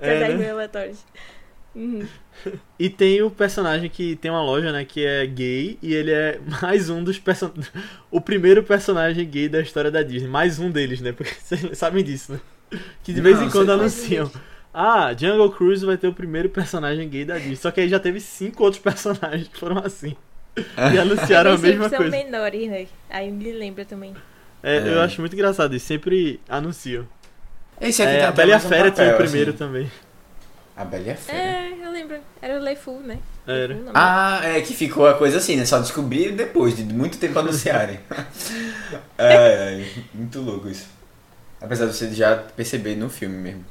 É, 0.00 0.12
Casais 0.14 0.38
né? 0.38 0.46
relatórios. 0.46 0.98
Uhum. 1.74 2.06
E 2.78 2.88
tem 2.88 3.20
o 3.22 3.30
personagem 3.30 3.88
que 3.90 4.16
tem 4.16 4.30
uma 4.30 4.42
loja, 4.42 4.70
né? 4.72 4.84
Que 4.84 5.04
é 5.04 5.26
gay. 5.26 5.78
E 5.82 5.92
ele 5.94 6.12
é 6.12 6.38
mais 6.62 6.88
um 6.90 7.02
dos 7.02 7.18
personagens. 7.18 7.70
O 8.10 8.20
primeiro 8.20 8.62
personagem 8.62 9.28
gay 9.28 9.48
da 9.48 9.60
história 9.60 9.90
da 9.90 10.02
Disney. 10.02 10.28
Mais 10.28 10.58
um 10.60 10.70
deles, 10.70 11.00
né? 11.00 11.12
Porque 11.12 11.34
vocês 11.42 11.76
sabem 11.76 12.04
disso, 12.04 12.32
né? 12.32 12.40
Que 13.02 13.12
de 13.12 13.20
vez 13.20 13.38
Não, 13.38 13.46
em 13.46 13.50
quando 13.50 13.70
anunciam. 13.70 14.30
Ah, 14.72 15.12
Jungle 15.16 15.50
Cruise 15.52 15.84
vai 15.84 15.96
ter 15.96 16.06
o 16.08 16.12
primeiro 16.14 16.48
personagem 16.48 17.08
gay 17.08 17.24
da 17.24 17.38
Disney. 17.38 17.56
Só 17.56 17.70
que 17.70 17.80
aí 17.80 17.88
já 17.88 17.98
teve 18.00 18.20
cinco 18.20 18.62
outros 18.64 18.82
personagens 18.82 19.48
que 19.48 19.58
foram 19.58 19.78
assim. 19.78 20.16
E 20.92 20.98
anunciaram 20.98 21.50
a 21.50 21.54
Eles 21.54 21.62
mesma 21.62 21.88
sempre 21.88 22.10
coisa. 22.10 22.16
são 22.16 22.24
menores, 22.24 22.68
né? 22.70 22.86
Aí 23.10 23.30
me 23.32 23.52
lembra 23.52 23.84
também. 23.84 24.14
É, 24.62 24.76
É. 24.78 24.94
Eu 24.94 25.00
acho 25.00 25.20
muito 25.20 25.34
engraçado 25.34 25.74
isso. 25.74 25.86
Sempre 25.86 26.40
anunciam. 26.48 27.06
Esse 27.80 28.02
aqui 28.02 28.16
É, 28.16 28.20
tá 28.20 28.26
a 28.26 28.30
até 28.30 28.36
Bela 28.36 28.50
e 28.50 28.52
a 28.52 28.58
mais 28.58 28.64
um 28.64 28.68
Fera 28.68 28.90
tinha 28.90 29.10
o 29.10 29.12
papel, 29.12 29.16
primeiro 29.16 29.50
assim. 29.50 29.58
também. 29.58 29.90
A 30.76 30.84
Bela 30.84 31.04
e 31.06 31.10
a 31.10 31.16
Fera? 31.16 31.38
É, 31.38 31.72
eu 31.84 31.90
lembro. 31.92 32.16
Era 32.42 32.58
o 32.58 32.62
Leifu, 32.62 32.98
né? 33.00 33.18
Era. 33.46 33.74
Leifu. 33.74 33.90
Ah, 33.94 34.40
é 34.42 34.60
que 34.60 34.74
ficou 34.74 35.06
a 35.06 35.14
coisa 35.14 35.38
assim, 35.38 35.56
né? 35.56 35.64
Só 35.64 35.78
descobri 35.78 36.32
depois 36.32 36.76
de 36.76 36.82
muito 36.84 37.16
tempo 37.18 37.38
anunciarem. 37.38 38.00
é, 39.16 39.34
é, 39.34 39.86
muito 40.12 40.40
louco 40.40 40.68
isso. 40.68 40.86
Apesar 41.60 41.86
de 41.86 41.94
você 41.94 42.12
já 42.12 42.36
perceber 42.36 42.96
no 42.96 43.08
filme 43.08 43.36
mesmo. 43.36 43.64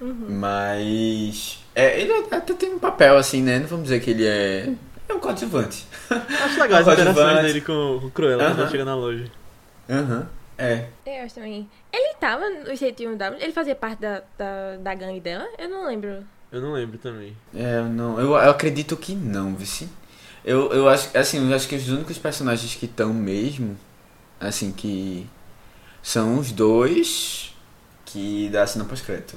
Uhum. 0.00 0.26
Mas. 0.28 1.58
É, 1.74 2.00
ele 2.00 2.12
até 2.30 2.52
tem 2.52 2.74
um 2.74 2.78
papel 2.78 3.16
assim, 3.16 3.42
né? 3.42 3.58
Não 3.58 3.66
vamos 3.66 3.84
dizer 3.84 4.00
que 4.00 4.10
ele 4.10 4.26
é. 4.26 4.68
É 5.08 5.14
um 5.14 5.18
coadjuvante. 5.18 5.86
Acho 6.10 6.60
legal 6.60 6.78
as 6.80 6.84
Coadjuvante. 6.84 7.10
interações 7.18 7.46
dele 7.46 7.60
com, 7.62 7.98
com 8.00 8.06
o 8.06 8.10
Cruella 8.10 8.44
quando 8.44 8.52
Aham. 8.52 8.60
ela 8.60 8.70
chega 8.70 8.84
na 8.84 8.94
loja. 8.94 9.24
Aham. 9.88 10.28
É. 10.60 10.84
Eu 11.06 11.24
acho 11.24 11.34
também. 11.34 11.68
Ele 11.92 12.14
tava 12.20 12.48
no 12.50 12.74
jeitinho 12.76 13.16
W? 13.16 13.42
Ele 13.42 13.52
fazia 13.52 13.74
parte 13.74 14.00
da, 14.00 14.22
da, 14.36 14.76
da 14.78 14.94
gangue 14.94 15.20
dela? 15.20 15.48
Eu 15.58 15.68
não 15.68 15.86
lembro. 15.86 16.24
Eu 16.52 16.60
não 16.60 16.72
lembro 16.72 16.98
também. 16.98 17.36
É, 17.54 17.78
eu 17.78 17.84
não. 17.84 18.18
Eu, 18.20 18.28
eu 18.32 18.50
acredito 18.50 18.96
que 18.96 19.14
não, 19.14 19.54
Vici. 19.54 19.88
Eu, 20.44 20.72
eu 20.72 20.88
acho. 20.88 21.16
Assim, 21.16 21.48
eu 21.48 21.54
acho 21.56 21.68
que 21.68 21.76
os 21.76 21.88
únicos 21.88 22.18
personagens 22.18 22.74
que 22.74 22.86
estão 22.86 23.12
mesmo. 23.14 23.76
Assim, 24.38 24.70
que. 24.72 25.26
São 26.02 26.38
os 26.38 26.52
dois. 26.52 27.54
Que 28.04 28.48
dá 28.52 28.66
cena 28.66 28.84
pós-crédito. 28.84 29.36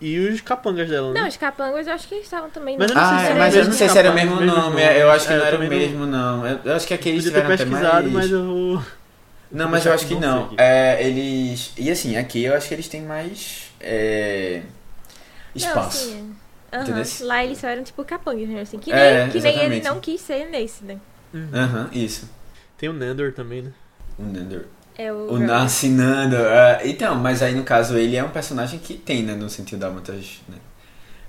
E 0.00 0.18
os 0.18 0.40
capangas 0.42 0.88
dela, 0.90 1.12
né? 1.12 1.20
Não, 1.22 1.28
os 1.28 1.36
capangos 1.36 1.86
eu 1.86 1.94
acho 1.94 2.06
que 2.06 2.14
eles 2.16 2.24
estavam 2.26 2.50
também. 2.50 2.76
Mas 2.76 2.92
não. 2.92 3.00
eu 3.00 3.02
não 3.02 3.08
sei 3.08 3.16
Ah, 3.16 3.20
se 3.20 3.26
é, 3.26 3.30
era 3.30 3.38
mas 3.40 3.54
eu 3.54 3.58
mesmo 3.58 3.70
não 3.70 3.78
sei 3.78 3.88
se 3.88 3.98
era 3.98 4.10
o 4.10 4.14
mesmo 4.14 4.36
mesmo 4.36 4.46
nome. 4.46 4.82
nome. 4.82 4.98
Eu 5.00 5.10
acho 5.10 5.26
que 5.26 5.32
É, 5.32 5.36
não 5.38 5.44
era 5.46 5.56
o 5.56 5.60
mesmo, 5.60 6.06
não. 6.06 6.46
Eu, 6.46 6.58
eu 6.64 6.74
acho 6.74 6.86
que 6.86 6.92
aqueles 6.94 7.24
tiveram 7.24 7.50
até 7.50 7.64
mais... 7.64 8.12
mas 8.12 8.30
eu. 8.30 8.82
Não, 9.50 9.68
mas 9.68 9.86
eu 9.86 9.92
acho 9.92 10.06
que 10.06 10.14
Não. 10.14 10.50
É, 10.58 11.06
eles. 11.06 11.72
E 11.76 11.90
assim, 11.90 12.16
aqui 12.16 12.44
eu 12.44 12.54
acho 12.54 12.68
que 12.68 12.74
eles 12.74 12.88
têm 12.88 13.02
mais. 13.02 13.72
É, 13.80 14.62
espaço. 15.54 16.06
Não, 16.06 16.12
sim. 16.14 16.34
é. 16.72 16.80
Entendeu? 16.82 17.04
Lá 17.20 17.44
eles 17.44 17.58
só 17.58 17.68
eram 17.68 17.84
tipo 17.84 18.04
capangas 18.04 18.48
mesmo, 18.48 18.60
assim. 18.60 18.78
Que 18.78 18.90
nem, 18.92 19.00
É, 19.00 19.28
que 19.28 19.40
nem 19.40 19.58
ele 19.60 19.80
não 19.80 20.00
quis 20.00 20.20
ser 20.20 20.46
nesse, 20.50 20.84
né? 20.84 20.98
Aham, 21.52 21.88
isso. 21.92 22.28
Tem 22.76 22.88
o 22.88 22.92
Nandor 22.92 23.32
também, 23.32 23.62
né? 23.62 23.72
O 24.18 24.22
Nandor. 24.22 24.64
É 24.96 25.12
o. 25.12 25.32
O. 25.32 25.38
Nasce 25.38 25.88
Nandor. 25.88 26.40
é, 26.46 26.80
então, 26.84 27.14
mas 27.14 27.42
aí 27.42 27.54
no 27.54 27.62
caso 27.64 27.96
ele 27.96 28.16
é 28.16 28.24
um 28.24 28.30
personagem 28.30 28.78
que 28.78 28.94
tem, 28.94 29.22
né? 29.22 29.34
No 29.34 29.48
sentido 29.50 29.80
Dálmatas, 29.80 30.40
né? 30.48 30.56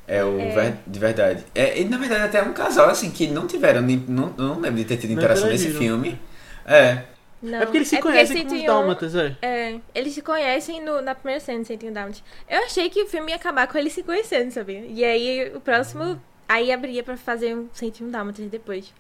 É 0.08 0.24
o 0.24 0.40
É. 0.40 0.50
ver- 0.54 0.78
de 0.86 1.00
verdade. 1.00 1.44
É, 1.56 1.80
e 1.82 1.86
na 1.86 1.98
verdade 1.98 2.24
até 2.24 2.38
é 2.40 2.44
um 2.44 2.54
casal 2.54 2.90
assim 2.90 3.10
que 3.10 3.28
não 3.28 3.48
tiveram, 3.48 3.82
nem, 3.82 3.98
não, 4.08 4.32
não 4.38 4.60
lembro 4.60 4.78
de 4.78 4.86
ter 4.86 4.98
tido 4.98 5.14
interação 5.14 5.48
nesse 5.48 5.72
filme. 5.72 6.20
É. 6.66 7.02
Não. 7.46 7.60
É 7.60 7.66
porque 7.66 7.78
eles 7.78 7.88
se 7.88 8.00
conhecem 8.00 8.48
com 8.48 8.56
os 8.56 8.64
Dálmatas, 8.64 9.16
é. 9.16 9.36
É, 9.42 9.80
eles 9.94 10.14
se 10.14 10.22
conhecem 10.22 10.82
no- 10.84 11.02
na 11.02 11.14
primeira 11.16 11.40
cena 11.40 11.62
de 11.62 11.68
Sentinho 11.68 11.94
Dálmatas. 11.94 12.24
Eu 12.50 12.60
achei 12.64 12.90
que 12.90 13.04
o 13.04 13.08
filme 13.08 13.32
ia 13.32 13.36
acabar 13.36 13.68
com 13.68 13.78
eles 13.78 13.94
se 13.94 14.02
conhecendo, 14.04 14.52
sabia? 14.52 14.86
E 14.88 15.04
aí 15.04 15.52
o 15.56 15.62
próximo, 15.62 16.20
aí 16.48 16.72
abria 16.72 17.04
pra 17.04 17.16
fazer 17.18 17.56
um 17.56 17.68
Sentinho 17.74 18.10
Dálmatas 18.10 18.46
depois. 18.48 18.92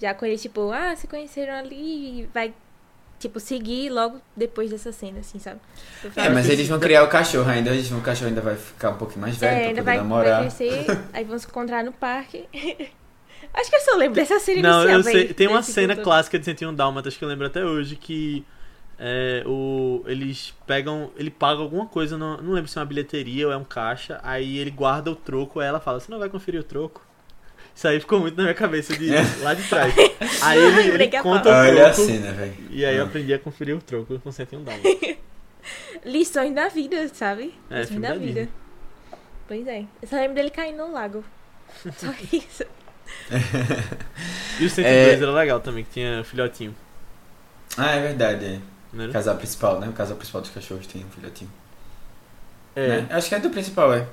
Já 0.00 0.12
com 0.14 0.26
eles, 0.26 0.42
tipo, 0.42 0.70
ah, 0.72 0.94
se 0.96 1.06
conheceram 1.06 1.54
ali 1.54 2.22
e 2.22 2.28
vai, 2.34 2.52
tipo, 3.20 3.38
seguir 3.38 3.88
logo 3.88 4.20
depois 4.36 4.68
dessa 4.70 4.90
cena, 4.90 5.20
assim, 5.20 5.38
sabe? 5.38 5.60
É, 6.16 6.28
mas 6.28 6.38
assim. 6.46 6.52
eles 6.54 6.66
vão 6.68 6.80
criar 6.80 7.04
o 7.04 7.08
cachorro 7.08 7.48
ainda, 7.48 7.70
eles 7.70 7.86
vão, 7.88 8.00
o 8.00 8.02
cachorro 8.02 8.28
ainda 8.28 8.40
vai 8.40 8.56
ficar 8.56 8.90
um 8.90 8.96
pouquinho 8.96 9.20
mais 9.20 9.36
velho 9.36 9.54
É, 9.54 9.60
pra 9.60 9.68
poder 9.68 9.82
vai, 9.82 9.94
vai 9.98 10.02
namorar. 10.02 10.40
crescer, 10.40 10.84
aí 11.14 11.22
vão 11.22 11.38
se 11.38 11.46
encontrar 11.46 11.84
no 11.84 11.92
parque. 11.92 12.48
Acho 13.54 13.68
que 13.70 13.76
eu 13.76 13.80
só 13.80 13.96
lembro 13.96 14.14
dessa 14.14 14.38
cena 14.40 14.62
Não, 14.62 14.78
inicial, 14.82 14.98
eu 14.98 15.02
sei. 15.02 15.34
Tem 15.34 15.46
uma 15.46 15.60
desse 15.60 15.72
cena 15.72 15.94
todo. 15.94 16.04
clássica 16.04 16.38
de 16.38 16.44
101 16.44 16.74
Dálmatas 16.74 17.16
que 17.16 17.24
eu 17.24 17.28
lembro 17.28 17.46
até 17.46 17.64
hoje 17.64 17.96
que 17.96 18.44
é, 18.98 19.42
o, 19.46 20.02
eles 20.06 20.54
pegam. 20.66 21.10
Ele 21.16 21.30
paga 21.30 21.60
alguma 21.60 21.86
coisa, 21.86 22.16
no, 22.16 22.40
não 22.40 22.52
lembro 22.52 22.70
se 22.70 22.78
é 22.78 22.80
uma 22.80 22.86
bilheteria 22.86 23.46
ou 23.46 23.52
é 23.52 23.56
um 23.56 23.64
caixa, 23.64 24.18
aí 24.22 24.56
ele 24.58 24.70
guarda 24.70 25.10
o 25.10 25.16
troco, 25.16 25.60
aí 25.60 25.66
ela 25.68 25.80
fala: 25.80 26.00
Você 26.00 26.10
não 26.10 26.18
vai 26.18 26.28
conferir 26.30 26.60
o 26.60 26.64
troco? 26.64 27.04
Isso 27.74 27.88
aí 27.88 27.98
ficou 28.00 28.20
muito 28.20 28.36
na 28.36 28.42
minha 28.44 28.54
cabeça 28.54 28.94
de 28.96 29.08
lá 29.42 29.54
de 29.54 29.66
trás. 29.66 29.94
Aí 30.42 30.58
ele, 30.58 30.88
ele 31.04 31.08
conta 31.22 31.48
o 31.48 31.52
Olha 31.52 31.86
a 31.86 31.90
troco. 31.90 32.06
cena, 32.10 32.30
velho. 32.32 32.54
E 32.70 32.84
aí 32.84 32.96
eu 32.96 33.04
Ah. 33.04 33.06
aprendi 33.06 33.32
a 33.32 33.38
conferir 33.38 33.74
o 33.74 33.80
troco 33.80 34.18
com 34.20 34.30
101 34.30 34.62
dólares. 34.62 35.16
Lições 36.04 36.54
da 36.54 36.68
vida, 36.68 37.08
sabe? 37.08 37.54
É, 37.70 37.80
Lições 37.80 38.00
da 38.00 38.08
da 38.08 38.14
vida. 38.14 38.26
Disney. 38.42 38.48
Pois 39.48 39.66
é. 39.66 39.84
Eu 40.02 40.08
só 40.08 40.16
lembro 40.16 40.34
dele 40.34 40.50
caindo 40.50 40.76
no 40.86 40.92
lago. 40.92 41.24
Só 41.96 42.08
isso. 42.30 42.64
E 44.60 44.66
o 44.66 44.70
102 44.70 44.84
É. 44.86 45.12
era 45.22 45.32
legal 45.32 45.60
também, 45.60 45.84
que 45.84 45.90
tinha 45.92 46.22
filhotinho. 46.24 46.74
Ah, 47.76 47.92
é 47.92 48.00
verdade. 48.02 48.44
É. 48.44 48.58
Não 48.92 49.04
era? 49.04 49.12
casal 49.12 49.36
principal, 49.36 49.80
né? 49.80 49.88
O 49.88 49.92
casal 49.92 50.16
principal 50.16 50.40
dos 50.42 50.50
cachorros 50.50 50.86
tem 50.86 51.02
um 51.04 51.08
filhotinho. 51.10 51.50
É. 52.76 52.88
Né? 52.88 53.06
Acho 53.10 53.28
que 53.28 53.34
é 53.34 53.40
do 53.40 53.50
principal, 53.50 53.92
é. 53.94 54.06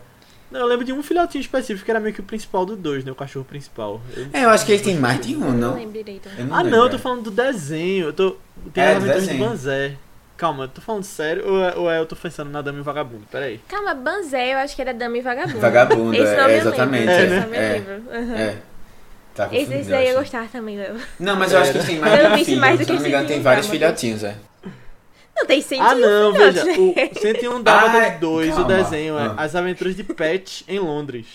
Não, 0.50 0.62
eu 0.62 0.66
lembro 0.66 0.86
de 0.86 0.92
um 0.94 1.04
filhotinho 1.04 1.42
específico 1.42 1.86
que 1.86 1.92
era 1.92 2.00
meio 2.00 2.14
que 2.16 2.22
o 2.22 2.24
principal 2.24 2.66
do 2.66 2.76
dois, 2.76 3.04
né? 3.04 3.12
O 3.12 3.16
cachorro 3.16 3.46
principal. 3.46 4.02
Eu- 4.16 4.28
É, 4.34 4.46
eu 4.46 4.50
acho 4.50 4.66
que 4.66 4.72
ele 4.72 4.82
tem 4.84 4.96
mais 4.96 5.20
de 5.20 5.36
um, 5.36 5.46
Eu 5.46 5.52
não? 5.54 5.76
lembro 5.76 5.92
direito. 5.94 6.28
Ah, 6.50 6.62
lembro, 6.62 6.72
não, 6.72 6.84
eu 6.86 6.90
tô 6.90 6.96
é. 6.96 7.00
falando 7.00 7.22
do 7.24 7.32
desenho. 7.32 8.08
Eu 8.08 8.14
tô. 8.14 8.38
Tem 8.74 8.84
É, 8.84 8.88
as 8.88 8.94
do 8.94 8.98
aventuras 8.98 9.24
de 9.24 9.30
desenho. 9.30 9.50
Banzé. 9.50 9.96
Calma, 10.38 10.64
eu 10.64 10.68
tô 10.70 10.80
falando 10.82 11.04
sério 11.04 11.46
ou 11.46 11.64
é, 11.64 11.76
ou 11.76 11.92
é 11.92 12.00
eu 12.00 12.06
tô 12.06 12.16
pensando 12.16 12.50
na 12.50 12.62
Dama 12.62 12.78
e 12.78 12.82
o 12.82 12.84
Vagabundo? 12.84 13.26
Pera 13.30 13.46
aí. 13.46 13.60
Calma, 13.68 13.94
Banzé, 13.94 14.54
eu 14.54 14.58
acho 14.60 14.74
que 14.74 14.82
era 14.82 14.94
Dama 14.94 15.18
e 15.18 15.22
Vagabundo. 15.22 15.60
Vagabundo, 15.60 16.16
Esse 16.16 16.34
é, 16.34 16.38
nome 16.42 16.54
eu 16.54 16.58
exatamente, 16.60 17.06
lembro. 17.06 17.14
é, 17.14 17.24
Esse 17.26 17.30
né? 17.36 17.40
nome 17.42 17.58
eu 17.58 17.62
É. 17.62 17.74
lembro. 17.74 18.04
Aham. 18.10 18.36
É. 18.38 18.58
Tá 19.48 19.56
Esse, 19.56 19.74
esse 19.74 19.90
daí 19.90 20.06
eu 20.08 20.12
acho. 20.12 20.20
gostava 20.20 20.48
também, 20.50 20.78
Léo. 20.78 20.98
Não, 21.20 21.36
mas 21.38 21.54
eu 21.54 21.60
acho 21.60 21.72
que 21.72 21.86
têm 21.86 22.00
mais 22.00 22.14
Eu 22.20 22.28
de 22.36 22.42
um 22.42 22.46
filho. 22.46 22.60
mais 22.60 22.78
do 22.80 22.84
Se 22.86 22.90
não 22.92 22.98
que 22.98 23.04
me 23.04 23.10
engano, 23.10 23.28
tem 23.28 23.38
101 23.38 23.44
vários 23.44 23.68
filhotinhos, 23.68 24.24
é. 24.26 24.36
Não, 25.36 25.46
tem 25.46 25.62
100 25.62 25.80
Ah, 25.82 25.96
não, 25.96 26.34
filhotes, 26.34 26.64
veja. 26.64 26.66
né? 26.66 27.10
O 27.16 27.20
101 27.20 27.64
Dálmatas 27.64 28.02
Ai, 28.02 28.18
2, 28.20 28.50
o 28.52 28.56
calma. 28.58 28.74
desenho 28.76 29.18
é 29.18 29.22
Ah. 29.28 29.36
As 29.38 29.56
Aventuras 29.56 29.96
de 29.96 30.04
Pet 30.04 30.66
em 30.68 30.80
Londres. 30.80 31.26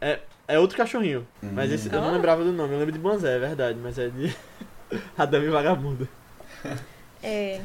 É, 0.00 0.18
é 0.48 0.58
outro 0.58 0.76
cachorrinho. 0.76 1.24
Mas 1.40 1.70
esse 1.70 1.86
eu 1.86 2.00
não 2.00 2.08
Ah. 2.08 2.12
lembrava 2.12 2.42
do 2.42 2.50
nome. 2.52 2.72
Eu 2.74 2.78
lembro 2.80 2.92
de 2.92 2.98
Banzé, 2.98 3.36
é 3.36 3.38
verdade. 3.38 3.78
Mas 3.80 3.96
é 3.98 4.08
de. 4.08 4.34
A 5.16 5.24
Dama 5.24 5.44
e 5.44 5.48
o 5.48 5.52
Vagabundo. 5.52 6.08
É. 7.22 7.60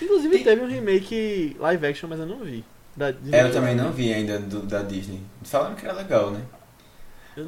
Inclusive 0.00 0.38
teve 0.40 0.62
um 0.62 0.68
remake 0.68 1.56
live 1.58 1.86
action, 1.86 2.08
mas 2.08 2.18
eu 2.18 2.26
não 2.26 2.38
vi. 2.38 2.64
Da 2.96 3.10
Disney. 3.10 3.36
É, 3.38 3.42
eu 3.42 3.52
também 3.52 3.74
não 3.74 3.92
vi 3.92 4.12
ainda 4.12 4.38
do- 4.38 4.62
da 4.62 4.80
Disney. 4.82 5.20
Falaram 5.42 5.74
que 5.74 5.84
era 5.84 5.94
legal, 5.94 6.30
né? 6.30 6.40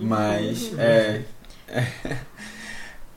Mas, 0.01 0.59
vi. 0.59 0.77
é... 0.81 1.23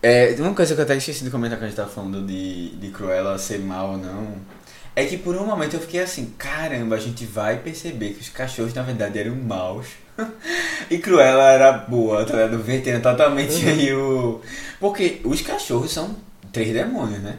é... 0.02 0.36
Uma 0.40 0.54
coisa 0.54 0.74
que 0.74 0.82
eu 0.82 0.84
até 0.84 0.96
esqueci 0.96 1.24
de 1.24 1.30
comentar 1.30 1.58
quando 1.58 1.66
a 1.66 1.68
gente 1.68 1.78
tava 1.78 1.90
falando 1.90 2.26
de, 2.26 2.76
de 2.76 2.90
Cruella 2.90 3.38
ser 3.38 3.60
mal 3.60 3.92
ou 3.92 3.98
não... 3.98 4.62
É 4.94 5.06
que 5.06 5.18
por 5.18 5.36
um 5.38 5.46
momento 5.46 5.76
eu 5.76 5.80
fiquei 5.80 6.02
assim, 6.02 6.34
caramba, 6.38 6.98
a 6.98 7.00
gente 7.00 7.26
vai 7.26 7.58
perceber 7.60 8.10
que 8.10 8.20
os 8.20 8.28
cachorros 8.28 8.74
na 8.74 8.82
verdade 8.82 9.20
eram 9.20 9.36
maus. 9.36 9.88
e 10.92 10.98
Cruella 10.98 11.50
era 11.50 11.72
boa, 11.72 12.26
tá 12.26 12.34
ligado? 12.34 12.62
Vertendo 12.62 13.02
totalmente 13.02 13.66
aí 13.70 13.94
o... 13.94 14.42
Porque 14.82 15.22
os 15.24 15.42
cachorros 15.42 15.92
são 15.92 16.14
três 16.52 16.74
demônios, 16.74 17.22
né? 17.22 17.38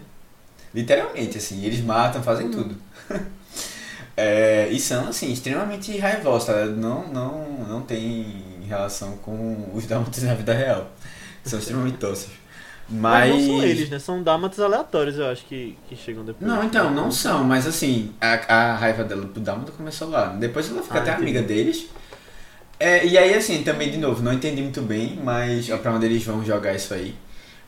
Literalmente, 0.75 1.37
assim, 1.37 1.63
eles 1.65 1.85
matam, 1.85 2.23
fazem 2.23 2.51
tudo. 2.51 2.75
É, 4.15 4.69
e 4.71 4.79
são, 4.79 5.09
assim, 5.09 5.33
extremamente 5.33 5.97
raivosos, 5.97 6.47
tá? 6.47 6.53
ligado? 6.53 6.77
Não, 6.77 7.09
não, 7.09 7.49
não 7.67 7.81
tem 7.81 8.52
relação 8.73 9.17
com 9.19 9.71
os 9.75 9.87
dálmatas 9.87 10.23
na 10.25 10.35
vida 10.35 10.53
real. 10.55 10.91
São 11.45 11.59
extremamente 11.59 11.99
dóceis. 11.99 12.33
Mas 12.89 13.31
Mas... 13.31 13.31
não 13.31 13.41
são 13.41 13.63
eles, 13.65 13.89
né? 13.91 13.99
São 13.99 14.23
dálmatas 14.23 14.61
aleatórios, 14.61 15.17
eu 15.19 15.27
acho, 15.27 15.45
que, 15.47 15.79
que 15.89 15.97
chegam 15.97 16.25
depois. 16.25 16.51
Não, 16.51 16.63
então, 16.65 16.91
não 16.91 17.11
são, 17.11 17.45
mas 17.45 17.67
assim, 17.67 18.13
a, 18.21 18.33
a 18.55 18.77
raiva 18.77 19.05
dela 19.05 19.27
pro 19.27 19.41
Dálmata 19.41 19.73
começou 19.73 20.09
lá. 20.11 20.27
Depois 20.29 20.71
ela 20.71 20.83
fica 20.83 20.99
Ah, 20.99 21.01
até 21.01 21.13
entendi. 21.13 21.23
amiga 21.23 21.43
deles. 21.43 21.87
É, 22.79 23.07
e 23.07 23.17
aí, 23.17 23.35
assim, 23.35 23.63
também, 23.63 23.91
de 23.91 23.99
novo, 23.99 24.23
não 24.23 24.33
entendi 24.33 24.61
muito 24.61 24.83
bem, 24.83 25.19
mas 25.23 25.71
ó, 25.71 25.79
pra 25.79 25.93
onde 25.95 26.07
eles 26.07 26.25
vão 26.25 26.45
jogar 26.45 26.75
isso 26.75 26.93
aí. 26.93 27.15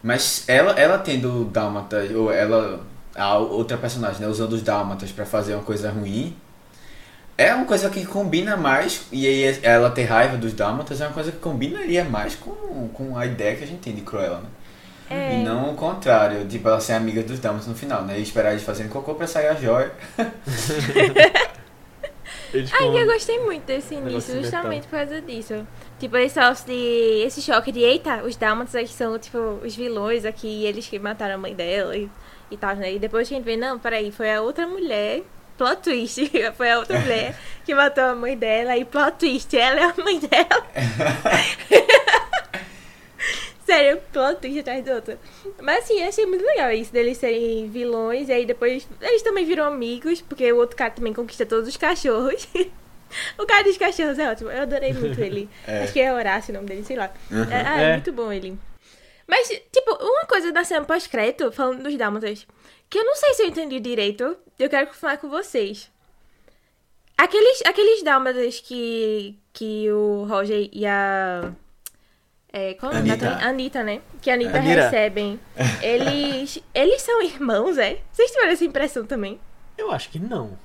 Mas 0.02 0.44
ela, 0.48 0.72
ela 0.72 0.98
tendo 0.98 1.44
Dálmata, 1.46 1.98
ou 2.14 2.30
ela, 2.32 2.84
a 3.14 3.38
outra 3.38 3.76
personagem, 3.78 4.20
né, 4.20 4.28
usando 4.28 4.52
os 4.54 4.62
Dálmatas 4.62 5.12
pra 5.12 5.24
fazer 5.24 5.54
uma 5.54 5.62
coisa 5.64 5.90
ruim, 5.90 6.36
é 7.36 7.54
uma 7.54 7.66
coisa 7.66 7.90
que 7.90 8.04
combina 8.06 8.56
mais, 8.56 9.06
e 9.10 9.26
aí 9.26 9.58
ela 9.62 9.90
ter 9.90 10.04
raiva 10.04 10.36
dos 10.36 10.52
Dálmatas 10.52 11.00
é 11.00 11.06
uma 11.06 11.12
coisa 11.12 11.32
que 11.32 11.38
combinaria 11.38 12.04
mais 12.04 12.36
com, 12.36 12.88
com 12.88 13.18
a 13.18 13.26
ideia 13.26 13.56
que 13.56 13.64
a 13.64 13.66
gente 13.66 13.80
tem 13.80 13.94
de 13.94 14.02
Cruella, 14.02 14.40
né? 14.40 14.48
É. 15.10 15.34
E 15.34 15.42
não 15.42 15.72
o 15.72 15.74
contrário, 15.74 16.46
tipo, 16.46 16.66
ela 16.66 16.80
ser 16.80 16.94
amiga 16.94 17.22
dos 17.22 17.38
Dálmatas 17.38 17.66
no 17.68 17.74
final, 17.74 18.02
né? 18.02 18.18
E 18.18 18.22
esperar 18.22 18.52
eles 18.52 18.62
fazerem 18.62 18.90
cocô 18.90 19.14
pra 19.14 19.26
sair 19.26 19.48
a 19.48 19.54
joia. 19.54 19.92
Ai, 22.72 23.02
eu 23.02 23.06
gostei 23.06 23.40
muito 23.40 23.64
desse 23.64 23.96
início, 23.96 24.34
de 24.34 24.42
justamente 24.42 24.86
por 24.86 24.96
causa 24.96 25.20
disso. 25.20 25.66
Tipo, 25.98 26.16
esse, 26.16 26.38
de, 26.66 27.24
esse 27.26 27.42
choque 27.42 27.72
de, 27.72 27.80
eita, 27.80 28.22
os 28.22 28.36
Dálmatas 28.36 28.76
aqui 28.76 28.92
são, 28.92 29.18
tipo, 29.18 29.38
os 29.64 29.74
vilões 29.74 30.24
aqui, 30.24 30.46
e 30.46 30.66
eles 30.66 30.86
que 30.86 30.98
mataram 30.98 31.34
a 31.34 31.38
mãe 31.38 31.52
dela 31.54 31.96
e, 31.96 32.08
e 32.50 32.56
tal, 32.56 32.76
né? 32.76 32.94
E 32.94 32.98
depois 32.98 33.26
a 33.26 33.30
gente 33.34 33.44
vê, 33.44 33.56
não, 33.56 33.78
peraí, 33.78 34.12
foi 34.12 34.32
a 34.32 34.40
outra 34.40 34.66
mulher, 34.68 35.22
plot 35.56 35.82
twist, 35.82 36.30
foi 36.56 36.70
a 36.70 36.78
outra 36.78 36.98
mulher 36.98 37.36
que 37.64 37.74
matou 37.74 38.04
a 38.04 38.14
mãe 38.14 38.36
dela, 38.36 38.76
e 38.76 38.84
plot 38.84 39.12
twist, 39.18 39.56
ela 39.56 39.80
é 39.80 39.84
a 39.84 39.94
mãe 40.02 40.18
dela. 40.18 40.66
Sério, 43.64 43.98
plot 44.12 44.40
twist 44.40 44.60
atrás 44.60 44.84
do 44.84 44.92
outro. 44.92 45.18
Mas 45.62 45.84
assim, 45.84 46.00
eu 46.00 46.08
achei 46.08 46.26
muito 46.26 46.44
legal 46.44 46.70
isso 46.70 46.92
deles 46.92 47.16
serem 47.16 47.68
vilões, 47.70 48.28
e 48.28 48.32
aí 48.32 48.44
depois 48.44 48.86
eles 49.00 49.22
também 49.22 49.44
viram 49.46 49.64
amigos, 49.64 50.20
porque 50.20 50.52
o 50.52 50.56
outro 50.58 50.76
cara 50.76 50.90
também 50.90 51.14
conquista 51.14 51.46
todos 51.46 51.68
os 51.68 51.76
cachorros. 51.76 52.46
o 53.38 53.46
cara 53.46 53.64
dos 53.64 53.78
cachorros 53.78 54.18
é 54.18 54.30
ótimo, 54.30 54.50
eu 54.50 54.62
adorei 54.62 54.92
muito 54.92 55.18
ele. 55.18 55.48
É. 55.66 55.84
Acho 55.84 55.92
que 55.94 56.00
é 56.00 56.12
Horácio 56.12 56.52
o 56.52 56.56
nome 56.56 56.68
dele, 56.68 56.84
sei 56.84 56.96
lá. 56.96 57.10
Uhum. 57.30 57.44
É, 57.44 57.64
ah, 57.66 57.80
é 57.80 57.84
É. 57.84 57.92
muito 57.94 58.12
bom 58.12 58.30
ele. 58.30 58.58
Mas, 59.26 59.48
tipo, 59.48 59.94
uma 59.98 60.26
coisa 60.26 60.52
da 60.52 60.62
cena 60.64 60.84
pós-crédito, 60.84 61.50
falando 61.50 61.82
dos 61.82 61.96
Dálmatas, 61.96 62.46
que 62.88 62.98
eu 62.98 63.04
não 63.04 63.14
sei 63.16 63.34
se 63.34 63.42
eu 63.42 63.48
entendi 63.48 63.80
direito, 63.80 64.36
eu 64.58 64.68
quero 64.68 64.92
falar 64.94 65.16
com 65.18 65.28
vocês. 65.28 65.90
Aqueles, 67.16 67.62
aqueles 67.64 68.02
Dálmatas 68.02 68.60
que, 68.60 69.38
que 69.52 69.90
o 69.90 70.24
Roger 70.24 70.68
e 70.72 70.84
a. 70.84 71.52
É, 72.52 72.74
qual 72.74 72.92
é 72.92 72.96
nome 72.96 73.10
Anitta. 73.10 73.28
Anitta, 73.44 73.82
né? 73.82 74.00
Que 74.20 74.30
a 74.30 74.34
Anitta 74.34 74.58
Anira. 74.58 74.84
recebem. 74.84 75.40
Eles. 75.82 76.62
Eles 76.74 77.02
são 77.02 77.22
irmãos, 77.22 77.78
é? 77.78 77.98
Vocês 78.12 78.30
tiveram 78.30 78.52
essa 78.52 78.64
impressão 78.64 79.04
também? 79.04 79.40
Eu 79.76 79.90
acho 79.90 80.08
que 80.10 80.18
não. 80.18 80.58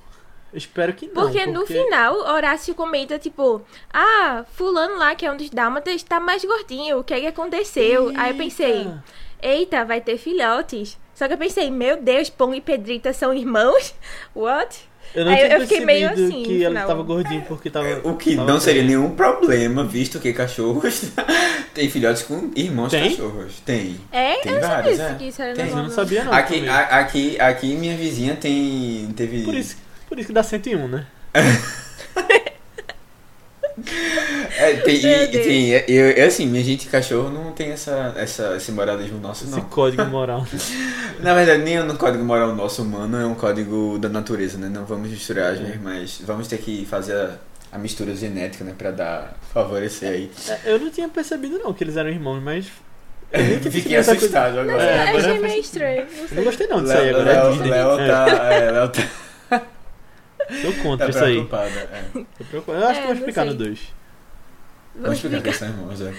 Eu 0.52 0.58
espero 0.58 0.92
que 0.92 1.06
não. 1.06 1.14
Porque, 1.14 1.46
no 1.46 1.64
final, 1.64 2.16
Horácio 2.16 2.74
comenta, 2.74 3.18
tipo, 3.18 3.62
ah, 3.92 4.44
fulano 4.52 4.98
lá, 4.98 5.14
que 5.14 5.24
é 5.24 5.30
um 5.30 5.36
dos 5.36 5.50
dálmatas, 5.50 6.02
tá 6.02 6.18
mais 6.18 6.44
gordinho, 6.44 6.98
o 6.98 7.04
que 7.04 7.14
é 7.14 7.20
que 7.20 7.26
aconteceu? 7.28 8.12
Aí 8.16 8.32
eu 8.32 8.36
pensei, 8.36 8.78
Eita. 8.78 9.04
eita, 9.40 9.84
vai 9.84 10.00
ter 10.00 10.18
filhotes. 10.18 10.98
Só 11.20 11.28
que 11.28 11.34
eu 11.34 11.38
pensei, 11.38 11.70
meu 11.70 12.00
Deus, 12.00 12.30
Pão 12.30 12.54
e 12.54 12.62
Pedrita 12.62 13.12
são 13.12 13.34
irmãos? 13.34 13.94
What? 14.34 14.88
Eu 15.14 15.26
não 15.26 15.32
Aí 15.32 15.36
tinha 15.44 15.54
eu 15.54 15.60
fiquei 15.60 15.84
meio 15.84 16.08
percebido 16.08 16.32
assim, 16.34 16.42
que 16.44 16.64
ela 16.64 16.80
tava 16.86 17.02
gordinho 17.02 17.42
porque 17.42 17.68
tava. 17.68 18.00
O 18.04 18.16
que 18.16 18.36
tava 18.36 18.50
não 18.50 18.58
seria 18.58 18.80
bem. 18.80 18.92
nenhum 18.92 19.10
problema, 19.14 19.84
visto 19.84 20.18
que 20.18 20.32
cachorros 20.32 21.10
têm 21.74 21.90
filhotes 21.90 22.22
com 22.22 22.50
irmãos 22.56 22.88
Tem? 22.90 23.10
cachorros. 23.10 23.60
Tem. 23.66 24.00
É? 24.10 24.36
Tem 24.36 24.52
eu 24.54 24.60
não 24.62 24.66
vários, 24.66 24.96
sabia 24.96 25.12
é. 25.12 25.18
que 25.18 25.24
isso 25.28 25.42
era 25.42 25.54
Tem. 25.54 25.68
Eu 25.68 25.76
não 25.76 25.90
sabia 25.90 26.24
não. 26.24 26.32
Aqui, 26.32 26.66
a- 26.66 27.00
aqui, 27.00 27.38
aqui 27.38 27.74
minha 27.74 27.94
vizinha 27.98 28.34
tem. 28.36 29.12
Teve. 29.14 29.42
Por 29.42 29.54
isso, 29.54 29.76
por 30.08 30.18
isso 30.18 30.28
que 30.28 30.32
dá 30.32 30.42
101, 30.42 30.88
né? 30.88 31.06
É, 34.58 34.74
tem, 34.74 34.96
e, 34.96 35.28
tem 35.28 35.74
é, 35.74 35.84
eu, 35.88 36.10
é 36.10 36.22
assim, 36.26 36.46
minha 36.46 36.62
gente 36.64 36.88
cachorro 36.88 37.30
não 37.30 37.52
tem 37.52 37.70
essa, 37.70 38.12
essa, 38.16 38.56
esse 38.56 38.72
moralismo 38.72 39.18
nosso, 39.18 39.44
Esse 39.44 39.52
não. 39.52 39.60
código 39.62 40.04
moral. 40.04 40.46
Na 41.20 41.34
verdade, 41.34 41.62
nem 41.62 41.78
no 41.82 41.96
código 41.96 42.24
moral 42.24 42.54
nosso 42.54 42.82
humano 42.82 43.16
é 43.18 43.26
um 43.26 43.34
código 43.34 43.98
da 43.98 44.08
natureza, 44.08 44.56
né? 44.58 44.68
Não 44.68 44.84
vamos 44.84 45.10
misturar 45.10 45.52
as 45.52 45.60
mas 45.82 46.20
vamos 46.24 46.48
ter 46.48 46.58
que 46.58 46.86
fazer 46.86 47.14
a, 47.14 47.30
a 47.72 47.78
mistura 47.78 48.14
genética, 48.14 48.64
né? 48.64 48.72
Pra 48.76 48.90
dar, 48.90 49.36
favorecer 49.52 50.08
aí. 50.10 50.30
É, 50.48 50.72
Eu 50.72 50.78
não 50.78 50.90
tinha 50.90 51.08
percebido 51.08 51.58
não 51.58 51.72
que 51.72 51.84
eles 51.84 51.96
eram 51.96 52.10
irmãos, 52.10 52.40
mas. 52.42 52.66
Eu 53.32 53.60
Fiquei 53.70 53.94
coisa. 53.94 54.12
assustado 54.12 54.54
Não 54.54 54.62
agora. 54.62 54.80
sei, 54.80 54.88
É, 54.88 55.02
agora 55.02 55.18
achei 55.18 55.36
eu 55.36 55.42
meio 55.42 55.60
estranho. 55.60 56.06
Não 56.10 56.24
Eu 56.24 56.34
não 56.36 56.44
gostei 56.44 56.66
não 56.66 56.82
disso 56.82 56.92
aí, 56.92 57.04
Léo, 57.12 57.14
agora 57.20 57.30
é 57.30 57.42
Léo, 57.42 57.52
Disney. 57.52 57.70
Léo 57.70 58.00
É, 58.00 58.08
tá, 58.08 58.26
é, 58.54 58.70
Léo 58.72 58.88
tá, 58.88 59.02
Tô 60.62 60.82
contra 60.82 61.06
tá 61.06 61.10
isso 61.10 61.24
aí. 61.24 61.32
preocupada. 61.34 61.68
É. 61.70 62.04
Tô 62.38 62.44
preocupado. 62.44 62.78
Eu 62.80 62.88
acho 62.88 62.98
É, 62.98 63.02
que 63.02 63.06
vou 63.06 63.14
não 63.14 63.20
explicar 63.20 63.44
no 63.44 63.50
sei. 63.52 63.58
2. 63.58 63.94
Vamos 64.96 65.16
explicar 65.16 65.42
que 65.42 65.48
explicar. 65.50 65.72
são 65.74 65.80
irmãos, 65.80 66.00
é. 66.00 66.14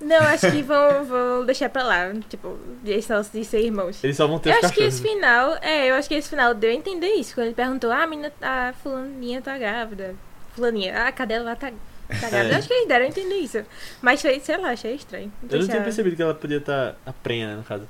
Não, 0.00 0.16
acho 0.16 0.50
que 0.50 0.62
vão, 0.62 1.04
vão 1.04 1.46
deixar 1.46 1.68
pra 1.68 1.84
lá. 1.84 2.12
Tipo, 2.28 2.58
esse 2.84 3.08
negócio 3.08 3.32
de 3.32 3.44
ser 3.44 3.60
irmãos. 3.60 4.02
Eles 4.02 4.16
só 4.16 4.26
vão 4.26 4.38
ter 4.40 4.50
Eu 4.50 4.56
acho 4.58 4.72
que 4.72 4.82
esse 4.82 5.00
final, 5.00 5.56
é, 5.62 5.90
eu 5.90 5.94
acho 5.94 6.08
que 6.08 6.14
esse 6.16 6.28
final 6.28 6.52
deu 6.54 6.70
a 6.70 6.74
entender 6.74 7.14
isso. 7.14 7.34
Quando 7.34 7.46
ele 7.46 7.54
perguntou, 7.54 7.90
ah, 7.92 8.02
a 8.02 8.06
menina, 8.06 8.32
a 8.42 8.72
fulaninha 8.82 9.40
tá 9.40 9.56
grávida. 9.56 10.16
Fulaninha, 10.56 11.04
a 11.06 11.12
cadela 11.12 11.44
lá 11.44 11.54
tá, 11.56 11.70
tá 12.08 12.28
grávida. 12.28 12.48
É. 12.48 12.52
Eu 12.54 12.58
acho 12.58 12.66
que 12.66 12.74
eles 12.74 12.88
deram 12.88 13.04
a 13.04 13.08
entender 13.08 13.36
isso. 13.36 13.64
Mas 14.02 14.20
foi, 14.20 14.40
sei 14.40 14.56
lá, 14.56 14.70
achei 14.70 14.94
estranho. 14.96 15.32
Eu 15.48 15.60
não 15.60 15.68
tinha 15.68 15.80
percebido 15.82 16.16
que 16.16 16.22
ela 16.22 16.34
podia 16.34 16.58
estar 16.58 16.96
a 17.06 17.12
prenha, 17.12 17.46
né, 17.46 17.54
no 17.56 17.62
caso. 17.62 17.88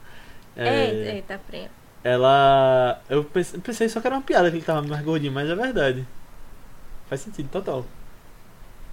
É, 0.54 1.18
é, 1.18 1.22
tá 1.26 1.38
prenha. 1.38 1.70
Ela. 2.04 3.00
Eu 3.08 3.22
pense- 3.24 3.56
pensei 3.58 3.88
só 3.88 4.00
que 4.00 4.06
era 4.06 4.16
uma 4.16 4.22
piada 4.22 4.50
que 4.50 4.56
ele 4.56 4.64
tava 4.64 4.82
mais 4.82 5.02
gordinho, 5.04 5.32
mas 5.32 5.48
é 5.48 5.54
verdade. 5.54 6.06
Faz 7.08 7.20
sentido, 7.20 7.48
total. 7.48 7.84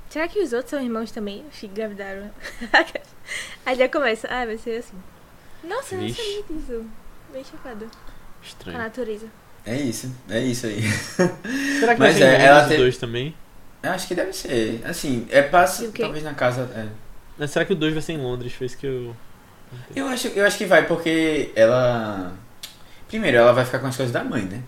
Será 0.09 0.27
que 0.27 0.39
os 0.39 0.53
outros 0.53 0.71
são 0.71 0.81
irmãos 0.81 1.11
também? 1.11 1.43
Os 1.51 1.59
que 1.59 1.67
engravidaram. 1.67 2.29
Aí 3.65 3.75
já 3.75 3.87
começa. 3.89 4.27
Ah, 4.29 4.45
vai 4.45 4.57
ser 4.57 4.77
assim. 4.79 4.95
Nossa, 5.63 5.95
eu 5.95 6.01
não 6.01 6.07
Vixe. 6.07 6.21
sabia 6.21 6.43
disso. 6.57 6.85
Bem 7.31 7.43
chocada. 7.43 7.85
Com 7.85 7.91
a 8.41 8.45
Estranho. 8.47 8.77
natureza. 8.77 9.27
É 9.65 9.75
isso, 9.75 10.11
é 10.29 10.39
isso 10.39 10.65
aí. 10.65 10.81
Será 11.79 11.93
que 11.93 11.99
Mas 11.99 12.19
é, 12.19 12.45
ela 12.45 12.67
tem- 12.67 12.77
dois 12.77 12.97
também? 12.97 13.35
Eu 13.83 13.91
acho 13.91 14.07
que 14.07 14.15
deve 14.15 14.33
ser. 14.33 14.81
Assim, 14.85 15.27
é 15.29 15.41
passa. 15.41 15.89
Talvez 15.91 16.23
na 16.23 16.33
casa. 16.33 16.61
é. 16.75 16.87
Mas 17.37 17.51
será 17.51 17.63
que 17.65 17.73
o 17.73 17.75
2 17.75 17.93
vai 17.93 18.01
ser 18.01 18.13
em 18.13 18.17
Londres? 18.17 18.53
Foi 18.53 18.65
isso 18.67 18.77
que 18.77 18.85
eu. 18.87 19.15
Eu 19.95 20.07
acho, 20.07 20.27
eu 20.29 20.45
acho 20.45 20.57
que 20.57 20.65
vai, 20.65 20.85
porque 20.87 21.51
ela. 21.55 22.33
Primeiro, 23.09 23.35
ela 23.37 23.51
vai 23.51 23.65
ficar 23.65 23.79
com 23.79 23.87
as 23.87 23.97
coisas 23.97 24.13
da 24.13 24.23
mãe, 24.23 24.43
né? 24.43 24.61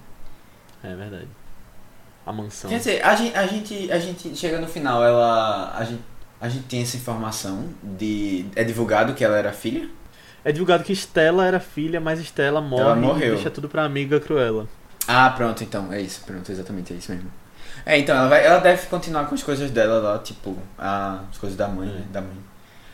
É 0.84 0.94
verdade. 0.96 1.28
A 2.26 2.34
mansão. 2.34 2.70
Quer 2.70 2.78
dizer, 2.80 3.06
a 3.06 3.16
gente, 3.16 3.36
a 3.38 3.48
gente, 3.48 3.92
a 3.92 4.00
gente 4.00 4.36
chega 4.36 4.60
no 4.60 4.68
final, 4.68 5.04
ela. 5.04 5.74
A 5.78 5.84
gente, 5.86 6.02
a 6.42 6.50
gente 6.50 6.66
tem 6.66 6.82
essa 6.82 6.98
informação 6.98 7.70
de. 7.82 8.46
É 8.56 8.64
divulgado 8.64 9.14
que 9.14 9.24
ela 9.24 9.38
era 9.38 9.54
filha? 9.54 9.88
É 10.44 10.52
divulgado 10.52 10.84
que 10.84 10.92
Stella 10.94 11.46
era 11.46 11.60
filha, 11.60 12.02
mas 12.02 12.20
Stella 12.20 12.60
morre 12.62 12.82
Ela 12.84 12.96
morreu. 12.96 13.28
e 13.28 13.36
deixa 13.36 13.50
tudo 13.52 13.70
pra 13.70 13.84
amiga 13.86 14.20
Cruella. 14.20 14.68
Ah, 15.08 15.30
pronto, 15.30 15.64
então, 15.64 15.92
é 15.94 16.02
isso, 16.02 16.22
pronto, 16.26 16.52
exatamente, 16.52 16.94
é 16.94 16.96
isso 16.96 17.12
mesmo. 17.12 17.32
É, 17.86 17.98
então, 17.98 18.16
ela, 18.16 18.28
vai, 18.28 18.46
ela 18.46 18.60
deve 18.60 18.86
continuar 18.88 19.26
com 19.26 19.36
as 19.36 19.42
coisas 19.44 19.70
dela 19.72 20.00
lá, 20.00 20.20
tipo, 20.20 20.58
a- 20.78 21.22
as 21.32 21.38
coisas 21.38 21.58
da 21.58 21.68
mãe, 21.68 21.88
É. 21.90 21.92
né? 21.92 22.04
Da 22.12 22.22
mãe. 22.22 22.38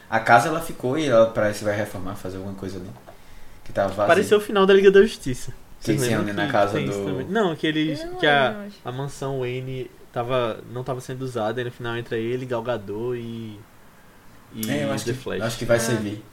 A 0.10 0.20
casa 0.20 0.48
ela 0.50 0.60
ficou 0.62 0.98
e 0.98 1.08
ela 1.08 1.28
parece 1.28 1.60
que 1.60 1.66
vai 1.66 1.76
reformar, 1.76 2.16
fazer 2.16 2.38
alguma 2.38 2.56
coisa 2.56 2.78
ali. 2.78 2.90
Que 3.68 3.74
tava 3.74 3.90
vazia. 3.90 4.08
Pareceu 4.08 4.38
o 4.40 4.42
final 4.42 4.66
da 4.66 4.74
Liga 4.74 4.90
da 4.90 5.02
Justiça. 5.02 5.54
Vocês 5.80 6.02
lembram 6.02 6.24
reúne 6.26 6.34
na 6.34 6.52
casa 6.52 6.80
do-? 6.80 7.26
Não, 7.30 7.56
que 7.56 7.68
eles. 7.68 8.02
Eu 8.02 8.16
que 8.16 8.26
a, 8.26 8.66
a 8.84 8.92
mansão 8.92 9.40
Wayne 9.42 9.92
tava, 10.12 10.60
não 10.74 10.84
tava 10.84 11.00
sendo 11.02 11.22
usada 11.22 11.62
e 11.62 11.64
no 11.64 11.72
final 11.72 11.96
entra 11.96 12.18
ele, 12.18 12.46
Gal 12.48 12.64
Gadot 12.64 13.16
e. 13.16 13.60
E 14.56 14.72
É, 14.72 14.86
eu 14.86 14.92
acho 14.94 15.06
The 15.06 15.12
que, 15.14 15.18
Flash. 15.20 15.42
acho 15.42 15.58
que 15.60 15.66
vai 15.66 15.78
Ah. 15.78 15.80
servir. 15.80 16.24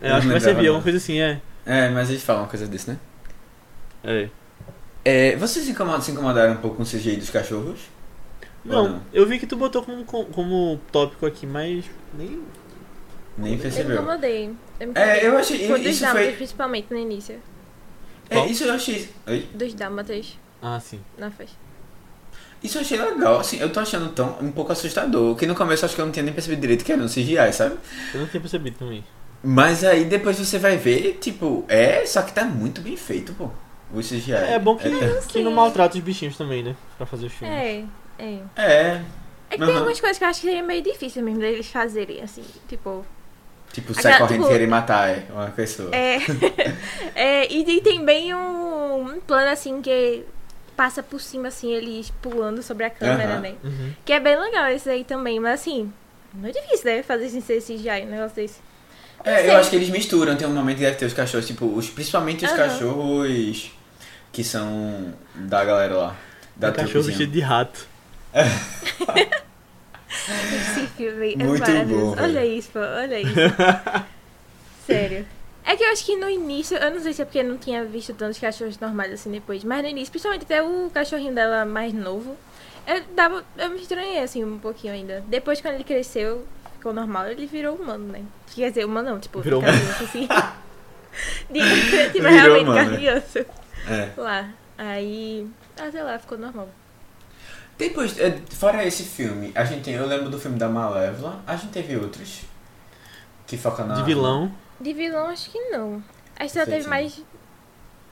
É, 0.00 0.10
eu 0.10 0.14
acho 0.14 0.26
que 0.26 0.32
vai 0.32 0.40
servir, 0.40 0.66
alguma 0.68 0.82
coisa 0.82 0.98
assim, 0.98 1.20
é. 1.20 1.40
É, 1.64 1.88
mas 1.90 2.08
eles 2.10 2.22
falam 2.24 2.42
uma 2.42 2.48
coisa 2.48 2.66
disso, 2.66 2.90
né? 2.90 2.98
É. 4.02 4.28
É, 5.04 5.36
vocês 5.36 5.64
se 5.64 5.70
incomodaram, 5.70 6.02
se 6.02 6.10
incomodaram 6.10 6.54
um 6.54 6.56
pouco 6.56 6.76
com 6.78 6.82
o 6.82 6.86
CGI 6.86 7.16
dos 7.16 7.30
cachorros? 7.30 7.80
Não, 8.64 8.88
não? 8.88 9.02
eu 9.12 9.26
vi 9.26 9.38
que 9.38 9.46
tu 9.46 9.56
botou 9.56 9.82
como, 9.82 10.04
como 10.04 10.80
tópico 10.90 11.24
aqui, 11.26 11.46
mas 11.46 11.84
nem. 12.14 12.42
Nem 13.38 13.54
Eu 13.54 13.58
percebeu. 13.60 13.96
incomodei. 13.96 14.44
Eu 14.78 14.86
me 14.88 14.92
É, 14.94 15.02
incomodei. 15.18 15.28
eu 15.28 15.38
achei. 15.38 15.66
Foi 15.68 15.78
dos 15.80 15.92
Isso 15.92 16.00
dálmatas, 16.02 16.26
foi. 16.28 16.36
principalmente 16.36 16.86
no 16.90 16.98
início. 16.98 17.40
É, 18.28 18.46
isso 18.46 18.64
eu 18.64 18.72
achei. 18.74 19.08
Oi? 19.26 19.48
Dos 19.54 19.74
dálmatas 19.74 20.38
Ah, 20.62 20.78
sim. 20.80 21.00
na 21.18 21.30
festa. 21.30 21.56
Isso 22.62 22.76
eu 22.76 22.82
achei 22.82 23.00
legal, 23.00 23.40
assim, 23.40 23.58
eu 23.58 23.72
tô 23.72 23.80
achando 23.80 24.10
tão 24.12 24.36
um 24.40 24.52
pouco 24.52 24.70
assustador, 24.70 25.34
que 25.34 25.46
no 25.46 25.54
começo 25.54 25.82
eu 25.82 25.86
acho 25.86 25.94
que 25.94 26.00
eu 26.00 26.04
não 26.04 26.12
tinha 26.12 26.22
nem 26.22 26.32
percebido 26.34 26.60
direito 26.60 26.84
que 26.84 26.92
era 26.92 27.02
um 27.02 27.06
CGI, 27.08 27.52
sabe? 27.54 27.76
Eu 28.12 28.20
não 28.20 28.26
tinha 28.28 28.40
percebido 28.40 28.78
também. 28.78 29.02
Mas 29.42 29.82
aí 29.82 30.04
depois 30.04 30.38
você 30.38 30.58
vai 30.58 30.76
ver, 30.76 31.16
tipo, 31.22 31.64
é, 31.68 32.04
só 32.04 32.20
que 32.20 32.32
tá 32.34 32.44
muito 32.44 32.82
bem 32.82 32.96
feito, 32.98 33.32
pô. 33.32 33.48
O 33.94 34.00
CGI. 34.00 34.32
É 34.32 34.58
bom 34.58 34.76
que, 34.76 34.86
É, 34.86 35.20
que 35.26 35.42
não 35.42 35.50
maltrata 35.52 35.96
os 35.96 36.04
bichinhos 36.04 36.36
também, 36.36 36.62
né? 36.62 36.76
Pra 36.98 37.06
fazer 37.06 37.26
os 37.26 37.32
filmes. 37.32 37.56
É, 37.56 37.84
é. 38.18 38.38
é, 38.56 39.02
É 39.48 39.52
que 39.52 39.56
tem 39.56 39.62
Aham. 39.62 39.76
algumas 39.78 39.98
coisas 39.98 40.18
que 40.18 40.24
eu 40.24 40.28
acho 40.28 40.40
que 40.42 40.46
seria 40.46 40.62
meio 40.62 40.82
difícil 40.82 41.22
mesmo 41.24 41.40
deles 41.40 41.66
fazerem, 41.68 42.20
assim, 42.20 42.44
tipo. 42.68 43.04
Tipo, 43.72 43.94
sai 43.94 44.12
Aquela, 44.12 44.28
correndo 44.28 44.42
e 44.42 44.44
tipo, 44.44 44.52
querer 44.52 44.66
matar 44.68 45.08
é, 45.08 45.24
uma 45.30 45.46
pessoa. 45.48 45.90
É. 45.94 46.18
é 47.14 47.52
e 47.52 47.64
tem- 47.64 47.82
tem 47.82 48.04
bem 48.04 48.34
um, 48.34 49.02
um 49.02 49.20
plano 49.20 49.50
assim 49.50 49.80
que 49.80 50.24
passa 50.76 51.02
por 51.02 51.20
cima, 51.20 51.48
assim, 51.48 51.72
eles 51.72 52.10
pulando 52.22 52.62
sobre 52.62 52.84
a 52.84 52.90
câmera, 52.90 53.38
né? 53.38 53.54
Uhum. 53.62 53.92
Que 54.04 54.14
é 54.14 54.20
bem 54.20 54.38
legal 54.38 54.68
esse 54.68 54.88
aí 54.88 55.04
também, 55.04 55.38
mas 55.38 55.60
assim, 55.60 55.92
muito 56.32 56.58
difícil, 56.58 56.86
né? 56.86 57.02
Fazer 57.02 57.28
sem 57.28 57.40
ser 57.40 57.60
CGI, 57.60 58.06
um 58.06 58.10
negócio 58.10 58.36
desse. 58.36 58.60
É, 59.22 59.36
sei. 59.36 59.50
eu 59.50 59.56
acho 59.56 59.68
que 59.68 59.76
eles 59.76 59.90
misturam, 59.90 60.34
tem 60.36 60.48
um 60.48 60.54
momento 60.54 60.78
que 60.78 60.84
deve 60.84 60.96
ter 60.96 61.04
os 61.04 61.12
cachorros, 61.12 61.46
tipo, 61.46 61.66
os, 61.66 61.90
principalmente 61.90 62.46
os 62.46 62.52
cachorros 62.52 63.70
que 64.32 64.42
são 64.42 65.12
da 65.34 65.64
galera 65.64 65.94
lá. 65.94 66.16
Da 66.56 66.72
cachorro 66.72 67.04
vestido 67.04 67.32
de 67.32 67.40
rato. 67.40 67.86
Esse 70.10 70.86
filme 70.96 71.34
é 71.34 71.44
Muito 71.44 71.60
maravilhoso. 71.60 72.16
bom. 72.16 72.22
Olha 72.22 72.44
isso, 72.44 72.70
pô, 72.72 72.78
olha 72.80 73.20
isso. 73.20 73.34
Sério. 74.86 75.26
É 75.64 75.76
que 75.76 75.84
eu 75.84 75.88
acho 75.92 76.04
que 76.04 76.16
no 76.16 76.28
início, 76.28 76.76
eu 76.76 76.90
não 76.90 77.00
sei 77.00 77.12
se 77.12 77.22
é 77.22 77.24
porque 77.24 77.38
eu 77.38 77.44
não 77.44 77.56
tinha 77.56 77.84
visto 77.84 78.12
tantos 78.14 78.38
cachorros 78.38 78.78
normais 78.80 79.12
assim 79.12 79.30
depois, 79.30 79.62
mas 79.62 79.82
no 79.82 79.88
início, 79.88 80.10
principalmente 80.10 80.42
até 80.44 80.62
o 80.62 80.90
cachorrinho 80.92 81.34
dela 81.34 81.64
mais 81.64 81.92
novo, 81.92 82.36
eu, 82.86 83.02
dava, 83.14 83.44
eu 83.56 83.70
me 83.70 83.80
estranhei 83.80 84.18
assim 84.20 84.42
um 84.42 84.58
pouquinho 84.58 84.94
ainda. 84.94 85.22
Depois, 85.28 85.60
quando 85.60 85.74
ele 85.74 85.84
cresceu, 85.84 86.44
ficou 86.76 86.92
normal, 86.92 87.28
ele 87.28 87.46
virou 87.46 87.76
humano, 87.76 88.06
né? 88.10 88.22
Quer 88.54 88.70
dizer, 88.70 88.84
humano 88.84 89.10
não, 89.10 89.20
tipo, 89.20 89.40
Virou 89.40 89.60
criança 89.62 90.02
assim. 90.04 90.26
De, 91.50 91.60
tipo, 92.10 92.26
Virou 92.28 92.30
realmente 92.32 92.64
humano, 92.68 92.90
né? 92.90 92.96
criança 92.96 93.46
É. 93.88 94.08
lá. 94.16 94.48
Aí, 94.78 95.46
ah, 95.78 95.90
sei 95.90 96.02
lá, 96.02 96.18
ficou 96.18 96.38
normal. 96.38 96.68
Depois, 97.80 98.18
é, 98.18 98.38
fora 98.50 98.84
esse 98.84 99.04
filme, 99.04 99.52
a 99.54 99.64
gente 99.64 99.84
tem, 99.84 99.94
eu 99.94 100.06
lembro 100.06 100.28
do 100.28 100.38
filme 100.38 100.58
da 100.58 100.68
Malévola, 100.68 101.42
a 101.46 101.56
gente 101.56 101.70
teve 101.70 101.96
outros 101.96 102.42
que 103.46 103.56
foca 103.56 103.84
na... 103.84 103.94
De 103.94 104.02
vilão. 104.02 104.52
De 104.78 104.92
vilão, 104.92 105.28
acho 105.28 105.50
que 105.50 105.58
não. 105.70 106.04
Acho 106.38 106.52
que 106.52 106.58
só 106.58 106.66
teve 106.66 106.82
sim. 106.82 106.90
mais 106.90 107.24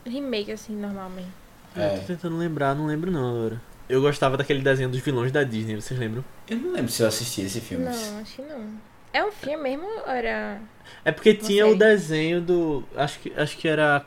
remake, 0.07 0.53
assim, 0.53 0.75
normalmente. 0.75 1.29
É. 1.77 1.97
Eu 1.97 2.01
tô 2.01 2.07
tentando 2.07 2.39
lembrar, 2.39 2.75
não 2.75 2.87
lembro 2.87 3.11
não 3.11 3.29
agora. 3.29 3.61
Eu 3.91 4.01
gostava 4.01 4.39
daquele 4.39 4.63
desenho 4.63 4.89
dos 4.89 5.01
vilões 5.01 5.31
da 5.31 5.45
Disney, 5.45 5.75
vocês 5.75 6.01
lembram? 6.01 6.25
Eu 6.49 6.57
não 6.57 6.73
lembro 6.73 6.91
se 6.91 7.03
eu 7.03 7.07
assisti 7.07 7.43
esse 7.43 7.61
filme. 7.61 7.85
Não, 7.85 8.21
acho 8.21 8.37
que 8.37 8.43
não. 8.43 8.67
É 9.13 9.23
um 9.23 9.31
filme 9.31 9.63
mesmo 9.65 9.87
ou 9.87 10.11
era. 10.11 10.63
É 11.05 11.13
porque 11.13 11.35
Não 11.35 11.41
tinha 11.41 11.67
o 11.67 11.77
desenho 11.77 12.41
do. 12.41 12.85
Acho 12.97 13.19
que, 13.19 13.35
acho 13.37 13.57
que 13.59 13.69
era. 13.69 14.03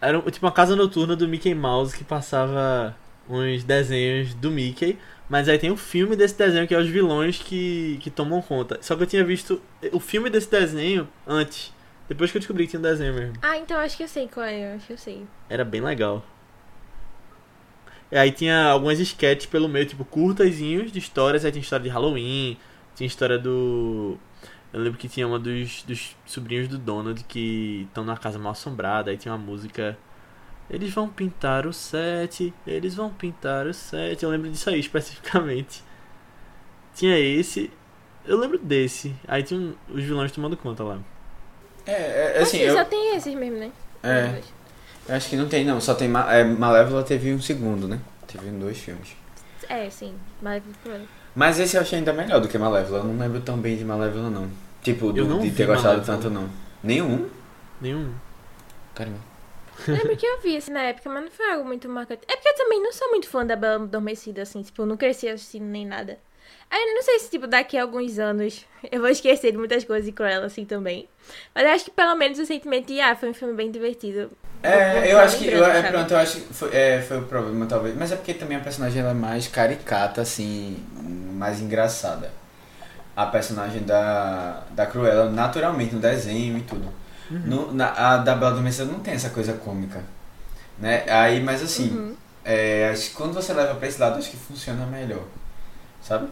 Era 0.00 0.22
tipo 0.30 0.46
uma 0.46 0.52
casa 0.52 0.76
noturna 0.76 1.16
do 1.16 1.26
Mickey 1.26 1.52
Mouse 1.52 1.96
que 1.96 2.04
passava 2.04 2.96
uns 3.28 3.64
desenhos 3.64 4.34
do 4.34 4.50
Mickey. 4.50 4.98
Mas 5.28 5.48
aí 5.48 5.58
tem 5.58 5.70
o 5.70 5.76
filme 5.76 6.14
desse 6.14 6.36
desenho 6.36 6.68
que 6.68 6.74
é 6.74 6.78
os 6.78 6.88
vilões 6.88 7.38
que, 7.38 7.98
que 8.02 8.10
tomam 8.10 8.42
conta. 8.42 8.78
Só 8.82 8.94
que 8.94 9.02
eu 9.02 9.06
tinha 9.06 9.24
visto 9.24 9.62
o 9.90 9.98
filme 9.98 10.28
desse 10.28 10.50
desenho 10.50 11.08
antes. 11.26 11.72
Depois 12.08 12.30
que 12.30 12.36
eu 12.36 12.40
descobri 12.40 12.64
que 12.64 12.70
tinha 12.70 12.80
um 12.80 12.82
desenho 12.82 13.14
mesmo. 13.14 13.34
Ah, 13.40 13.56
então 13.56 13.78
acho 13.78 13.96
que 13.96 14.02
eu 14.02 14.08
sei 14.08 14.28
qual 14.28 14.44
é, 14.44 14.74
acho 14.74 14.86
que 14.86 14.92
eu 14.92 14.98
sei. 14.98 15.24
Era 15.48 15.64
bem 15.64 15.80
legal. 15.80 16.22
E 18.10 18.16
aí 18.18 18.30
tinha 18.30 18.66
algumas 18.66 19.00
sketches 19.00 19.46
pelo 19.46 19.70
meio, 19.70 19.86
tipo, 19.86 20.04
curtazinhos 20.04 20.92
de 20.92 20.98
histórias. 20.98 21.46
Aí 21.46 21.50
tinha 21.50 21.62
história 21.62 21.84
de 21.84 21.88
Halloween, 21.88 22.58
tinha 22.94 23.06
história 23.06 23.38
do. 23.38 24.18
Eu 24.70 24.80
lembro 24.80 24.98
que 24.98 25.08
tinha 25.08 25.26
uma 25.26 25.38
dos, 25.38 25.82
dos 25.84 26.14
sobrinhos 26.26 26.68
do 26.68 26.76
Donald 26.76 27.24
que 27.24 27.86
estão 27.88 28.04
na 28.04 28.16
casa 28.18 28.38
mal 28.38 28.52
assombrada. 28.52 29.10
Aí 29.10 29.16
tinha 29.16 29.32
uma 29.32 29.42
música. 29.42 29.96
Eles 30.72 30.92
vão 30.92 31.06
pintar 31.08 31.66
o 31.66 31.72
set, 31.72 32.52
eles 32.66 32.94
vão 32.94 33.10
pintar 33.10 33.66
o 33.66 33.74
set. 33.74 34.22
Eu 34.22 34.30
lembro 34.30 34.50
disso 34.50 34.70
aí 34.70 34.80
especificamente. 34.80 35.84
Tinha 36.94 37.18
esse. 37.18 37.70
Eu 38.24 38.38
lembro 38.38 38.58
desse. 38.58 39.14
Aí 39.28 39.42
tinha 39.42 39.60
um- 39.60 39.74
os 39.88 40.02
vilões 40.02 40.32
tomando 40.32 40.56
conta 40.56 40.82
lá. 40.82 40.98
É, 41.86 41.92
é, 41.92 42.32
Acho 42.36 42.42
assim, 42.42 42.58
que 42.58 42.64
eu, 42.64 42.76
só 42.76 42.84
tem 42.84 43.16
esses 43.16 43.34
mesmo, 43.34 43.58
né? 43.58 43.72
é, 44.04 44.40
eu 45.08 45.14
acho 45.16 45.28
que 45.28 45.36
não 45.36 45.48
tem 45.48 45.64
não, 45.64 45.80
só 45.80 45.94
tem, 45.94 46.06
Ma- 46.08 46.32
é, 46.32 46.44
Malévola 46.44 47.02
teve 47.02 47.32
um 47.34 47.40
segundo, 47.40 47.88
né? 47.88 47.98
Teve 48.26 48.48
dois 48.50 48.78
filmes. 48.78 49.16
É, 49.68 49.90
sim. 49.90 50.14
Mas 50.40 50.62
Mas 51.34 51.58
esse 51.58 51.76
eu 51.76 51.80
achei 51.82 51.98
ainda 51.98 52.12
melhor 52.12 52.40
do 52.40 52.46
que 52.48 52.56
Malévola, 52.56 52.98
eu 52.98 53.04
não 53.04 53.18
lembro 53.18 53.40
tão 53.40 53.56
bem 53.58 53.76
de 53.76 53.84
Malévola 53.84 54.30
não. 54.30 54.48
Tipo, 54.82 55.12
do- 55.12 55.18
Eu 55.20 55.24
não 55.26 55.40
de 55.40 55.50
ter 55.50 55.66
gostado 55.66 55.98
Malévola. 55.98 56.18
tanto 56.18 56.30
não. 56.30 56.48
Nenhum? 56.84 57.28
Nenhum. 57.80 58.12
Caramba. 58.94 59.18
Lembro 59.88 60.16
que 60.16 60.26
eu 60.26 60.40
vi 60.40 60.56
assim 60.56 60.72
na 60.72 60.82
época, 60.82 61.08
mas 61.10 61.24
não 61.24 61.30
foi 61.30 61.50
algo 61.50 61.64
muito 61.64 61.88
marcante. 61.88 62.22
É 62.28 62.36
porque 62.36 62.48
eu 62.48 62.56
também 62.56 62.82
não 62.82 62.92
sou 62.92 63.08
muito 63.10 63.28
fã 63.28 63.44
da 63.44 63.56
Bela 63.56 63.82
Adormecida, 63.82 64.42
assim, 64.42 64.62
tipo, 64.62 64.82
eu 64.82 64.86
não 64.86 64.96
cresci 64.96 65.28
assistindo 65.28 65.64
nem 65.64 65.86
nada. 65.86 66.18
Aí 66.70 66.94
não 66.94 67.02
sei 67.02 67.18
se, 67.18 67.30
tipo, 67.30 67.46
daqui 67.46 67.76
a 67.76 67.82
alguns 67.82 68.18
anos 68.18 68.64
eu 68.90 69.00
vou 69.00 69.10
esquecer 69.10 69.52
de 69.52 69.58
muitas 69.58 69.84
coisas 69.84 70.06
de 70.06 70.12
Cruella, 70.12 70.46
assim, 70.46 70.64
também. 70.64 71.08
Mas 71.54 71.64
eu 71.64 71.70
acho 71.70 71.84
que 71.84 71.90
pelo 71.90 72.14
menos 72.16 72.38
o 72.38 72.46
sentimento 72.46 72.86
de, 72.86 73.00
ah, 73.00 73.14
foi 73.14 73.30
um 73.30 73.34
filme 73.34 73.54
bem 73.54 73.70
divertido. 73.70 74.30
É, 74.62 75.12
eu 75.12 75.18
acho 75.18 75.38
que. 75.38 75.48
Eu, 75.48 75.64
é, 75.64 75.82
pronto, 75.82 76.12
eu 76.12 76.18
acho 76.18 76.40
que 76.40 76.54
foi, 76.54 76.70
é, 76.74 77.02
foi 77.02 77.18
o 77.18 77.22
problema, 77.22 77.66
talvez. 77.66 77.96
Mas 77.96 78.12
é 78.12 78.16
porque 78.16 78.32
também 78.32 78.56
a 78.56 78.60
personagem 78.60 79.00
ela 79.00 79.10
é 79.10 79.14
mais 79.14 79.48
caricata, 79.48 80.22
assim, 80.22 80.76
mais 81.34 81.60
engraçada. 81.60 82.30
A 83.14 83.26
personagem 83.26 83.82
da, 83.82 84.62
da 84.70 84.86
Cruella, 84.86 85.28
naturalmente, 85.28 85.94
no 85.94 86.00
desenho 86.00 86.56
e 86.56 86.62
tudo. 86.62 87.01
No, 87.38 87.72
na, 87.72 87.92
a 87.92 88.16
da 88.18 88.34
Bela 88.34 88.50
Adormecida 88.52 88.84
não 88.84 89.00
tem 89.00 89.14
essa 89.14 89.30
coisa 89.30 89.52
cômica. 89.54 90.02
Né? 90.78 91.04
Aí, 91.08 91.40
mas 91.40 91.62
assim, 91.62 91.90
Uhum. 91.90 92.16
é, 92.44 92.90
acho 92.92 93.10
que 93.10 93.14
quando 93.16 93.32
você 93.34 93.52
leva 93.52 93.74
pra 93.74 93.86
esse 93.88 94.00
lado, 94.00 94.18
acho 94.18 94.30
que 94.30 94.36
funciona 94.36 94.84
melhor. 94.86 95.24
Sabe? 96.00 96.28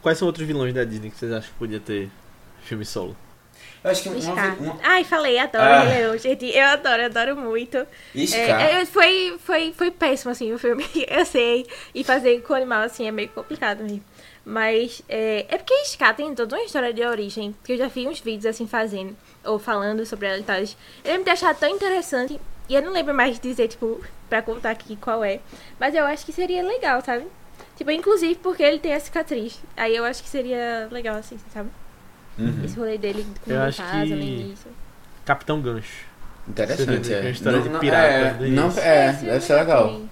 Quais 0.00 0.18
são 0.18 0.26
outros 0.26 0.46
vilões 0.46 0.74
da 0.74 0.84
Disney 0.84 1.10
que 1.10 1.16
vocês 1.18 1.32
acham 1.32 1.50
que 1.50 1.58
podia 1.58 1.80
ter 1.80 2.10
filme 2.62 2.84
solo? 2.84 3.16
Eu 3.84 3.90
acho 3.90 4.02
que 4.04 4.20
Scar. 4.20 4.56
uma, 4.60 4.78
Ai, 4.82 5.02
falei, 5.02 5.38
adoro 5.38 5.64
Ah. 5.64 5.82
Leão, 5.82 6.16
gente. 6.16 6.46
Eu 6.46 6.66
adoro, 6.66 7.02
eu 7.02 7.06
adoro 7.06 7.36
muito. 7.36 7.84
Scar. 8.14 8.60
É, 8.60 8.80
é, 8.82 8.86
foi, 8.86 9.36
foi, 9.44 9.72
foi 9.76 9.90
péssimo, 9.90 10.30
assim, 10.30 10.52
o 10.52 10.58
filme. 10.58 10.84
Eu 11.08 11.24
sei. 11.24 11.66
E 11.92 12.04
fazer 12.04 12.40
com 12.42 12.54
animal, 12.54 12.82
assim, 12.82 13.06
é 13.08 13.10
meio 13.10 13.28
complicado 13.30 13.82
mesmo. 13.82 14.02
Mas 14.44 15.02
é, 15.08 15.46
é 15.48 15.56
porque 15.58 15.74
Ska 15.84 16.14
tem 16.14 16.32
toda 16.34 16.56
uma 16.56 16.64
história 16.64 16.92
de 16.92 17.04
origem, 17.04 17.54
que 17.64 17.72
eu 17.72 17.78
já 17.78 17.86
vi 17.86 18.08
uns 18.08 18.18
vídeos 18.18 18.46
assim 18.46 18.66
fazendo, 18.66 19.16
ou 19.44 19.58
falando 19.58 20.04
sobre 20.06 20.26
ela 20.26 20.38
e 20.38 20.42
tal. 20.42 20.56
Eu 20.56 20.66
lembro 21.04 21.24
de 21.24 21.30
achar 21.30 21.54
tão 21.54 21.68
interessante, 21.68 22.40
e 22.68 22.74
eu 22.74 22.82
não 22.82 22.92
lembro 22.92 23.12
mais 23.14 23.36
de 23.38 23.48
dizer, 23.48 23.68
tipo, 23.68 24.00
pra 24.28 24.40
contar 24.42 24.70
aqui 24.70 24.96
qual 24.96 25.22
é. 25.24 25.40
Mas 25.78 25.94
eu 25.94 26.04
acho 26.04 26.24
que 26.24 26.32
seria 26.32 26.62
legal, 26.62 27.00
sabe? 27.02 27.26
Tipo, 27.76 27.90
inclusive 27.90 28.34
porque 28.36 28.62
ele 28.62 28.78
tem 28.78 28.94
a 28.94 29.00
cicatriz. 29.00 29.60
Aí 29.76 29.94
eu 29.96 30.04
acho 30.04 30.22
que 30.22 30.28
seria 30.28 30.88
legal, 30.90 31.16
assim, 31.16 31.38
sabe? 31.52 31.68
Uhum. 32.38 32.62
Esse 32.64 32.78
rolê 32.78 32.96
dele 32.98 33.26
com 33.44 33.50
Eu 33.52 33.58
o 33.58 33.62
acho 33.62 33.82
que- 33.82 33.96
no 34.14 34.16
início. 34.22 34.70
Capitão 35.24 35.60
Gancho. 35.60 36.06
Interessante, 36.48 37.06
Seria 37.06 37.18
é. 37.18 37.20
uma 37.22 37.30
história 37.30 37.60
de 37.60 37.68
Não- 37.68 37.78
pirata 37.80 38.06
é, 38.08 38.34
do 38.34 38.48
não, 38.48 38.68
é, 38.78 39.12
deve 39.12 39.40
ser 39.40 39.54
legal. 39.54 39.84
também. 39.88 40.10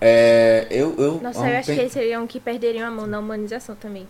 É, 0.00 0.66
eu, 0.70 0.96
eu, 0.98 1.20
Nossa, 1.22 1.46
eu 1.48 1.58
acho 1.58 1.66
pen- 1.66 1.76
que 1.76 1.80
eles 1.82 1.92
seriam 1.92 2.26
que 2.26 2.40
perderiam 2.40 2.88
a 2.88 2.90
mão 2.90 3.06
na 3.06 3.20
humanização 3.20 3.76
também. 3.76 4.08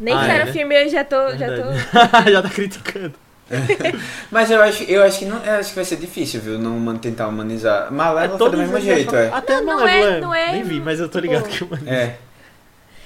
Nem 0.00 0.14
Ah, 0.14 0.20
fizeram 0.20 0.40
é, 0.40 0.42
o 0.42 0.46
né? 0.46 0.52
filme, 0.52 0.84
eu 0.84 0.88
já 0.88 1.04
tô. 1.04 1.36
Já 1.36 1.48
tô... 1.48 1.72
Já 2.32 2.42
tá 2.42 2.48
criticando. 2.48 3.14
Mas 4.30 4.50
eu 4.50 4.62
acho, 4.62 4.82
eu 4.84 5.02
acho 5.02 5.18
que 5.18 5.24
não, 5.26 5.36
eu 5.44 5.52
acho 5.58 5.68
que 5.70 5.74
vai 5.76 5.84
ser 5.84 5.96
difícil, 5.96 6.40
viu? 6.40 6.58
Não 6.58 6.78
man- 6.78 6.96
tentar 6.96 7.28
humanizar. 7.28 7.92
Malévola 7.92 8.38
foi 8.38 8.50
do 8.50 8.56
mesmo 8.56 8.80
jeito, 8.80 9.14
é. 9.14 9.28
Até 9.28 9.60
Não, 9.60 9.78
não 9.80 9.88
é- 9.88 10.20
não 10.20 10.34
é, 10.34 10.52
Nem 10.52 10.62
vi, 10.62 10.80
mas 10.80 10.98
eu 11.00 11.08
tô 11.08 11.18
ligado 11.18 11.48
tipo, 11.48 11.66
que 11.68 11.74
humaniza. 11.74 11.90
É. 11.90 12.16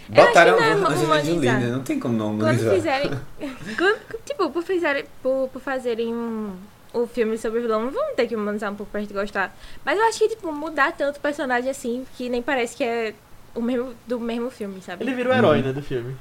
Que 0.07 0.13
Botaram 0.15 0.53
é 0.59 0.73
Angelina 0.73 0.89
Jolie, 0.91 1.05
humanizar. 1.05 1.61
né? 1.61 1.67
Não 1.67 1.81
tem 1.83 1.99
como 2.01 2.17
não 2.17 2.29
Quando 2.39 2.43
humanizar. 2.43 2.75
fizerem. 2.75 3.11
quando- 3.77 3.99
tipo, 4.25 4.51
por, 4.51 4.63
fizerem, 4.63 5.05
por, 5.23 5.49
por 5.53 5.61
fazerem 5.61 6.15
um, 6.15 6.53
um 6.95 7.07
filme 7.07 7.37
sobre 7.37 7.59
o 7.59 7.63
vilão, 7.63 7.91
vão 7.91 8.15
ter 8.15 8.27
que 8.27 8.35
humanizar 8.37 8.73
um 8.73 8.75
pouco 8.77 8.91
pra 8.93 9.01
gente 9.01 9.13
gostar. 9.13 9.55
Mas 9.85 9.99
eu 9.99 10.05
acho 10.07 10.19
que, 10.21 10.29
tipo, 10.29 10.51
mudar 10.53 10.93
tanto 10.93 11.17
o 11.17 11.21
personagem 11.21 11.71
assim, 11.71 12.07
que 12.17 12.29
nem 12.29 12.41
parece 12.41 12.75
que 12.77 12.85
é 12.85 13.13
o 13.55 13.61
mesmo, 13.61 13.93
do 14.07 14.19
mesmo 14.21 14.51
filme, 14.51 14.81
sabe? 14.81 15.05
Ele 15.05 15.15
vira 15.15 15.31
o 15.31 15.33
herói, 15.35 15.61
né, 15.63 15.73
do 15.73 15.83
filme. 15.83 16.17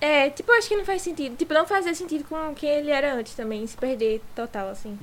É, 0.00 0.30
tipo, 0.30 0.50
eu 0.50 0.58
acho 0.58 0.68
que 0.68 0.76
não 0.76 0.84
faz 0.84 1.02
sentido. 1.02 1.36
Tipo, 1.36 1.52
não 1.52 1.66
fazia 1.66 1.94
sentido 1.94 2.24
com 2.24 2.54
quem 2.54 2.70
ele 2.70 2.90
era 2.90 3.14
antes 3.14 3.34
também, 3.34 3.66
se 3.66 3.76
perder 3.76 4.20
total, 4.34 4.68
assim. 4.70 4.98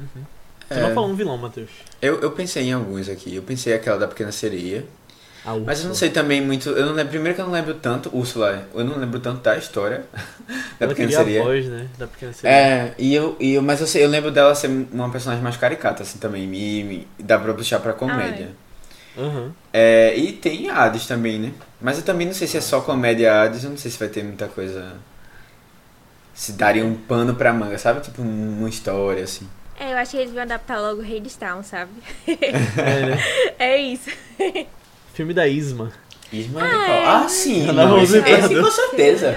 Você 0.67 0.79
É. 0.79 0.81
não 0.81 0.93
falou 0.93 1.09
um 1.09 1.15
vilão, 1.15 1.37
Matheus. 1.37 1.69
Eu, 2.01 2.19
eu 2.21 2.31
pensei 2.31 2.63
em 2.63 2.73
alguns 2.73 3.07
aqui. 3.07 3.35
Eu 3.35 3.43
pensei 3.43 3.73
aquela 3.73 3.97
da 3.99 4.07
Pequena 4.07 4.31
Sereia. 4.31 4.85
Mas 5.65 5.79
eu 5.81 5.87
não 5.87 5.95
sei 5.95 6.09
também 6.09 6.41
muito. 6.41 6.67
Eu 6.69 6.87
não 6.87 6.93
lembro, 6.93 7.11
primeiro 7.11 7.33
que 7.35 7.39
eu 7.41 7.45
não 7.45 7.53
lembro 7.53 7.73
tanto. 7.75 8.13
Úrsula, 8.13 8.67
eu 8.73 8.83
não 8.83 8.97
lembro 8.97 9.17
tanto 9.21 9.39
da 9.41 9.55
história 9.55 10.03
da 10.77 10.85
Ela 10.85 10.89
Pequena 10.93 11.09
Sereia. 11.11 11.39
a 11.41 11.43
voz, 11.45 11.65
né, 11.67 11.87
da 11.97 12.05
Pequena 12.05 12.33
Sereia. 12.33 12.53
É, 12.57 12.93
e 12.97 13.15
eu, 13.15 13.37
e 13.39 13.53
eu, 13.53 13.61
mas 13.61 13.79
eu, 13.79 13.87
sei, 13.87 14.03
eu 14.03 14.09
lembro 14.09 14.29
dela 14.29 14.53
ser 14.55 14.67
uma 14.91 15.09
personagem 15.09 15.41
mais 15.41 15.55
caricata, 15.55 16.03
assim, 16.03 16.17
também. 16.17 16.45
Me, 16.45 16.83
me 16.83 17.07
dá 17.19 17.39
pra 17.39 17.53
puxar 17.53 17.79
pra 17.79 17.93
comédia. 17.93 18.49
Aham. 19.17 19.53
É, 19.71 20.17
e 20.17 20.33
tem 20.33 20.69
Hades 20.69 21.07
também, 21.07 21.39
né? 21.39 21.53
Mas 21.81 21.97
eu 21.97 22.03
também 22.03 22.25
não 22.27 22.33
sei 22.33 22.47
se 22.47 22.57
é 22.57 22.61
só 22.61 22.81
comédia 22.81 23.41
Hades, 23.43 23.63
eu 23.63 23.69
não 23.69 23.77
sei 23.77 23.91
se 23.91 23.99
vai 23.99 24.07
ter 24.07 24.23
muita 24.23 24.47
coisa. 24.47 24.93
Se 26.33 26.51
daria 26.53 26.85
um 26.85 26.95
pano 26.95 27.35
pra 27.35 27.51
manga, 27.53 27.77
sabe? 27.77 28.01
Tipo 28.01 28.21
um- 28.21 28.59
uma 28.59 28.69
história, 28.69 29.23
assim. 29.23 29.47
É, 29.79 29.93
eu 29.93 29.97
acho 29.97 30.11
que 30.11 30.17
eles 30.17 30.33
vão 30.33 30.41
adaptar 30.41 30.79
logo 30.79 31.01
Hadestown, 31.01 31.61
sabe? 31.63 31.91
É, 32.27 33.05
né? 33.05 33.23
É 33.59 33.77
isso. 33.77 34.09
Filme 35.13 35.33
da 35.33 35.47
Isma. 35.47 35.91
Isma 36.33 36.61
Ah, 36.61 36.67
de 36.67 36.75
qual? 36.75 36.89
é. 36.97 37.05
Ah, 37.05 37.29
sim! 37.29 37.65
Não, 37.71 38.01
esse, 38.01 38.17
esse 38.17 38.55
com 38.59 38.71
certeza. 38.71 39.35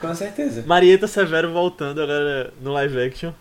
Com 0.00 0.14
certeza. 0.14 0.64
Marieta 0.66 1.06
Severo 1.06 1.52
voltando 1.52 2.02
agora 2.02 2.52
no 2.62 2.72
live 2.72 3.00
action. 3.00 3.32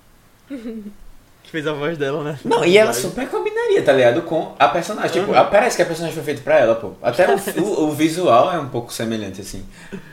que 1.47 1.51
fez 1.51 1.65
a 1.65 1.73
voz 1.73 1.97
dela, 1.97 2.23
né? 2.23 2.39
Não, 2.43 2.63
e 2.63 2.77
ela 2.77 2.93
super 2.93 3.27
combinaria, 3.29 3.81
tá 3.81 3.93
ligado? 3.93 4.21
Com 4.23 4.53
a 4.59 4.67
personagem. 4.67 5.11
Tipo, 5.21 5.31
Uhum. 5.31 5.45
parece 5.49 5.77
que 5.77 5.81
a 5.81 5.85
personagem 5.85 6.13
foi 6.13 6.23
feita 6.23 6.41
pra 6.41 6.59
ela, 6.59 6.75
pô. 6.75 6.91
Até 7.01 7.25
o, 7.33 7.37
o, 7.63 7.83
o 7.85 7.91
visual 7.93 8.53
é 8.53 8.59
um 8.59 8.67
pouco 8.67 8.91
semelhante, 8.93 9.39
assim. 9.41 9.65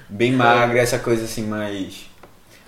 Bem 0.08 0.32
magra, 0.32 0.78
essa 0.78 0.98
coisa 0.98 1.24
assim, 1.24 1.44
mais. 1.44 2.06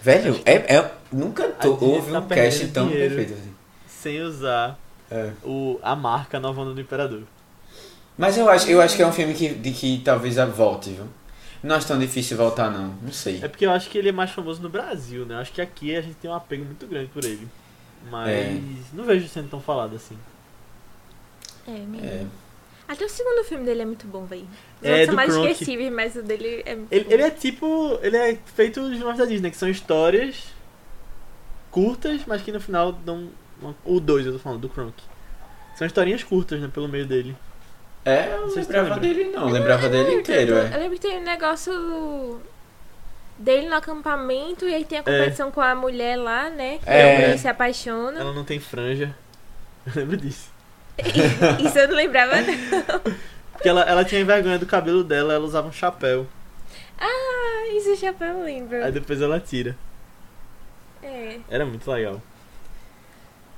Velho, 0.02 0.40
é, 0.44 0.76
é, 0.76 0.90
nunca 1.12 1.48
Disney 1.60 1.76
houve 1.80 2.12
tá 2.12 2.18
um 2.20 2.26
cast 2.28 2.66
tão 2.68 2.88
perfeito 2.88 3.32
assim. 3.32 3.54
Sem 3.88 4.20
usar 4.22 4.78
É. 5.10 5.30
o, 5.44 5.78
a 5.82 5.96
marca 5.96 6.38
Nova 6.38 6.60
Onda 6.60 6.74
do 6.74 6.80
Imperador. 6.80 7.22
Mas 8.18 8.36
eu 8.38 8.48
acho, 8.48 8.68
eu 8.70 8.80
acho 8.80 8.96
que 8.96 9.02
é 9.02 9.06
um 9.06 9.12
filme 9.12 9.34
que, 9.34 9.48
de 9.48 9.70
que 9.72 10.00
talvez 10.04 10.38
a 10.38 10.46
volte, 10.46 10.90
viu? 10.90 11.06
Não 11.62 11.74
acho 11.74 11.86
tão 11.88 11.98
difícil 11.98 12.36
voltar, 12.36 12.70
não. 12.70 12.94
Não 13.02 13.12
sei. 13.12 13.40
É 13.42 13.48
porque 13.48 13.66
eu 13.66 13.70
acho 13.70 13.90
que 13.90 13.98
ele 13.98 14.08
é 14.08 14.12
mais 14.12 14.30
famoso 14.30 14.62
no 14.62 14.68
Brasil, 14.68 15.24
né? 15.26 15.34
Eu 15.34 15.38
acho 15.38 15.52
que 15.52 15.60
aqui 15.60 15.94
a 15.96 16.00
gente 16.00 16.14
tem 16.14 16.30
um 16.30 16.34
apego 16.34 16.64
muito 16.64 16.86
grande 16.86 17.10
por 17.12 17.24
ele. 17.24 17.46
Mas 18.10 18.28
É. 18.28 18.60
não 18.92 19.04
vejo 19.04 19.28
sendo 19.28 19.48
tão 19.50 19.60
falado 19.60 19.96
assim. 19.96 20.16
É, 21.66 21.72
mesmo. 21.72 22.04
É. 22.06 22.26
Até 22.88 23.04
o 23.04 23.08
segundo 23.08 23.42
filme 23.44 23.64
dele 23.64 23.82
é 23.82 23.84
muito 23.84 24.06
bom, 24.06 24.24
velho. 24.26 24.46
Os 24.80 24.86
É, 24.88 25.06
são 25.06 25.14
mais 25.16 25.32
Kronk. 25.32 25.50
esquecíveis, 25.50 25.92
mas 25.92 26.14
o 26.14 26.22
dele 26.22 26.62
é 26.64 26.76
muito 26.76 26.92
Ele, 26.92 27.04
bom. 27.04 27.10
ele 27.10 27.22
é 27.22 27.30
tipo. 27.30 27.98
Ele 28.00 28.16
é 28.16 28.38
feito 28.54 28.80
os 28.80 28.96
filmes 28.96 29.18
da 29.18 29.24
Disney, 29.24 29.50
que 29.50 29.56
são 29.56 29.68
histórias 29.68 30.44
curtas, 31.70 32.22
mas 32.26 32.42
que 32.42 32.52
no 32.52 32.60
final 32.60 32.92
dão. 32.92 33.28
Uma, 33.60 33.74
o 33.84 33.98
2, 33.98 34.26
eu 34.26 34.32
tô 34.34 34.38
falando, 34.38 34.60
do 34.60 34.68
Kronk. 34.68 34.94
São 35.76 35.86
historinhas 35.86 36.22
curtas, 36.22 36.60
né? 36.60 36.70
Pelo 36.72 36.88
meio 36.88 37.06
dele. 37.06 37.36
É, 38.04 38.28
eu 38.34 38.40
Não 38.42 38.46
não 38.48 38.54
lembrava 38.54 38.82
lembra. 38.94 39.00
dele, 39.00 39.24
não. 39.30 39.42
Eu 39.48 39.52
lembrava 39.54 39.88
dele 39.88 40.14
inteiro, 40.14 40.52
eu, 40.52 40.58
é. 40.58 40.74
eu 40.74 40.78
lembro 40.78 40.90
que 40.94 41.00
tem 41.00 41.18
um 41.18 41.22
negócio 41.24 42.40
dele 43.38 43.68
no 43.68 43.74
acampamento 43.76 44.66
e 44.68 44.74
aí 44.74 44.84
tem 44.84 44.98
a 44.98 45.02
competição 45.02 45.50
com 45.50 45.60
a 45.60 45.74
mulher 45.74 46.16
lá, 46.16 46.48
né? 46.50 46.78
Que 46.78 46.88
É. 46.88 47.10
a 47.16 47.20
mulher 47.20 47.38
se 47.38 47.48
apaixona. 47.48 48.20
Ela 48.20 48.32
não 48.32 48.44
tem 48.44 48.58
franja. 48.60 49.14
Eu 49.86 49.92
lembro 49.94 50.16
disso. 50.16 50.50
Isso 51.64 51.78
eu 51.78 51.88
não 51.88 51.94
lembrava, 51.94 52.36
não. 52.40 53.00
Porque 53.52 53.68
ela, 53.68 53.82
ela 53.82 54.04
tinha 54.04 54.24
vergonha 54.24 54.58
do 54.58 54.64
cabelo 54.66 55.04
dela, 55.04 55.34
ela 55.34 55.44
usava 55.44 55.68
um 55.68 55.72
chapéu. 55.72 56.26
Ah, 56.98 57.68
isso 57.76 57.90
eu 57.90 57.96
já 57.96 58.12
não 58.18 58.42
lembro. 58.42 58.82
Aí 58.82 58.90
depois 58.90 59.20
ela 59.20 59.38
tira. 59.38 59.76
É, 61.02 61.38
Era 61.48 61.66
muito 61.66 61.88
legal. 61.90 62.20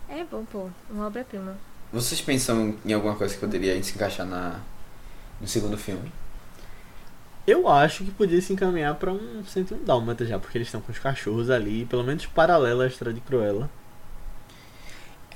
é 0.08 0.24
bom, 0.24 0.44
pô. 0.44 0.68
Uma 0.90 1.06
obra-prima. 1.06 1.56
Vocês 1.92 2.20
pensam 2.20 2.74
em 2.84 2.92
alguma 2.92 3.14
coisa 3.14 3.32
que 3.34 3.40
poderia 3.40 3.80
se 3.82 3.94
encaixar 3.94 4.26
na, 4.26 4.60
no 5.40 5.46
segundo 5.46 5.78
filme? 5.78 6.12
Eu 7.48 7.66
acho 7.68 8.04
que 8.04 8.10
podia 8.10 8.40
se 8.42 8.52
encaminhar 8.52 8.94
pra 8.96 9.10
um 9.10 9.42
101 9.44 9.84
Dálmata 9.84 10.26
já, 10.26 10.38
porque 10.38 10.58
eles 10.58 10.68
estão 10.68 10.80
com 10.82 10.92
os 10.92 10.98
cachorros 10.98 11.48
ali, 11.48 11.86
pelo 11.86 12.04
menos 12.04 12.26
paralelo 12.26 12.82
à 12.82 12.86
história 12.86 13.14
de 13.14 13.20
Cruella. 13.20 13.70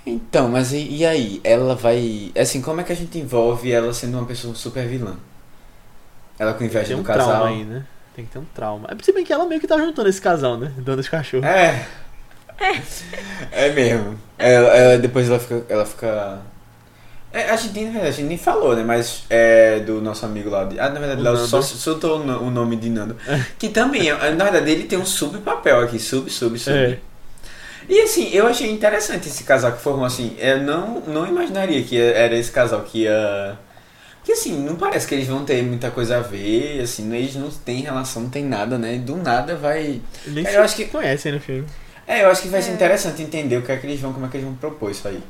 Então, 0.04 0.48
mas 0.48 0.72
e, 0.72 0.96
e 0.96 1.06
aí? 1.06 1.40
Ela 1.44 1.74
vai. 1.74 2.32
Assim, 2.38 2.60
como 2.60 2.80
é 2.80 2.84
que 2.84 2.92
a 2.92 2.96
gente 2.96 3.16
envolve 3.18 3.70
ela 3.70 3.92
sendo 3.94 4.18
uma 4.18 4.26
pessoa 4.26 4.54
super 4.54 4.86
vilã? 4.86 5.16
Ela 6.38 6.54
com 6.54 6.64
inveja 6.64 6.88
Tem 6.88 6.96
do 6.96 7.02
um 7.02 7.04
casal. 7.04 7.28
trauma 7.28 7.48
aí, 7.48 7.64
né? 7.64 7.86
Tem 8.14 8.24
que 8.26 8.30
ter 8.32 8.38
um 8.38 8.44
trauma. 8.44 8.88
É 8.90 9.02
se 9.02 9.12
bem 9.12 9.24
que 9.24 9.32
ela 9.32 9.46
meio 9.46 9.60
que 9.60 9.66
tá 9.66 9.78
juntando 9.78 10.08
esse 10.08 10.20
casal, 10.20 10.58
né? 10.58 10.72
Dando 10.78 10.98
os 10.98 11.08
cachorros. 11.08 11.46
É. 11.46 11.86
É 13.50 13.70
mesmo. 13.72 14.16
Ela, 14.38 14.68
ela- 14.68 14.98
depois 14.98 15.28
ela 15.28 15.38
fica. 15.40 15.64
Ela 15.68 15.84
fica. 15.84 16.40
É, 17.32 17.48
a 17.50 17.56
gente, 17.56 17.78
na 17.80 17.90
verdade, 17.92 18.08
a 18.08 18.10
gente 18.10 18.26
nem 18.26 18.36
falou, 18.36 18.76
né? 18.76 18.82
Mas 18.84 19.22
é 19.30 19.80
do 19.80 20.02
nosso 20.02 20.26
amigo 20.26 20.50
lá. 20.50 20.64
De, 20.64 20.78
ah, 20.78 20.90
na 20.90 21.00
verdade, 21.00 21.20
O 21.20 21.24
Léo 21.24 21.36
só 21.38 21.62
soltou 21.62 22.20
o 22.20 22.24
no- 22.24 22.42
o 22.42 22.50
nome 22.50 22.76
de 22.76 22.90
Nando. 22.90 23.16
Que 23.58 23.68
também, 23.70 24.10
é- 24.10 24.34
na 24.34 24.44
verdade, 24.44 24.70
ele 24.70 24.84
tem 24.84 24.98
um 24.98 25.04
subpapel 25.06 25.80
aqui. 25.80 25.98
Sub, 25.98 26.28
sub, 26.30 26.58
sub. 26.58 26.76
É. 26.76 26.98
E 27.88 28.00
assim, 28.02 28.28
eu 28.32 28.46
achei 28.46 28.70
interessante 28.70 29.28
esse 29.28 29.44
casal 29.44 29.72
que 29.72 29.80
formou 29.80 30.04
assim. 30.04 30.36
Eu 30.38 30.60
não, 30.62 31.00
não 31.00 31.26
imaginaria 31.26 31.82
que 31.82 31.98
era 31.98 32.34
esse 32.36 32.50
casal 32.50 32.82
que 32.82 33.04
ia. 33.04 33.58
Que 34.24 34.32
assim, 34.32 34.56
não 34.62 34.76
parece 34.76 35.06
que 35.08 35.14
eles 35.14 35.26
vão 35.26 35.44
ter 35.44 35.62
muita 35.64 35.90
coisa 35.90 36.18
a 36.18 36.20
ver, 36.20 36.80
assim, 36.80 37.12
eles 37.12 37.34
não 37.34 37.50
têm 37.50 37.80
relação, 37.80 38.22
não 38.22 38.30
tem 38.30 38.44
nada, 38.44 38.78
né? 38.78 38.96
Do 38.98 39.16
nada 39.16 39.56
vai. 39.56 40.00
Nem 40.26 40.46
É, 40.46 40.50
se 40.50 40.56
eu 40.56 40.62
acho 40.62 40.76
que- 40.76 40.84
conhecem 40.84 41.32
no 41.32 41.40
filme. 41.40 41.64
É, 42.06 42.22
eu 42.24 42.30
acho 42.30 42.42
que 42.42 42.48
vai 42.48 42.62
ser 42.62 42.70
É. 42.70 42.74
interessante 42.74 43.20
entender 43.22 43.56
o 43.56 43.62
que 43.62 43.72
é 43.72 43.76
que 43.76 43.86
eles 43.86 43.98
vão, 44.00 44.12
como 44.12 44.26
é 44.26 44.28
que 44.28 44.36
eles 44.36 44.46
vão 44.46 44.54
propor 44.54 44.90
isso 44.90 45.08
aí. 45.08 45.20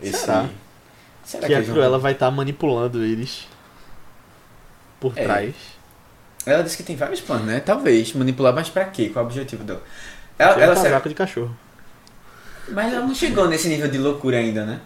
Esse... 0.00 0.20
Será? 0.20 0.46
Será 1.26 1.46
que 1.46 1.52
a 1.52 1.56
eles 1.56 1.66
vão- 1.68 1.74
Cruella 1.76 1.98
vai 1.98 2.12
estar 2.12 2.30
manipulando 2.30 3.04
eles 3.04 3.46
por 5.00 5.12
É. 5.16 5.24
trás. 5.24 5.54
Ela 6.46 6.62
disse 6.62 6.76
que 6.76 6.82
tem 6.84 6.94
vários 6.96 7.20
planos, 7.20 7.46
né? 7.46 7.60
Talvez. 7.60 8.12
Manipular, 8.14 8.54
mas 8.54 8.68
pra 8.70 8.84
quê? 8.84 9.08
Qual 9.12 9.24
é 9.24 9.26
o 9.26 9.28
objetivo 9.30 9.64
dela? 9.64 9.82
Ela, 10.38 10.52
Ela 10.52 10.62
ela 10.62 10.74
tá 10.76 10.80
será- 10.82 10.98
de 11.00 11.14
cachorro. 11.14 11.54
Mas 12.68 12.92
ela 12.92 13.04
não 13.06 13.14
chegou 13.14 13.48
nesse 13.48 13.68
nível 13.68 13.88
de 13.88 13.98
loucura 13.98 14.38
ainda, 14.38 14.64
né? 14.64 14.80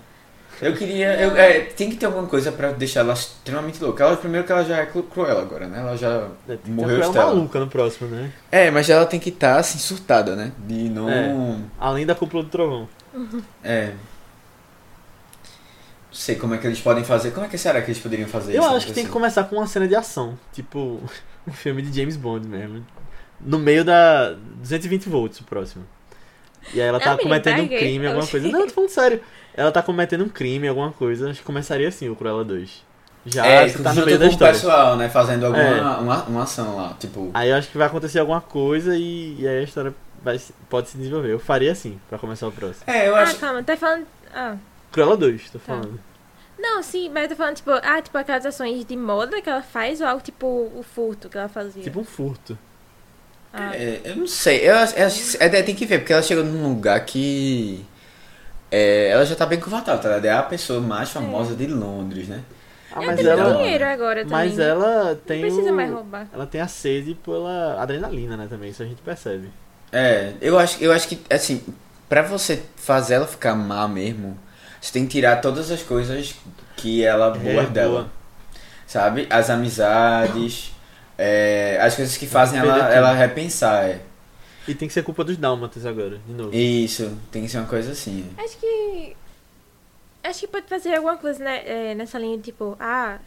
Eu 0.61 0.75
queria. 0.75 1.15
Eu, 1.19 1.35
é, 1.37 1.61
tem 1.61 1.89
que 1.89 1.97
ter 1.97 2.05
alguma 2.07 2.27
coisa 2.27 2.53
pra 2.53 2.71
deixar 2.73 3.01
ela 3.01 3.15
extremamente 3.15 3.83
louca. 3.83 4.05
Ela, 4.05 4.17
primeiro 4.17 4.47
que 4.47 4.53
ela 4.53 4.63
já 4.65 4.77
é 4.79 4.87
cru- 4.87 5.03
cruel 5.05 5.39
agora, 5.39 5.67
né? 5.67 5.81
Ela 5.81 5.97
já 5.97 6.09
É, 6.09 6.29
tem 6.49 6.57
que 6.59 6.63
ter 6.65 6.71
morreu 6.71 7.01
Estela. 7.01 7.27
maluca 7.27 7.59
no 7.61 7.67
próximo, 7.67 8.09
né? 8.11 8.31
É, 8.53 8.71
mas 8.71 8.91
ela 8.91 9.07
tem 9.07 9.19
que 9.19 9.31
estar 9.31 9.59
assim, 9.59 9.79
surtada, 9.79 10.37
né? 10.37 10.53
De 10.59 10.89
não. 10.91 11.09
É. 11.09 11.57
Além 11.79 12.05
da 12.05 12.15
cúpula 12.15 12.43
do 12.43 12.51
trovão. 12.51 12.87
É. 13.65 13.93
Não 16.11 16.15
sei 16.17 16.35
como 16.35 16.55
é 16.55 16.59
que 16.59 16.67
eles 16.67 16.81
podem 16.81 17.05
fazer. 17.05 17.31
Como 17.31 17.47
é 17.47 17.49
que 17.49 17.57
será 17.57 17.81
que 17.83 17.91
eles 17.91 18.01
poderiam 18.03 18.29
fazer 18.29 18.55
Eu 18.55 18.63
isso? 18.63 18.75
acho 18.77 18.87
que 18.87 18.93
tem 18.93 19.05
que 19.05 19.11
acontecer? 19.11 19.13
começar 19.41 19.45
com 19.45 19.57
uma 19.57 19.67
cena 19.67 19.87
de 19.87 19.95
ação. 19.95 20.37
Tipo, 20.53 21.01
um 21.47 21.53
filme 21.53 21.83
de 21.83 21.97
James 21.99 22.17
Bond 22.17 22.47
mesmo. 22.49 22.85
No 23.41 23.59
meio 23.59 23.85
da 23.85 24.33
220 24.57 25.09
volts 25.09 25.41
o 25.41 25.45
próximo. 25.45 25.87
E 26.75 26.81
aí 26.81 26.87
ela 26.89 27.01
tá 27.01 27.17
cometendo 27.17 27.63
um 27.63 27.69
crime, 27.69 28.07
alguma 28.07 28.27
coisa. 28.27 28.49
Não, 28.49 28.61
eu 28.61 28.67
tô 28.67 28.73
falando 28.75 28.91
sério. 28.91 29.21
Ela 29.55 29.73
tá 29.73 29.83
cometendo 29.83 30.25
um 30.25 30.29
crime, 30.29 30.69
alguma 30.69 30.93
coisa. 30.93 31.31
Acho 31.31 31.39
que 31.41 31.45
começaria 31.47 31.89
assim 31.89 32.09
o 32.09 32.17
Cruella 32.17 32.45
2. 32.45 32.85
Já 33.27 33.47
é, 33.47 33.69
tá 33.71 33.93
no 33.95 34.05
meio 34.07 34.19
da 34.19 34.27
história. 34.27 34.53
pessoal, 34.55 34.97
né? 34.97 35.09
Fazendo 35.09 35.45
alguma 35.47 35.63
É. 35.63 35.81
uma, 35.81 36.23
uma 36.25 36.43
ação 36.43 36.77
lá. 36.77 36.95
Tipo, 36.99 37.31
Aí 37.35 37.51
eu 37.51 37.57
acho 37.57 37.69
que 37.71 37.79
vai 37.79 37.87
acontecer 37.87 38.19
alguma 38.19 38.41
coisa 38.41 38.97
e, 38.97 39.37
e 39.41 39.47
aí 39.49 39.59
a 39.59 39.63
história 39.63 39.95
vai, 40.23 40.41
pode 40.69 40.89
se 40.89 40.97
desenvolver. 40.99 41.31
Eu 41.33 41.39
faria 41.39 41.71
assim, 41.73 41.99
pra 42.09 42.19
começar 42.19 42.49
o 42.49 42.53
próximo. 42.53 42.83
é, 42.87 43.09
eu 43.09 43.15
Ah, 43.17 43.21
acho. 43.23 43.37
calma, 43.37 43.63
tá 43.63 43.77
falando. 43.77 44.07
Ah. 44.35 44.57
Cruella 44.93 45.17
2, 45.17 45.51
tô 45.51 45.59
Tá. 45.59 45.65
falando. 45.67 46.01
Não, 46.59 46.83
sim, 46.83 47.09
mas 47.09 47.23
eu 47.25 47.29
tô 47.31 47.37
falando, 47.37 47.57
tipo, 47.57 47.71
ah, 47.71 48.03
tipo 48.03 48.17
aquelas 48.19 48.45
ações 48.45 48.85
de 48.85 48.97
moda 48.97 49.41
que 49.41 49.49
ela 49.49 49.63
faz 49.63 50.01
ou 50.01 50.07
algo 50.07 50.23
tipo 50.23 50.47
o 50.47 50.83
furto 50.83 51.29
que 51.29 51.39
ela 51.39 51.49
fazia. 51.49 51.83
Tipo 51.83 52.01
um 52.01 52.05
furto. 52.05 52.59
ah, 53.53 53.75
É, 53.75 54.01
eu 54.05 54.17
não 54.17 54.27
sei, 54.27 54.59
eu, 54.69 54.75
que- 54.87 55.37
é, 55.43 55.63
tem 55.63 55.75
que 55.75 55.87
ver, 55.87 55.99
porque 56.01 56.13
ela 56.13 56.23
chegou 56.23 56.45
num 56.45 56.69
lugar 56.69 57.01
que. 57.05 57.85
é, 58.71 59.09
ela 59.09 59.25
já 59.25 59.35
tá 59.35 59.47
bem 59.47 59.59
confortável, 59.61 60.01
tá? 60.01 60.09
ligado? 60.09 60.25
É 60.27 60.33
a 60.33 60.43
pessoa 60.43 60.81
mais 60.81 61.11
famosa 61.11 61.55
de 61.55 61.67
Londres, 61.67 62.29
né? 62.29 62.43
Ah, 62.93 62.97
ela 62.97 63.07
mas 63.07 63.17
tem 63.17 63.27
ela. 63.27 63.55
dinheiro 63.55 63.85
agora 63.85 64.25
também. 64.25 64.49
Mas 64.49 64.59
ela 64.59 65.15
tem. 65.27 65.43
Não 65.43 65.49
precisa 65.49 65.73
o- 65.73 65.75
mais 65.77 65.91
roubar. 65.91 66.27
Ela 66.33 66.47
tem 66.47 66.61
a 66.61 66.69
sede 66.69 67.15
pela 67.15 67.81
adrenalina, 67.81 68.37
né? 68.37 68.47
Também, 68.51 68.71
isso 68.71 68.83
a 68.83 68.87
gente 68.87 69.01
percebe. 69.03 69.49
É, 69.93 70.35
eu 70.41 70.59
acho, 70.59 70.83
eu 70.83 70.93
acho 70.93 71.09
que, 71.09 71.21
assim, 71.31 71.63
pra 72.09 72.23
você 72.23 72.63
fazer 72.77 73.15
ela 73.15 73.27
ficar 73.27 73.55
má 73.55 73.89
mesmo, 73.89 74.37
você 74.81 74.93
tem 74.93 75.05
que 75.07 75.13
tirar 75.13 75.37
todas 75.41 75.71
as 75.71 75.83
coisas 75.83 76.35
que 76.77 77.05
ela 77.05 77.31
boa 77.31 77.63
É, 77.63 77.67
dela. 77.67 77.91
boa. 78.03 78.11
Sabe? 78.87 79.27
As 79.31 79.51
amizades, 79.51 80.73
é, 81.17 81.79
as 81.81 81.95
coisas 81.95 82.17
que 82.17 82.27
fazem 82.27 82.59
ela, 82.59 82.75
tudo. 82.75 82.93
ela 82.93 83.13
repensar. 83.13 83.85
É. 83.85 84.01
E 84.67 84.75
tem 84.75 84.89
que 84.89 84.95
ser 84.95 85.03
culpa 85.03 85.23
dos 85.25 85.37
dálmatas 85.37 85.85
agora, 85.87 86.19
de 86.27 86.33
novo. 86.33 86.55
Isso, 86.55 87.17
tem 87.31 87.43
que 87.43 87.49
ser 87.49 87.59
uma 87.59 87.67
coisa 87.67 87.93
assim. 87.93 88.29
Acho 88.39 88.57
que. 88.59 89.17
Acho 90.23 90.41
que 90.41 90.47
pode 90.49 90.67
fazer 90.67 90.95
alguma 90.95 91.17
coisa 91.17 91.43
né, 91.43 91.63
é, 91.65 91.95
nessa 91.95 92.19
linha, 92.19 92.39
tipo, 92.39 92.77
ah. 92.81 93.19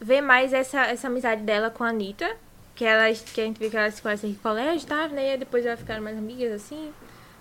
Ver 0.00 0.20
mais 0.20 0.52
essa, 0.52 0.82
essa 0.86 1.08
amizade 1.08 1.42
dela 1.42 1.70
com 1.70 1.82
a 1.84 1.88
Anitta. 1.88 2.36
Que, 2.74 2.84
elas, 2.84 3.20
que 3.20 3.40
a 3.40 3.44
gente 3.44 3.58
vê 3.58 3.68
que 3.68 3.76
elas 3.76 3.94
se 3.94 4.02
conhecem 4.02 4.30
em 4.30 4.34
colégio, 4.34 4.86
tá? 4.86 5.08
Né? 5.08 5.34
E 5.34 5.36
depois 5.38 5.66
elas 5.66 5.80
ficaram 5.80 6.00
mais 6.02 6.16
amigas, 6.16 6.52
assim. 6.52 6.92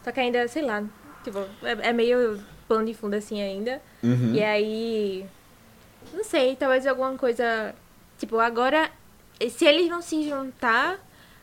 Só 0.04 0.12
que 0.12 0.20
ainda, 0.20 0.48
sei 0.48 0.64
lá, 0.64 0.84
tipo, 1.24 1.38
é, 1.62 1.90
é 1.90 1.94
meio 1.94 2.40
plano 2.68 2.86
de 2.86 2.94
fundo 2.94 3.16
assim 3.16 3.42
ainda. 3.42 3.82
Uhum. 4.04 4.34
E 4.34 4.44
aí. 4.44 5.26
Não 6.14 6.24
sei, 6.24 6.56
talvez 6.56 6.86
alguma 6.88 7.16
coisa. 7.18 7.74
Tipo, 8.18 8.40
agora. 8.40 8.90
Se 9.50 9.66
eles 9.66 9.88
não 9.88 10.02
se 10.02 10.28
juntar, 10.28 10.98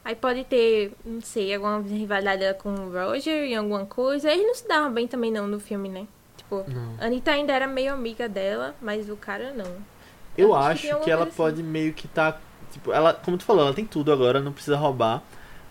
aí 0.04 0.16
pode 0.16 0.42
ter, 0.44 0.92
não 1.04 1.20
sei, 1.20 1.54
alguma 1.54 1.80
rivalidade 1.80 2.40
dela 2.40 2.54
com 2.54 2.70
o 2.74 2.90
Roger 2.92 3.44
em 3.44 3.54
alguma 3.54 3.86
coisa. 3.86 4.30
Eles 4.30 4.44
não 4.44 4.54
se 4.54 4.66
davam 4.66 4.92
bem 4.92 5.06
também 5.06 5.30
não 5.30 5.46
no 5.46 5.60
filme, 5.60 5.88
né? 5.88 6.06
Tipo, 6.36 6.64
Não. 6.68 6.96
a 7.00 7.06
Anitta 7.06 7.30
ainda 7.30 7.52
era 7.52 7.66
meio 7.68 7.92
amiga 7.94 8.28
dela, 8.28 8.74
mas 8.82 9.08
o 9.08 9.16
cara 9.16 9.52
não. 9.52 9.64
Eu 10.36 10.48
Eu 10.48 10.54
acho 10.56 10.80
que 10.82 10.86
acho 10.88 10.88
alguma 10.88 11.04
que 11.04 11.10
ela 11.12 11.22
assim. 11.24 11.36
pode 11.36 11.62
meio 11.62 11.92
que 11.94 12.08
tá. 12.08 12.36
Tipo, 12.72 12.92
ela, 12.92 13.14
como 13.14 13.38
tu 13.38 13.44
falou, 13.44 13.64
ela 13.64 13.74
tem 13.74 13.86
tudo 13.86 14.12
agora, 14.12 14.40
não 14.40 14.52
precisa 14.52 14.76
roubar. 14.76 15.22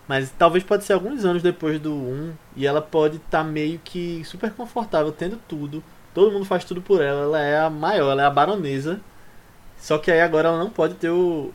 Mas 0.07 0.31
talvez 0.37 0.63
pode 0.63 0.83
ser 0.83 0.93
alguns 0.93 1.23
anos 1.23 1.41
depois 1.41 1.79
do 1.79 1.93
1 1.93 2.33
e 2.57 2.67
ela 2.67 2.81
pode 2.81 3.17
estar 3.17 3.43
meio 3.43 3.79
que 3.83 4.23
super 4.25 4.51
confortável 4.51 5.11
tendo 5.11 5.37
tudo. 5.47 5.83
Todo 6.13 6.31
mundo 6.31 6.45
faz 6.45 6.65
tudo 6.65 6.81
por 6.81 7.01
ela, 7.01 7.23
ela 7.23 7.41
é 7.41 7.59
a 7.59 7.69
maior, 7.69 8.11
ela 8.11 8.23
é 8.23 8.25
a 8.25 8.29
baronesa. 8.29 8.99
Só 9.77 9.97
que 9.97 10.11
aí 10.11 10.21
agora 10.21 10.49
ela 10.49 10.57
não 10.57 10.69
pode 10.69 10.95
ter 10.95 11.09
o, 11.09 11.51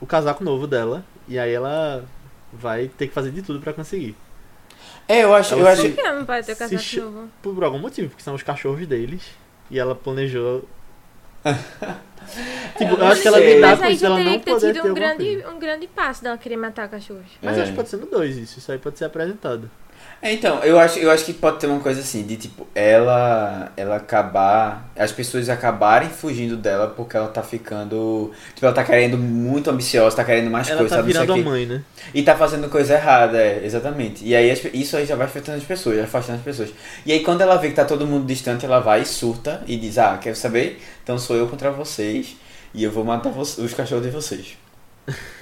o 0.00 0.06
casaco 0.06 0.44
novo 0.44 0.66
dela. 0.66 1.04
E 1.28 1.38
aí 1.38 1.52
ela 1.52 2.04
vai 2.52 2.88
ter 2.88 3.08
que 3.08 3.14
fazer 3.14 3.30
de 3.30 3.42
tudo 3.42 3.60
pra 3.60 3.72
conseguir. 3.72 4.16
É, 5.08 5.22
eu 5.22 5.34
acho, 5.34 5.54
Ela 5.54 5.62
eu 5.62 5.68
acho, 5.68 5.82
Por 5.82 5.92
que 5.92 6.00
ela 6.00 6.18
não 6.18 6.26
pode 6.26 6.46
ter 6.46 6.56
casaco 6.56 7.00
novo? 7.00 7.28
Por 7.42 7.64
algum 7.64 7.78
motivo, 7.78 8.08
porque 8.08 8.22
são 8.22 8.34
os 8.34 8.42
cachorros 8.42 8.86
deles. 8.86 9.22
E 9.70 9.78
ela 9.78 9.94
planejou. 9.94 10.64
tipo, 12.78 12.92
eu 12.94 12.98
não 12.98 13.06
acho 13.08 13.22
que 13.22 13.28
ela 13.28 13.38
lidar 13.38 13.68
Mas 13.68 13.78
com 13.78 13.84
aí 13.84 13.92
isso, 13.94 14.00
já 14.00 14.06
ela 14.08 14.16
teria 14.16 14.30
não 14.32 14.38
que 14.38 14.44
ter 14.44 14.50
poder 14.52 14.72
tido 14.72 14.82
ter 14.82 14.90
um 14.90 14.94
grande, 14.94 15.24
coisa. 15.24 15.50
um 15.50 15.58
grande 15.58 15.86
passo 15.86 16.22
dela 16.22 16.38
querer 16.38 16.56
matar 16.56 16.88
cachorros. 16.88 17.26
Mas 17.42 17.56
É. 17.58 17.62
acho 17.62 17.70
que 17.70 17.76
pode 17.76 17.88
ser 17.88 17.96
no 17.98 18.06
2 18.06 18.36
isso. 18.36 18.58
Isso 18.58 18.72
aí 18.72 18.78
pode 18.78 18.98
ser 18.98 19.04
apresentado. 19.04 19.70
É, 20.20 20.32
então, 20.32 20.58
eu 20.64 20.78
acho, 20.78 20.98
eu 20.98 21.10
acho 21.10 21.24
que 21.24 21.32
pode 21.32 21.58
ter 21.58 21.66
uma 21.66 21.78
coisa 21.78 22.00
assim, 22.00 22.22
de 22.22 22.36
tipo, 22.36 22.66
ela 22.74 23.70
ela 23.76 23.96
acabar. 23.96 24.90
As 24.96 25.12
pessoas 25.12 25.48
acabarem 25.48 26.08
fugindo 26.08 26.56
dela 26.56 26.88
porque 26.88 27.16
ela 27.16 27.28
tá 27.28 27.42
ficando. 27.42 28.32
Tipo, 28.54 28.66
ela 28.66 28.74
tá 28.74 28.82
querendo 28.82 29.18
muito 29.18 29.70
ambiciosa, 29.70 30.16
tá 30.16 30.24
querendo 30.24 30.50
mais 30.50 30.68
ela 30.68 30.78
coisa, 30.78 30.96
tá 30.96 31.02
sabe? 31.02 31.12
Virando 31.12 31.32
a 31.34 31.36
mãe, 31.36 31.66
né? 31.66 31.82
E 32.14 32.22
tá 32.22 32.34
fazendo 32.34 32.68
coisa 32.68 32.94
errada, 32.94 33.38
é, 33.38 33.64
exatamente. 33.64 34.24
E 34.24 34.34
aí 34.34 34.52
isso 34.72 34.96
aí 34.96 35.04
já 35.04 35.16
vai 35.16 35.26
afetando 35.26 35.58
as 35.58 35.64
pessoas, 35.64 35.98
afastando 36.00 36.38
as 36.38 36.44
pessoas. 36.44 36.70
E 37.04 37.12
aí 37.12 37.20
quando 37.20 37.42
ela 37.42 37.56
vê 37.56 37.68
que 37.68 37.74
tá 37.74 37.84
todo 37.84 38.06
mundo 38.06 38.26
distante, 38.26 38.64
ela 38.64 38.80
vai 38.80 39.02
e 39.02 39.06
surta 39.06 39.62
e 39.66 39.76
diz, 39.76 39.98
ah, 39.98 40.18
quer 40.18 40.34
saber? 40.34 40.82
Então 41.02 41.18
sou 41.18 41.36
eu 41.36 41.46
contra 41.46 41.70
vocês 41.70 42.36
e 42.72 42.82
eu 42.82 42.90
vou 42.90 43.04
matar 43.04 43.30
os 43.36 43.74
cachorros 43.74 44.04
de 44.04 44.10
vocês. 44.10 44.56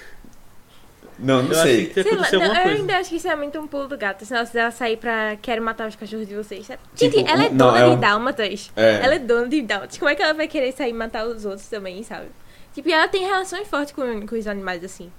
Não, 1.18 1.42
não 1.42 1.50
Eu 1.50 1.54
sei. 1.62 1.86
que 1.86 2.02
Sei 2.02 2.16
lá, 2.16 2.28
não, 2.32 2.42
eu 2.56 2.70
ainda 2.76 2.96
acho 2.98 3.10
que 3.10 3.16
isso 3.16 3.28
é 3.28 3.36
muito 3.36 3.58
um 3.60 3.66
pulo 3.68 3.86
do 3.86 3.96
gato. 3.96 4.24
Se 4.24 4.34
ela- 4.34 4.44
se 4.46 4.58
ela 4.58 4.70
sair 4.72 4.96
pra 4.96 5.36
quero 5.40 5.62
matar 5.62 5.88
os 5.88 5.94
cachorros 5.94 6.26
de 6.26 6.34
vocês. 6.34 6.66
sabe? 6.66 6.80
Tipo, 6.94 7.16
Gente, 7.18 7.30
ela 7.30 7.44
é 7.44 7.48
um- 7.48 7.50
não, 7.54 7.66
dona 7.66 7.78
é 7.78 7.84
de 7.84 7.90
um- 7.96 8.00
dálmatas. 8.00 8.70
É. 8.74 9.00
Ela 9.02 9.14
é 9.14 9.18
dona 9.20 9.48
de 9.48 9.62
dálmatas. 9.62 9.96
Como 9.98 10.08
é 10.10 10.14
que 10.16 10.22
ela 10.22 10.34
vai 10.34 10.48
querer 10.48 10.72
sair 10.72 10.90
e 10.90 10.92
matar 10.92 11.24
os 11.26 11.44
outros 11.44 11.68
também, 11.68 12.02
sabe? 12.02 12.26
Tipo, 12.74 12.88
e 12.88 12.92
ela 12.92 13.06
tem 13.06 13.24
relações 13.24 13.68
fortes 13.68 13.92
com, 13.94 14.26
com 14.26 14.34
os 14.36 14.46
animais 14.48 14.82
assim. 14.82 15.10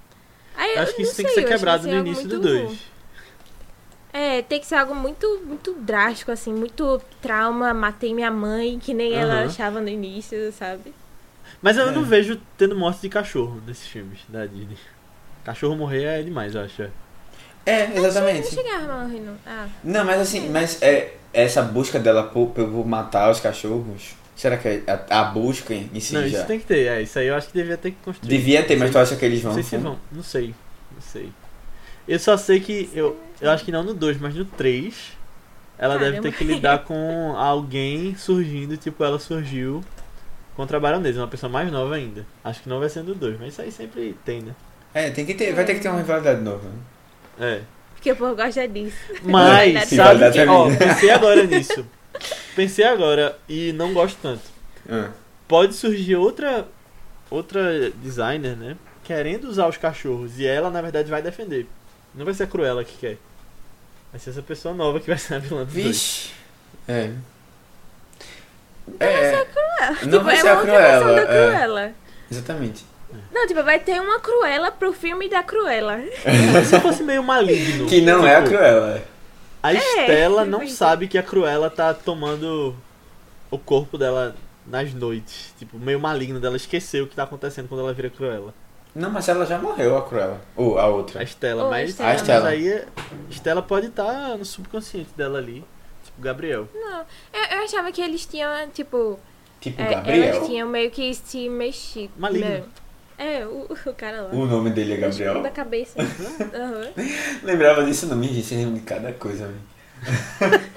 Aí, 0.57 0.77
acho 0.77 0.95
que 0.95 1.01
isso 1.03 1.15
tem 1.15 1.25
que 1.25 1.31
sei, 1.31 1.43
ser 1.43 1.49
quebrado 1.49 1.83
vai 1.83 1.91
no 1.91 1.97
algo 1.99 2.09
início 2.09 2.27
do 2.27 2.39
muito- 2.41 2.65
2. 2.67 2.79
É, 4.13 4.41
tem 4.41 4.59
que 4.61 4.65
ser 4.65 4.75
algo 4.75 4.95
muito, 4.95 5.41
muito 5.45 5.73
drástico, 5.73 6.31
assim, 6.31 6.53
muito 6.53 7.01
trauma, 7.21 7.73
matei 7.73 8.13
minha 8.13 8.31
mãe, 8.31 8.79
que 8.79 8.93
nem 8.93 9.13
ela 9.13 9.33
Aham. 9.41 9.45
achava 9.45 9.81
no 9.81 9.89
início, 9.89 10.51
sabe? 10.53 10.93
Mas 11.61 11.75
eu 11.77 11.89
É. 11.89 11.91
não 11.91 12.03
vejo 12.03 12.39
tendo 12.57 12.75
morte 12.77 13.01
de 13.01 13.09
cachorro 13.09 13.61
nesses 13.67 13.87
filmes 13.87 14.19
da 14.29 14.45
Disney. 14.45 14.77
Cachorro 15.45 15.75
morrer 15.75 16.03
é 16.03 16.21
demais, 16.23 16.53
eu 16.55 16.61
acho. 16.61 16.81
é. 16.81 16.89
É, 17.65 17.87
Não 17.87 18.05
exatamente. 18.05 18.47
chegava 18.53 18.91
a 18.93 19.03
morrer, 19.07 19.19
não. 19.21 19.35
Ah, 19.45 19.67
Não, 19.83 20.03
mas 20.05 20.19
assim, 20.21 20.49
mas 20.49 20.81
é 20.81 21.13
essa 21.33 21.61
busca 21.61 21.99
dela 21.99 22.23
por, 22.23 22.49
por 22.49 22.85
matar 22.85 23.31
os 23.31 23.39
cachorros. 23.39 24.15
Será 24.35 24.57
que 24.57 24.67
é 24.67 24.83
a, 25.09 25.21
a 25.21 25.23
busca 25.25 25.73
em 25.73 25.99
si 25.99 26.13
não, 26.13 26.21
já. 26.27 26.39
isso 26.39 26.45
tem 26.47 26.59
que 26.59 26.65
ter. 26.65 26.87
É, 26.87 27.01
isso 27.01 27.17
aí 27.17 27.27
eu 27.27 27.35
acho 27.35 27.47
que 27.47 27.53
devia 27.53 27.77
ter 27.77 27.91
que 27.91 27.97
construir. 28.03 28.29
Devia 28.29 28.63
ter, 28.63 28.75
mas 28.75 28.91
tu 28.91 28.95
Não 28.95 29.01
acha 29.01 29.15
que 29.15 29.23
eles 29.25 29.41
vão? 29.41 29.53
Não 29.53 29.63
sei 29.63 29.63
se 29.63 29.77
vão. 29.83 29.97
Não 30.11 30.23
sei. 30.23 30.53
Não 30.93 31.01
sei. 31.01 31.29
Eu 32.07 32.19
só 32.19 32.35
sei 32.37 32.59
que. 32.59 32.89
Eu, 32.93 33.17
eu 33.39 33.49
acho 33.49 33.63
que 33.63 33.71
não 33.71 33.81
no 33.83 33.93
2, 33.93 34.19
mas 34.19 34.35
no 34.35 34.43
3. 34.45 35.13
Ela 35.77 35.97
deve 35.97 36.21
ter 36.21 36.31
que 36.33 36.43
lidar 36.43 36.79
com 36.85 37.33
alguém 37.35 38.15
surgindo, 38.15 38.77
tipo, 38.77 39.03
ela 39.03 39.19
surgiu 39.19 39.83
contra 40.55 40.77
a 40.77 40.79
baronesa, 40.79 41.19
uma 41.19 41.27
pessoa 41.27 41.49
mais 41.51 41.69
nova 41.71 41.95
ainda. 41.95 42.25
Acho 42.43 42.61
que 42.63 42.69
não 42.69 42.79
vai 42.79 42.87
ser 42.89 43.03
no 43.03 43.13
2, 43.13 43.37
mas 43.39 43.49
isso 43.53 43.61
aí 43.61 43.71
sempre 43.71 44.15
tem, 44.23 44.41
né? 44.41 44.53
É, 44.95 45.09
tem 45.11 45.25
que 45.25 45.33
ter, 45.35 45.53
vai 45.53 45.63
ter 45.65 45.75
que 45.75 45.81
ter 45.81 45.89
uma 45.89 45.97
rivalidade 45.99 46.41
nova. 46.41 46.67
né? 46.67 46.79
É. 47.57 47.61
porque 47.95 48.11
o 48.11 48.15
povo 48.15 48.33
gosta 48.35 48.65
disso. 48.67 48.95
Mas, 49.23 49.89
Sim, 49.89 49.95
sabe 49.97 50.31
que, 50.31 50.39
é 50.39 50.47
ó, 50.49 50.73
pensei 50.75 51.09
agora 51.11 51.43
nisso. 51.43 51.85
Pensei 52.55 52.85
agora 52.85 53.37
e 53.47 53.73
não 53.73 53.93
gosto 53.93 54.17
tanto. 54.21 54.41
Ah. 54.89 55.09
Pode 55.47 55.73
surgir 55.75 56.15
outra 56.15 56.65
outra 57.29 57.91
designer, 58.01 58.55
né? 58.55 58.77
Querendo 59.03 59.45
usar 59.49 59.67
os 59.67 59.75
cachorros 59.77 60.39
e 60.39 60.45
ela, 60.47 60.69
na 60.71 60.81
verdade, 60.81 61.09
vai 61.11 61.21
defender. 61.21 61.67
Não 62.15 62.23
vai 62.23 62.33
ser 62.33 62.43
a 62.43 62.47
Cruella 62.47 62.83
que 62.85 62.97
quer. 62.97 63.17
Vai 64.13 64.19
ser 64.21 64.29
essa 64.29 64.41
pessoa 64.41 64.73
nova 64.73 64.99
que 65.01 65.07
vai 65.07 65.17
ser 65.17 65.33
a 65.35 65.39
vilã 65.39 65.65
dos 65.65 65.73
dois. 65.73 65.85
Vixe. 65.85 66.29
É. 66.87 67.11
É, 68.99 69.43
Tipo, 69.99 70.05
não 70.07 70.23
vai 70.23 70.35
é 70.37 70.41
ser 70.41 70.47
a 70.47 70.55
Cruella. 70.57 71.13
da 71.15 71.21
É, 71.21 71.25
Cruella. 71.25 71.91
exatamente. 72.31 72.85
Não, 73.31 73.47
tipo, 73.47 73.63
vai 73.63 73.79
ter 73.79 73.99
uma 74.01 74.19
Cruella 74.19 74.71
pro 74.71 74.91
filme 74.93 75.29
da 75.29 75.43
Cruella. 75.43 75.99
Se 76.65 76.79
fosse 76.79 77.03
meio 77.03 77.23
maligno. 77.23 77.87
Que 77.87 78.01
não 78.01 78.25
é 78.25 78.35
a 78.35 78.41
tipo, 78.43 78.55
Cruella. 78.55 79.03
A 79.63 79.73
Estela 79.73 80.45
não 80.45 80.59
pois 80.59 80.71
é. 80.71 80.75
sabe 80.75 81.07
que 81.07 81.17
a 81.17 81.23
Cruella 81.23 81.69
tá 81.69 81.93
tomando 81.93 82.75
o 83.49 83.57
corpo 83.57 83.97
dela 83.97 84.35
nas 84.65 84.93
noites. 84.93 85.53
Tipo, 85.57 85.77
meio 85.77 85.99
maligno 85.99 86.39
dela 86.39 86.55
esqueceu 86.55 87.05
o 87.05 87.07
que 87.07 87.15
tá 87.15 87.23
acontecendo 87.23 87.67
quando 87.67 87.81
ela 87.81 87.93
vira 87.93 88.09
Cruella. 88.09 88.53
Não, 88.93 89.09
mas 89.09 89.27
ela 89.27 89.45
já 89.45 89.57
morreu, 89.57 89.97
a 89.97 90.03
Cruella. 90.03 90.39
Ou 90.55 90.77
a 90.77 90.83
A 90.83 90.87
outra. 90.87 91.21
Estela, 91.23 91.63
Ou 91.63 91.67
a 91.67 91.71
mas, 91.71 91.89
Estela. 91.89 92.09
A 92.09 92.15
Estela. 92.15 92.39
mas 92.45 92.53
aí 92.53 92.73
a 92.73 92.85
Estela 93.29 93.61
pode 93.61 93.87
estar 93.87 94.37
no 94.37 94.45
subconsciente 94.45 95.09
dela 95.17 95.37
ali. 95.39 95.65
Tipo, 96.05 96.21
Gabriel. 96.21 96.69
Não, 96.73 96.99
eu, 97.33 97.57
eu 97.57 97.63
achava 97.65 97.91
que 97.91 98.01
eles 98.01 98.25
tinham, 98.25 98.69
tipo, 98.69 99.19
Tipo 99.59 99.81
é, 99.81 99.89
Gabriel. 99.95 100.23
elas 100.35 100.47
tinham 100.47 100.69
meio 100.69 100.91
que 100.91 101.13
se 101.13 101.49
mexido. 101.49 102.13
Maligno. 102.17 102.47
né? 102.49 102.63
É, 103.17 103.45
o, 103.45 103.67
o 103.85 103.93
cara 103.93 104.21
lá. 104.23 104.29
O 104.33 104.45
nome 104.45 104.69
dele 104.71 104.93
é 104.93 104.97
Gabriel. 104.97 105.41
Da 105.41 105.49
cabeça. 105.49 105.99
Aham. 106.01 106.91
Lembrava 107.43 107.83
disso 107.85 108.07
não, 108.07 108.17
me 108.17 108.27
disse 108.27 108.55
de 108.65 108.79
cada 108.81 109.13
coisa, 109.13 109.47
velho. 109.47 110.65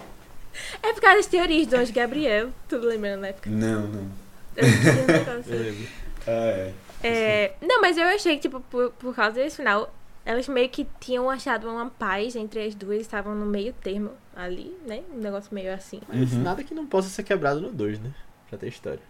É 0.83 0.93
por 0.93 1.01
causa 1.01 1.17
das 1.19 1.27
teorias 1.27 1.67
do 1.67 1.77
Anjo 1.77 1.93
Gabriel. 1.93 2.51
Tudo 2.69 2.87
lembrando 2.87 3.21
na 3.21 3.29
época. 3.29 3.51
Não, 3.51 3.83
não. 3.89 4.09
Eu 4.57 4.65
tinha 4.65 5.33
um 5.33 5.63
lembro. 5.63 5.89
Ah, 6.27 6.31
é. 6.31 6.73
É, 7.03 7.55
não, 7.61 7.81
mas 7.81 7.97
eu 7.97 8.05
achei 8.05 8.37
que, 8.37 8.43
tipo, 8.43 8.61
por, 8.61 8.91
por 8.93 9.15
causa 9.15 9.35
desse 9.37 9.57
final, 9.57 9.93
elas 10.25 10.49
meio 10.49 10.69
que 10.69 10.87
tinham 11.01 11.31
achado 11.31 11.69
uma 11.69 11.91
paz 11.91 12.35
entre 12.35 12.65
as 12.65 12.75
duas, 12.75 13.01
estavam 13.01 13.35
no 13.35 13.47
meio 13.47 13.73
termo 13.73 14.11
ali, 14.35 14.77
né? 14.87 15.03
Um 15.15 15.19
negócio 15.19 15.55
meio 15.55 15.73
assim. 15.73 16.01
Mas 16.09 16.33
Uhum. 16.33 16.43
nada 16.43 16.65
que 16.65 16.75
não 16.75 16.87
possa 16.87 17.09
ser 17.09 17.23
quebrado 17.23 17.61
no 17.61 17.71
2, 17.71 18.01
né? 18.01 18.11
Pra 18.49 18.59
ter 18.59 18.69
história. 18.69 19.03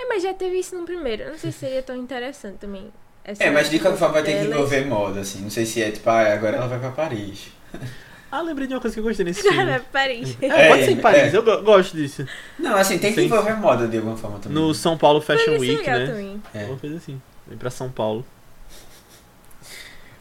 É, 0.00 0.06
mas 0.06 0.22
já 0.22 0.32
teve 0.32 0.58
isso 0.58 0.74
no 0.76 0.84
primeiro. 0.84 1.24
Eu 1.24 1.30
não 1.32 1.38
sei 1.38 1.52
se 1.52 1.58
seria 1.58 1.82
tão 1.82 1.94
interessante 1.96 2.56
também. 2.58 2.90
essa 3.24 3.44
É, 3.44 3.50
mas 3.50 3.68
de 3.68 3.78
qualquer 3.78 3.98
forma 3.98 4.14
vai 4.14 4.22
ter 4.22 4.38
que 4.40 4.46
envolver 4.46 4.84
moda, 4.86 5.20
assim. 5.20 5.40
Não 5.42 5.50
sei 5.50 5.66
se 5.66 5.82
é 5.82 5.90
tipo, 5.90 6.08
ah, 6.08 6.32
agora 6.32 6.56
ela 6.56 6.66
vai 6.68 6.78
pra 6.78 6.90
Paris. 6.90 7.48
Ah, 8.32 8.42
lembrei 8.42 8.68
de 8.68 8.74
uma 8.74 8.80
coisa 8.80 8.94
que 8.94 9.00
eu 9.00 9.02
gostei 9.02 9.24
nesse 9.24 9.42
Já 9.42 9.50
filme. 9.50 9.72
é 9.72 9.80
Paris. 9.80 10.36
É, 10.40 10.46
É, 10.46 10.68
pode 10.68 10.84
ser 10.84 10.90
em 10.92 10.96
Paris, 11.00 11.34
é. 11.34 11.36
eu 11.36 11.42
go- 11.42 11.62
gosto 11.62 11.96
disso. 11.96 12.24
Não, 12.60 12.76
assim, 12.76 12.96
tem 12.96 13.12
que 13.12 13.18
Sim. 13.22 13.26
envolver 13.26 13.54
moda 13.56 13.88
de 13.88 13.96
alguma 13.96 14.16
forma 14.16 14.38
também. 14.38 14.56
No 14.56 14.72
São 14.72 14.96
Paulo 14.96 15.20
Fashion 15.20 15.54
é 15.54 15.58
Week, 15.58 15.76
legal 15.78 15.98
né? 15.98 16.06
também. 16.06 16.42
É. 16.54 16.64
Uma 16.66 16.76
coisa 16.76 16.96
assim. 16.96 17.20
Vem 17.48 17.58
pra 17.58 17.70
São 17.70 17.90
Paulo. 17.90 18.24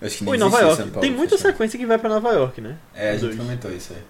Eu 0.01 0.07
acho 0.07 0.17
que 0.17 0.23
nem 0.23 0.29
Ou 0.31 0.35
em 0.35 0.39
Nova 0.39 0.59
York. 0.59 0.77
São 0.77 0.87
Paulo, 0.89 1.01
Tem 1.01 1.11
muita 1.11 1.37
sequência 1.37 1.77
que 1.77 1.85
vai 1.85 1.99
pra 1.99 2.09
Nova 2.09 2.31
York, 2.31 2.59
né? 2.61 2.77
É, 2.95 3.11
a 3.11 3.15
gente 3.15 3.37
comentou 3.37 3.71
isso 3.71 3.93
aí. 3.93 4.01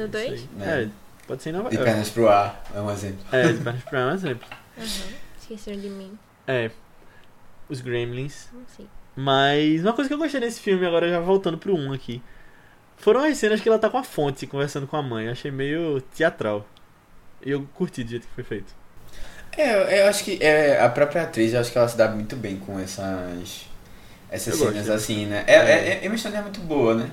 No 0.00 0.06
2? 0.06 0.32
Isso 0.34 0.48
aí. 0.60 0.68
É. 0.68 0.82
É, 0.84 0.88
pode 1.26 1.42
ser 1.42 1.50
em 1.50 1.52
Nova 1.54 1.70
De 1.70 1.74
York. 1.74 1.90
pernas 1.90 2.10
pro 2.10 2.28
ar, 2.28 2.62
é 2.72 2.80
um 2.80 2.88
exemplo. 2.92 3.18
É, 3.32 3.48
de 3.52 3.58
pernas 3.58 3.82
pra 3.82 3.98
é 4.00 4.06
um 4.06 4.14
exemplo. 4.14 4.46
Aham. 4.78 5.14
Esqueceram 5.40 5.78
de 5.80 5.88
mim. 5.88 6.18
É. 6.46 6.70
Os 7.68 7.80
Gremlins. 7.80 8.48
Não 8.52 8.62
sei. 8.76 8.86
Mas 9.16 9.82
uma 9.82 9.92
coisa 9.92 10.08
que 10.08 10.14
eu 10.14 10.18
gostei 10.18 10.40
nesse 10.40 10.60
filme, 10.60 10.84
agora 10.86 11.08
já 11.08 11.20
voltando 11.20 11.56
pro 11.58 11.74
1 11.76 11.92
aqui, 11.92 12.20
foram 12.96 13.22
as 13.24 13.36
cenas 13.38 13.60
que 13.60 13.68
ela 13.68 13.78
tá 13.78 13.88
com 13.88 13.98
a 13.98 14.02
fonte 14.04 14.46
conversando 14.46 14.86
com 14.86 14.96
a 14.96 15.02
mãe. 15.02 15.26
Eu 15.26 15.32
achei 15.32 15.50
meio 15.50 16.00
teatral. 16.14 16.66
E 17.44 17.50
eu 17.50 17.66
curti 17.74 18.02
do 18.02 18.10
jeito 18.10 18.26
que 18.26 18.34
foi 18.34 18.44
feito. 18.44 18.74
É, 19.56 20.02
eu, 20.02 20.08
acho 20.08 20.24
que 20.24 20.38
é, 20.42 20.80
a 20.80 20.88
própria 20.88 21.22
atriz, 21.22 21.52
eu 21.54 21.60
acho 21.60 21.70
que 21.70 21.78
ela 21.78 21.86
se 21.86 21.96
dá 21.96 22.08
muito 22.08 22.34
bem 22.34 22.56
com 22.56 22.78
essas 22.78 23.66
essas 24.28 24.54
Eu 24.54 24.66
cenas 24.66 24.86
gosto. 24.88 24.92
assim, 24.92 25.26
né? 25.26 25.44
É, 25.46 25.54
é, 25.54 26.00
é 26.04 26.08
uma 26.08 26.16
história 26.16 26.42
muito 26.42 26.58
boa, 26.60 26.94
né? 26.96 27.08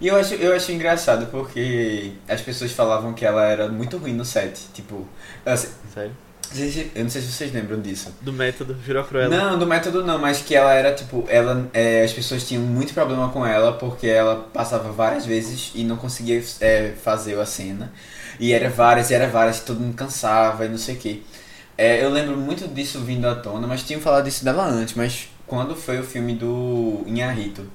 E 0.00 0.08
eu 0.08 0.16
acho, 0.16 0.34
eu 0.34 0.54
acho 0.56 0.72
engraçado 0.72 1.26
porque 1.26 2.12
as 2.26 2.40
pessoas 2.40 2.72
falavam 2.72 3.12
que 3.12 3.26
ela 3.26 3.44
era 3.44 3.68
muito 3.68 3.98
ruim 3.98 4.14
no 4.14 4.24
set. 4.24 4.58
Tipo, 4.72 5.06
eu, 5.44 5.56
sei- 5.56 5.70
Eu 6.94 7.02
não 7.04 7.10
sei 7.10 7.22
se 7.22 7.32
vocês 7.32 7.52
lembram 7.52 7.80
disso. 7.80 8.14
Do 8.20 8.32
método, 8.32 8.74
virou 8.74 9.04
cruela. 9.04 9.34
Não, 9.34 9.58
do 9.58 9.66
método 9.66 10.04
não, 10.04 10.18
mas 10.18 10.40
que 10.40 10.54
ela 10.54 10.72
era 10.74 10.94
tipo, 10.94 11.24
ela, 11.28 11.68
é, 11.72 12.04
as 12.04 12.12
pessoas 12.12 12.46
tinham 12.46 12.62
muito 12.62 12.92
problema 12.92 13.28
com 13.30 13.46
ela 13.46 13.72
porque 13.72 14.06
ela 14.06 14.36
passava 14.52 14.90
várias 14.92 15.24
vezes 15.26 15.72
e 15.74 15.84
não 15.84 15.96
conseguia 15.96 16.42
é, 16.60 16.92
fazer 17.02 17.38
a 17.38 17.46
cena. 17.46 17.92
E 18.38 18.52
era 18.52 18.68
várias, 18.70 19.10
e 19.10 19.14
era 19.14 19.28
várias, 19.28 19.60
todo 19.60 19.80
mundo 19.80 19.94
cansava 19.94 20.64
e 20.64 20.68
não 20.68 20.78
sei 20.78 20.94
o 20.96 20.98
que. 20.98 21.22
eu 21.78 22.10
lembro 22.10 22.36
muito 22.36 22.66
disso 22.68 23.00
vindo 23.00 23.26
à 23.26 23.34
tona, 23.34 23.66
mas 23.66 23.82
tinham 23.82 24.00
falado 24.00 24.24
disso 24.24 24.44
dela 24.44 24.66
antes, 24.66 24.94
mas 24.94 25.28
quando 25.46 25.74
foi 25.76 26.00
o 26.00 26.04
filme 26.04 26.34
do 26.34 27.02
Inharito? 27.06 27.66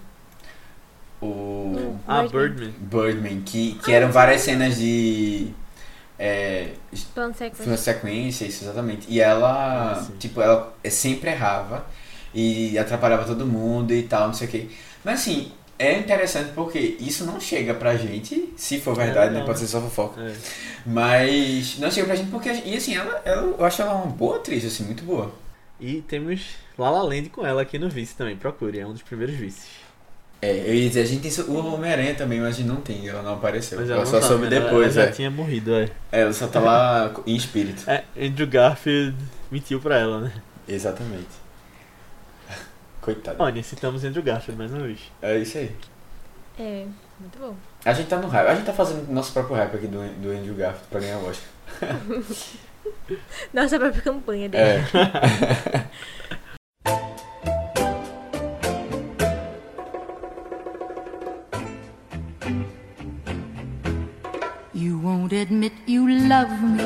O 1.22 1.96
Ah, 2.08 2.22
Birdman. 2.24 2.72
Birdman. 2.72 2.74
Birdman, 2.80 3.42
que, 3.42 3.74
que 3.84 3.92
eram 3.92 4.12
várias 4.12 4.42
cenas 4.42 4.78
de. 4.78 5.48
É, 6.20 6.72
Plano 7.14 7.34
foi 7.34 7.48
sequência. 7.50 7.72
uma 7.72 7.78
sequência, 7.78 8.46
isso 8.46 8.64
exatamente. 8.64 9.06
E 9.10 9.20
ela, 9.22 9.94
Ah, 9.94 10.08
tipo, 10.20 10.42
ela 10.42 10.74
sempre 10.90 11.30
errava 11.30 11.86
e 12.34 12.78
atrapalhava 12.78 13.24
todo 13.26 13.46
mundo 13.46 13.94
e 13.94 14.04
tal, 14.04 14.28
não 14.28 14.34
sei 14.34 14.48
o 14.48 14.52
que. 14.52 14.78
Mas 15.04 15.22
assim, 15.22 15.52
é 15.78 15.98
interessante 16.00 16.52
porque 16.56 16.98
isso 17.00 17.24
não 17.26 17.40
chega 17.40 17.74
pra 17.76 17.96
gente, 17.96 18.52
se 18.58 18.80
for 18.80 18.96
verdade, 18.96 19.32
né? 19.34 19.40
não. 19.40 19.46
Pode 19.46 19.60
ser 19.60 19.68
só 19.68 19.80
fofoca. 19.80 20.22
É. 20.22 20.36
Mas 20.86 21.78
não 21.78 21.92
chega 21.92 22.08
pra 22.08 22.16
gente 22.16 22.32
porque, 22.32 22.50
e 22.50 22.76
assim, 22.76 22.96
ela, 22.96 23.22
ela, 23.24 23.42
eu 23.44 23.64
acho 23.66 23.82
ela 23.82 23.94
uma 23.94 24.08
boa 24.08 24.38
atriz, 24.38 24.66
assim, 24.66 24.84
muito 24.86 25.04
boa. 25.04 25.32
E 25.80 26.02
temos 26.02 26.42
La 26.78 26.90
La 26.90 27.04
Land 27.04 27.30
com 27.30 27.46
ela 27.46 27.62
aqui 27.62 27.78
no 27.78 27.88
vice 27.90 28.16
também. 28.16 28.36
Procure, 28.36 28.80
é 28.80 28.88
um 28.88 28.94
dos 28.94 29.04
primeiros 29.04 29.36
vices. 29.36 29.68
É, 30.42 30.70
eu 30.70 30.74
ia 30.76 30.88
dizer, 30.88 31.02
a 31.02 31.06
gente 31.06 31.22
tem 31.36 31.46
o 31.46 31.74
Homem-Aranha 31.74 32.14
também, 32.14 32.40
mas 32.40 32.50
a 32.50 32.58
gente 32.58 32.68
não 32.68 32.76
tem, 32.78 33.08
ela 33.10 33.24
não 33.24 33.34
apareceu. 33.34 33.80
Mas 33.80 33.90
ela 33.90 34.02
ela 34.02 34.06
só 34.06 34.20
tá, 34.20 34.28
soube 34.28 34.48
né? 34.48 34.56
Ela- 34.58 34.66
depois, 34.66 34.96
ela 34.96 35.06
é. 35.06 35.10
já 35.10 35.16
tinha 35.16 35.32
morrido, 35.32 35.74
é. 35.74 35.90
É, 36.12 36.22
Ela 36.22 36.34
só 36.34 36.48
tá 36.48 36.60
lá 36.60 37.12
em 37.26 37.36
espírito. 37.36 37.90
É, 37.90 38.04
Andrew 38.20 38.46
Garfield 38.48 39.18
mentiu 39.50 39.80
pra 39.80 39.98
ela, 39.98 40.22
né? 40.22 40.32
Exatamente. 40.68 41.26
Coitada. 43.02 43.42
Olha, 43.44 43.64
citamos 43.64 44.04
Andrew 44.04 44.24
Garfield 44.24 44.60
mais 44.60 44.72
uma 44.72 44.84
vez. 44.84 45.00
É 45.22 45.38
isso 45.40 45.58
aí. 45.58 45.72
É, 46.60 46.86
muito 47.20 47.40
bom. 47.40 47.56
A 47.84 47.94
gente 47.94 48.08
tá 48.08 48.18
no 48.18 48.28
hype. 48.28 48.48
A 48.48 48.56
gente 48.56 48.66
tá 48.66 48.74
fazendo 48.74 49.12
nosso 49.12 49.32
próprio 49.34 49.56
hype 49.56 49.76
aqui 49.76 49.88
do, 49.88 50.00
do 50.22 50.30
Andrew 50.32 50.54
Garfield 50.56 50.88
pra 50.90 51.00
ganhar 51.00 51.18
o 51.18 51.30
Oscar. 51.30 51.48
Nossa 53.54 53.80
própria 53.80 54.02
campanha 54.02 54.50
dele. 54.50 54.64
É. 54.64 55.88
won't 65.28 65.34
admit 65.34 65.74
you 65.86 66.08
love 66.08 66.52
me. 66.64 66.84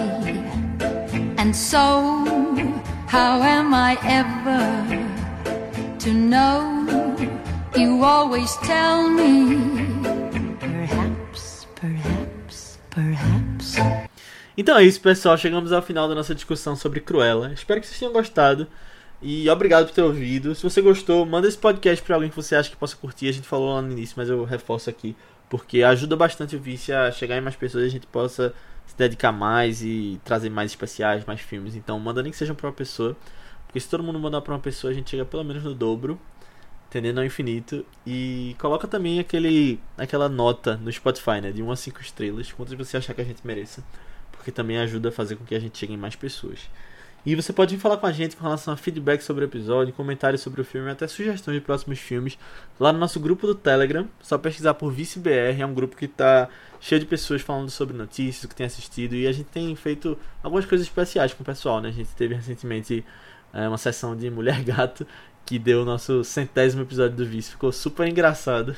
And 1.37 1.53
so, 1.53 2.25
how 3.07 3.41
am 3.41 3.73
I 3.73 3.97
ever 4.03 4.65
to 5.99 6.11
know? 6.11 6.85
You 7.75 8.03
always 8.03 8.55
tell 8.63 9.09
me. 9.09 9.57
Perhaps, 10.59 11.67
perhaps, 11.75 12.79
perhaps. 12.89 13.75
Então 14.57 14.77
é 14.77 14.85
isso, 14.85 14.99
pessoal. 15.01 15.37
Chegamos 15.37 15.71
ao 15.71 15.81
final 15.81 16.07
da 16.07 16.15
nossa 16.15 16.33
discussão 16.33 16.75
sobre 16.75 16.99
Cruella. 16.99 17.53
Espero 17.53 17.79
que 17.79 17.87
vocês 17.87 17.99
tenham 17.99 18.13
gostado. 18.13 18.67
E 19.21 19.47
obrigado 19.49 19.85
por 19.85 19.93
ter 19.93 20.01
ouvido. 20.01 20.55
Se 20.55 20.63
você 20.63 20.81
gostou, 20.81 21.25
manda 21.27 21.47
esse 21.47 21.57
podcast 21.57 22.03
pra 22.03 22.15
alguém 22.15 22.31
que 22.31 22.35
você 22.35 22.55
acha 22.55 22.71
que 22.71 22.75
possa 22.75 22.95
curtir. 22.95 23.29
A 23.29 23.31
gente 23.31 23.47
falou 23.47 23.75
lá 23.75 23.81
no 23.81 23.91
início, 23.91 24.15
mas 24.17 24.29
eu 24.29 24.43
reforço 24.43 24.89
aqui. 24.89 25.15
Porque 25.51 25.83
ajuda 25.83 26.15
bastante 26.15 26.55
o 26.55 26.59
Vice 26.59 26.93
a 26.93 27.11
chegar 27.11 27.37
em 27.37 27.41
mais 27.41 27.57
pessoas 27.57 27.83
e 27.83 27.87
a 27.87 27.89
gente 27.89 28.07
possa 28.07 28.53
se 28.87 28.95
dedicar 28.97 29.33
mais 29.33 29.83
e 29.83 30.17
trazer 30.23 30.49
mais 30.49 30.71
especiais, 30.71 31.25
mais 31.25 31.41
filmes. 31.41 31.75
Então 31.75 31.99
manda 31.99 32.23
nem 32.23 32.31
que 32.31 32.37
seja 32.37 32.53
pra 32.55 32.67
uma 32.67 32.73
pessoa. 32.73 33.17
Porque 33.67 33.77
se 33.79 33.89
todo 33.89 34.01
mundo 34.01 34.17
mandar 34.17 34.39
pra 34.39 34.53
uma 34.53 34.59
pessoa, 34.61 34.91
a 34.91 34.93
gente 34.93 35.09
chega 35.09 35.25
pelo 35.25 35.43
menos 35.43 35.61
no 35.61 35.75
dobro. 35.75 36.17
Entendendo 36.87 37.17
ao 37.19 37.25
infinito. 37.25 37.85
E 38.07 38.55
coloca 38.59 38.87
também 38.87 39.19
aquele, 39.19 39.77
aquela 39.97 40.29
nota 40.29 40.77
no 40.77 40.89
Spotify, 40.89 41.41
né? 41.41 41.51
De 41.51 41.61
1 41.61 41.69
a 41.69 41.75
5 41.75 42.01
estrelas. 42.01 42.51
Quantas 42.53 42.73
você 42.73 42.95
achar 42.95 43.13
que 43.13 43.21
a 43.21 43.25
gente 43.25 43.45
mereça 43.45 43.83
porque 44.41 44.51
também 44.51 44.79
ajuda 44.79 45.09
a 45.09 45.11
fazer 45.11 45.35
com 45.35 45.45
que 45.45 45.53
a 45.53 45.59
gente 45.59 45.77
chegue 45.77 45.93
em 45.93 45.97
mais 45.97 46.15
pessoas. 46.15 46.67
E 47.23 47.35
você 47.35 47.53
pode 47.53 47.75
vir 47.75 47.81
falar 47.81 47.97
com 47.97 48.07
a 48.07 48.11
gente 48.11 48.35
com 48.35 48.43
relação 48.43 48.73
a 48.73 48.77
feedback 48.77 49.21
sobre 49.21 49.45
o 49.45 49.47
episódio, 49.47 49.93
comentários 49.93 50.41
sobre 50.41 50.59
o 50.59 50.65
filme, 50.65 50.89
até 50.89 51.07
sugestões 51.07 51.55
de 51.55 51.61
próximos 51.61 51.99
filmes, 51.99 52.35
lá 52.79 52.91
no 52.91 52.97
nosso 52.97 53.19
grupo 53.19 53.45
do 53.45 53.53
Telegram. 53.53 54.07
Só 54.21 54.39
pesquisar 54.39 54.73
por 54.73 54.91
ViceBR, 54.91 55.61
é 55.61 55.65
um 55.65 55.73
grupo 55.73 55.95
que 55.95 56.05
está 56.05 56.49
cheio 56.79 56.99
de 56.99 57.05
pessoas 57.05 57.43
falando 57.43 57.69
sobre 57.69 57.95
notícias, 57.95 58.43
o 58.43 58.47
que 58.47 58.55
tem 58.55 58.65
assistido, 58.65 59.13
e 59.13 59.27
a 59.27 59.31
gente 59.31 59.49
tem 59.49 59.75
feito 59.75 60.17
algumas 60.41 60.65
coisas 60.65 60.87
especiais 60.87 61.31
com 61.31 61.43
o 61.43 61.45
pessoal, 61.45 61.79
né? 61.79 61.89
A 61.89 61.91
gente 61.91 62.09
teve 62.15 62.33
recentemente 62.33 63.05
é, 63.53 63.67
uma 63.67 63.77
sessão 63.77 64.15
de 64.15 64.27
Mulher 64.31 64.61
Gato, 64.65 65.05
que 65.45 65.59
deu 65.59 65.83
o 65.83 65.85
nosso 65.85 66.23
centésimo 66.23 66.81
episódio 66.81 67.15
do 67.17 67.25
Vice, 67.25 67.51
ficou 67.51 67.71
super 67.71 68.07
engraçado. 68.07 68.75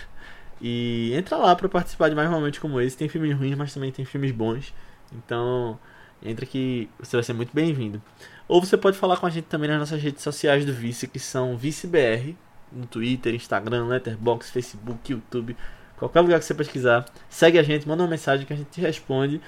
E 0.62 1.14
entra 1.14 1.38
lá 1.38 1.56
para 1.56 1.70
participar 1.70 2.10
de 2.10 2.16
mais 2.16 2.30
momentos 2.30 2.60
como 2.60 2.80
esse. 2.80 2.98
Tem 2.98 3.10
filmes 3.10 3.38
ruins, 3.38 3.56
mas 3.56 3.74
também 3.74 3.92
tem 3.92 4.06
filmes 4.06 4.32
bons. 4.32 4.74
Então, 5.14 5.78
entra 6.22 6.46
que 6.46 6.90
você 7.00 7.18
vai 7.18 7.24
ser 7.24 7.34
muito 7.34 7.52
bem-vindo. 7.54 8.02
Ou 8.48 8.64
você 8.64 8.78
pode 8.78 8.98
falar 8.98 9.18
com 9.18 9.26
a 9.26 9.30
gente 9.30 9.46
também 9.46 9.70
nas 9.70 9.80
nossas 9.80 10.02
redes 10.02 10.22
sociais 10.22 10.66
do 10.66 10.74
Vice, 10.74 11.08
que 11.08 11.20
são 11.20 11.58
ViceBR, 11.58 12.36
no 12.72 12.86
Twitter, 12.86 13.34
Instagram, 13.34 13.86
Letterboxd, 13.88 14.52
Facebook, 14.52 15.12
YouTube, 15.12 15.56
qualquer 15.98 16.22
lugar 16.22 16.40
que 16.40 16.46
você 16.46 16.54
pesquisar. 16.54 17.06
Segue 17.30 17.58
a 17.58 17.64
gente, 17.64 17.88
manda 17.88 18.04
uma 18.04 18.10
mensagem 18.10 18.46
que 18.46 18.54
a 18.54 18.56
gente 18.56 18.70
te 18.70 18.82
responde. 18.82 19.40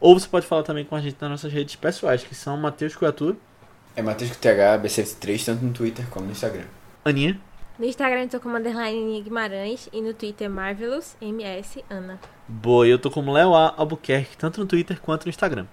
Ou 0.00 0.18
você 0.18 0.28
pode 0.28 0.46
falar 0.46 0.64
também 0.64 0.84
com 0.84 0.94
a 0.96 1.00
gente 1.00 1.16
nas 1.20 1.30
nossas 1.30 1.52
redes 1.52 1.76
pessoais, 1.76 2.24
que 2.24 2.34
são 2.34 2.56
Matheus 2.56 2.94
Coiatu, 2.96 3.36
É 3.94 4.02
Matheus 4.02 4.30
com 4.32 4.40
TH, 4.40 4.78
BC3, 4.82 5.44
tanto 5.44 5.64
no 5.64 5.72
Twitter 5.72 6.06
como 6.08 6.26
no 6.26 6.32
Instagram. 6.32 6.64
Aninha, 7.04 7.40
No 7.78 7.84
Instagram 7.86 8.22
eu 8.22 8.28
tô 8.28 8.40
como 8.40 8.56
underline 8.56 8.98
Aninha 8.98 9.22
Guimarães 9.22 9.88
e 9.92 10.00
no 10.00 10.12
Twitter 10.12 10.48
Marvelous 10.50 11.16
MS 11.20 11.84
Ana. 11.88 12.18
Boa, 12.48 12.86
e 12.86 12.90
eu 12.90 12.98
tô 12.98 13.10
como 13.10 13.32
Léo 13.32 13.54
A. 13.54 13.74
Albuquerque, 13.76 14.36
tanto 14.36 14.60
no 14.60 14.66
Twitter 14.66 15.00
quanto 15.00 15.24
no 15.24 15.30
Instagram. 15.30 15.66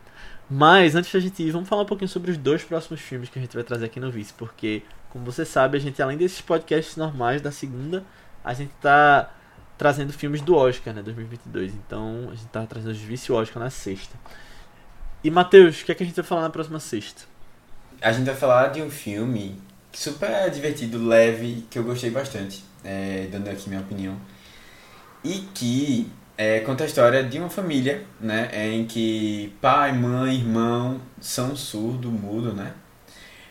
Mas 0.50 0.96
antes 0.96 1.12
da 1.14 1.20
gente 1.20 1.44
ir, 1.44 1.52
vamos 1.52 1.70
falar 1.70 1.84
um 1.84 1.86
pouquinho 1.86 2.10
sobre 2.10 2.32
os 2.32 2.38
dois 2.38 2.64
próximos 2.64 3.00
filmes 3.00 3.30
que 3.30 3.38
a 3.38 3.42
gente 3.42 3.54
vai 3.54 3.64
trazer 3.64 3.86
aqui 3.86 4.00
no 4.00 4.12
Vice, 4.12 4.34
porque, 4.34 4.82
como 5.10 5.24
você 5.24 5.46
sabe, 5.46 5.78
a 5.78 5.80
gente, 5.80 6.02
além 6.02 6.18
desses 6.18 6.42
podcasts 6.42 6.96
normais 6.96 7.42
da 7.42 7.52
segunda, 7.52 8.04
a 8.44 8.54
gente 8.54 8.72
tá 8.82 9.32
trazendo 9.78 10.12
filmes 10.12 10.42
do 10.42 10.56
Oscar, 10.56 10.94
né, 10.94 11.04
2022. 11.04 11.74
Então, 11.76 12.30
a 12.32 12.36
gente 12.36 12.48
tá 12.48 12.66
trazendo 12.66 12.92
os 12.92 12.98
Vice 12.98 13.32
Oscar 13.32 13.62
na 13.62 13.70
sexta. 13.70 14.18
E, 15.24 15.30
Matheus, 15.30 15.82
o 15.82 15.86
que 15.86 15.92
é 15.92 15.96
que 15.96 16.02
a 16.02 16.06
gente 16.06 16.16
vai 16.16 16.26
falar 16.26 16.42
na 16.42 16.50
próxima 16.50 16.80
sexta? 16.80 17.24
A 18.02 18.12
gente 18.12 18.26
vai 18.26 18.36
falar 18.36 18.70
de 18.70 18.82
um 18.82 18.90
filme 18.90 19.62
super 19.94 20.50
divertido, 20.50 21.06
leve, 21.06 21.66
que 21.70 21.78
eu 21.78 21.84
gostei 21.84 22.10
bastante, 22.10 22.64
é, 22.84 23.28
dando 23.32 23.50
aqui 23.50 23.70
minha 23.70 23.82
opinião. 23.82 24.20
E 25.24 25.48
que 25.54 26.12
é, 26.40 26.62
conta 26.62 26.86
a 26.86 26.88
história 26.88 27.22
de 27.22 27.38
uma 27.38 27.50
família, 27.50 28.02
né, 28.18 28.50
em 28.74 28.86
que 28.86 29.54
pai, 29.60 29.92
mãe, 29.92 30.36
irmão 30.36 31.02
são 31.20 31.54
surdo, 31.54 32.10
mudo, 32.10 32.54
né? 32.54 32.72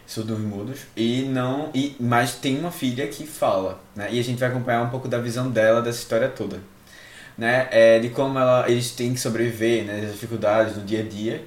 Surdos 0.07 0.39
mudos 0.39 0.81
e 0.97 1.25
não 1.25 1.71
e 1.75 1.95
mas 2.01 2.37
tem 2.37 2.59
uma 2.59 2.71
filha 2.71 3.07
que 3.07 3.27
fala, 3.27 3.79
né? 3.95 4.09
E 4.11 4.19
a 4.19 4.25
gente 4.25 4.39
vai 4.39 4.49
acompanhar 4.49 4.83
um 4.83 4.89
pouco 4.89 5.07
da 5.07 5.19
visão 5.19 5.51
dela 5.51 5.83
dessa 5.83 5.99
história 5.99 6.31
toda, 6.31 6.61
né? 7.37 7.69
É, 7.71 7.99
de 7.99 8.09
como 8.09 8.39
ela, 8.39 8.65
eles 8.71 8.91
têm 8.93 9.13
que 9.13 9.21
sobreviver, 9.21 9.85
né? 9.85 10.07
As 10.07 10.13
dificuldades 10.13 10.77
no 10.79 10.83
dia 10.83 11.01
a 11.01 11.03
dia. 11.07 11.45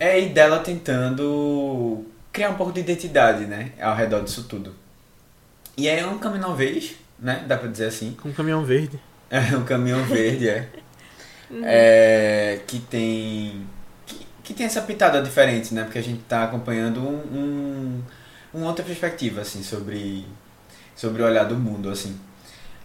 É, 0.00 0.18
e 0.20 0.30
dela 0.30 0.58
tentando 0.58 2.04
criar 2.32 2.50
um 2.50 2.56
pouco 2.56 2.72
de 2.72 2.80
identidade, 2.80 3.46
né? 3.46 3.70
Ao 3.80 3.94
redor 3.94 4.24
disso 4.24 4.44
tudo. 4.48 4.74
E 5.76 5.88
é 5.88 6.04
um 6.04 6.18
caminho 6.18 6.46
uma 6.48 6.56
vez, 6.56 6.96
né? 7.20 7.44
Dá 7.46 7.56
pra 7.56 7.68
dizer 7.68 7.86
assim. 7.86 8.16
Um 8.24 8.32
caminhão 8.32 8.64
verde. 8.64 8.98
É 9.32 9.56
um 9.56 9.64
caminhão 9.64 10.04
verde, 10.04 10.46
é. 10.46 10.68
é 11.64 12.60
que 12.66 12.78
tem. 12.78 13.66
Que, 14.04 14.26
que 14.44 14.52
tem 14.52 14.66
essa 14.66 14.82
pitada 14.82 15.22
diferente, 15.22 15.72
né? 15.72 15.84
Porque 15.84 15.98
a 15.98 16.02
gente 16.02 16.20
tá 16.24 16.44
acompanhando 16.44 17.00
um, 17.00 17.16
um, 17.34 18.02
uma 18.52 18.66
outra 18.66 18.84
perspectiva, 18.84 19.40
assim, 19.40 19.62
sobre, 19.62 20.26
sobre 20.94 21.22
o 21.22 21.24
olhar 21.24 21.44
do 21.44 21.56
mundo, 21.56 21.88
assim. 21.88 22.14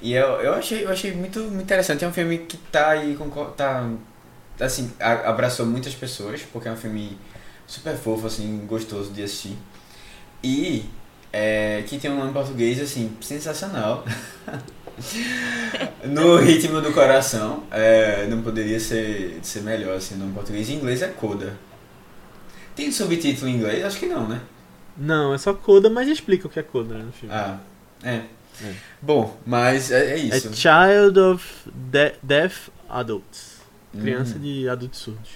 E 0.01 0.13
eu, 0.13 0.27
eu, 0.39 0.53
achei, 0.53 0.85
eu 0.85 0.89
achei 0.89 1.11
muito, 1.11 1.41
muito 1.41 1.63
interessante. 1.63 2.05
É 2.05 2.07
um 2.07 2.13
filme 2.13 2.37
que 2.37 2.55
tá 2.55 2.91
aí. 2.91 3.17
Tá, 3.57 3.85
assim, 4.61 4.93
abraçou 5.01 5.65
muitas 5.65 5.95
pessoas, 5.95 6.43
porque 6.43 6.69
é 6.69 6.71
um 6.71 6.77
filme 6.77 7.17
super 7.67 7.97
fofo, 7.97 8.25
assim, 8.25 8.65
gostoso 8.65 9.11
de 9.11 9.21
assistir. 9.21 9.57
E 10.41 10.89
é, 11.33 11.83
que 11.85 11.99
tem 11.99 12.09
um 12.09 12.17
nome 12.17 12.31
português, 12.31 12.79
assim, 12.79 13.17
sensacional. 13.19 14.05
no 16.05 16.37
ritmo 16.37 16.81
do 16.81 16.91
coração. 16.91 17.63
É, 17.71 18.25
não 18.27 18.41
poderia 18.41 18.79
ser, 18.79 19.39
ser 19.41 19.61
melhor, 19.61 19.97
assim, 19.97 20.15
o 20.15 20.17
nome 20.17 20.31
em 20.31 20.33
português. 20.33 20.69
Em 20.69 20.73
inglês 20.75 21.01
é 21.01 21.07
Coda. 21.07 21.53
Tem 22.75 22.91
subtítulo 22.91 23.49
em 23.49 23.55
inglês? 23.55 23.83
Acho 23.83 23.99
que 23.99 24.05
não, 24.05 24.27
né? 24.27 24.41
Não, 24.97 25.33
é 25.33 25.37
só 25.37 25.53
Coda, 25.53 25.89
mas 25.89 26.07
explica 26.07 26.47
o 26.47 26.49
que 26.49 26.59
é 26.59 26.63
Coda 26.63 26.95
né, 26.95 27.03
no 27.03 27.11
filme. 27.11 27.33
Ah, 27.33 27.59
é. 28.03 28.21
É. 28.63 28.73
Bom, 29.01 29.37
mas 29.45 29.91
é, 29.91 30.11
é 30.11 30.13
é 30.13 30.17
isso. 30.17 30.51
Child 30.55 31.19
of 31.19 31.45
De 31.73 32.13
Deaf 32.23 32.69
Adults. 32.89 33.57
Criança 33.99 34.35
Hum. 34.37 34.39
de 34.41 34.67
adultos 34.67 34.99
surdos. 34.99 35.29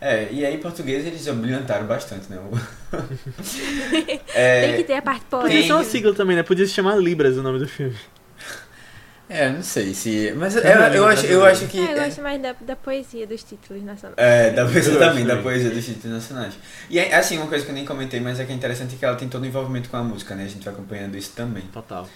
É, 0.00 0.28
e 0.32 0.44
aí 0.44 0.54
em 0.54 0.58
português 0.58 1.06
eles 1.06 1.26
brilhantaram 1.28 1.86
bastante, 1.86 2.28
né? 2.30 2.38
O- 2.38 2.56
Tem 4.00 4.20
é, 4.34 4.76
que 4.76 4.84
ter 4.84 4.94
a 4.94 5.02
parte 5.02 5.24
Podia 5.26 5.48
poética. 5.48 5.66
ser 5.66 5.72
uma 5.74 5.84
sigla 5.84 6.14
também, 6.14 6.36
né? 6.36 6.42
Podia 6.42 6.66
se 6.66 6.72
chamar 6.72 6.96
Libras 6.96 7.36
o 7.36 7.42
nome 7.42 7.58
do 7.58 7.68
filme. 7.68 7.96
É, 9.30 9.48
não 9.48 9.62
sei 9.62 9.94
se. 9.94 10.32
Mas 10.36 10.56
eu, 10.56 10.62
Também, 10.62 10.96
eu, 10.96 11.06
acho, 11.06 11.26
eu 11.26 11.44
acho 11.44 11.66
que. 11.68 11.78
Ah, 11.78 11.92
eu 11.92 12.02
é- 12.02 12.04
gosto 12.06 12.20
mais 12.20 12.42
da, 12.42 12.52
da 12.60 12.74
poesia 12.74 13.26
dos 13.28 13.44
títulos 13.44 13.82
nacionais. 13.84 14.18
É, 14.18 14.50
da 14.50 14.66
poesia 14.66 14.92
Eu 14.92 14.98
também, 14.98 15.24
da 15.24 15.36
poesia 15.36 15.70
dos 15.70 15.84
títulos 15.86 16.16
nacionais. 16.16 16.54
E 16.90 16.98
é, 16.98 17.14
assim, 17.14 17.38
uma 17.38 17.46
coisa 17.46 17.64
que 17.64 17.70
eu 17.70 17.74
nem 17.74 17.84
comentei, 17.84 18.18
mas 18.18 18.40
é 18.40 18.44
que 18.44 18.50
é 18.50 18.54
interessante 18.54 18.96
que 18.96 19.04
ela 19.04 19.14
tem 19.14 19.28
todo 19.28 19.44
o 19.44 19.46
envolvimento 19.46 19.88
com 19.88 19.96
a 19.96 20.02
música, 20.02 20.34
né? 20.34 20.42
A 20.44 20.48
gente 20.48 20.64
vai 20.64 20.74
acompanhando 20.74 21.16
isso 21.16 21.32
também. 21.36 21.62
Total. 21.72 22.08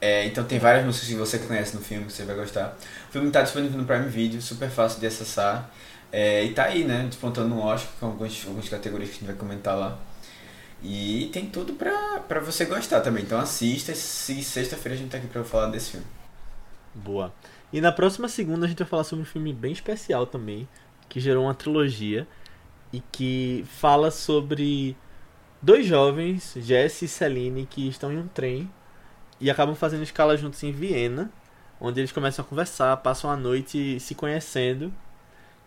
É, 0.00 0.24
então 0.24 0.42
tem 0.44 0.58
várias 0.58 0.84
músicas 0.84 1.08
que 1.10 1.14
você 1.14 1.38
conhece 1.38 1.76
no 1.76 1.82
filme, 1.82 2.06
que 2.06 2.12
você 2.12 2.24
vai 2.24 2.34
gostar. 2.34 2.76
O 3.08 3.12
filme 3.12 3.28
está 3.28 3.42
disponível 3.42 3.78
no 3.78 3.84
Prime 3.84 4.08
Video, 4.08 4.40
super 4.40 4.70
fácil 4.70 4.98
de 4.98 5.06
acessar. 5.06 5.70
É, 6.10 6.42
e 6.42 6.54
tá 6.54 6.64
aí, 6.64 6.84
né? 6.84 7.04
Despontando 7.06 7.54
um 7.54 7.60
Oscar 7.60 7.92
com 8.00 8.06
algumas, 8.06 8.42
algumas 8.46 8.68
categorias 8.68 9.10
que 9.10 9.16
a 9.16 9.18
gente 9.20 9.28
vai 9.28 9.36
comentar 9.36 9.76
lá. 9.76 9.98
E 10.82 11.30
tem 11.32 11.46
tudo 11.46 11.74
pra, 11.74 12.18
pra 12.26 12.40
você 12.40 12.64
gostar 12.64 13.00
também. 13.02 13.22
Então 13.22 13.38
assista 13.38 13.92
e 13.92 13.94
sexta-feira 14.42 14.96
a 14.96 14.98
gente 14.98 15.10
tá 15.10 15.18
aqui 15.18 15.26
pra 15.26 15.44
falar 15.44 15.66
desse 15.68 15.92
filme. 15.92 16.06
Boa. 16.94 17.32
E 17.72 17.80
na 17.80 17.90
próxima 17.90 18.28
segunda 18.28 18.66
a 18.66 18.68
gente 18.68 18.78
vai 18.78 18.88
falar 18.88 19.04
sobre 19.04 19.22
um 19.22 19.26
filme 19.26 19.52
bem 19.52 19.72
especial 19.72 20.26
também, 20.26 20.68
que 21.08 21.20
gerou 21.20 21.44
uma 21.44 21.54
trilogia 21.54 22.26
e 22.92 23.00
que 23.00 23.64
fala 23.66 24.10
sobre 24.10 24.96
dois 25.60 25.86
jovens, 25.86 26.54
Jesse 26.56 27.06
e 27.06 27.08
Celine, 27.08 27.66
que 27.66 27.88
estão 27.88 28.12
em 28.12 28.18
um 28.18 28.28
trem 28.28 28.70
e 29.40 29.50
acabam 29.50 29.74
fazendo 29.74 30.02
escala 30.02 30.36
juntos 30.36 30.62
em 30.62 30.70
Viena, 30.70 31.32
onde 31.80 32.00
eles 32.00 32.12
começam 32.12 32.44
a 32.44 32.48
conversar, 32.48 32.96
passam 32.98 33.30
a 33.30 33.36
noite 33.36 33.98
se 33.98 34.14
conhecendo 34.14 34.92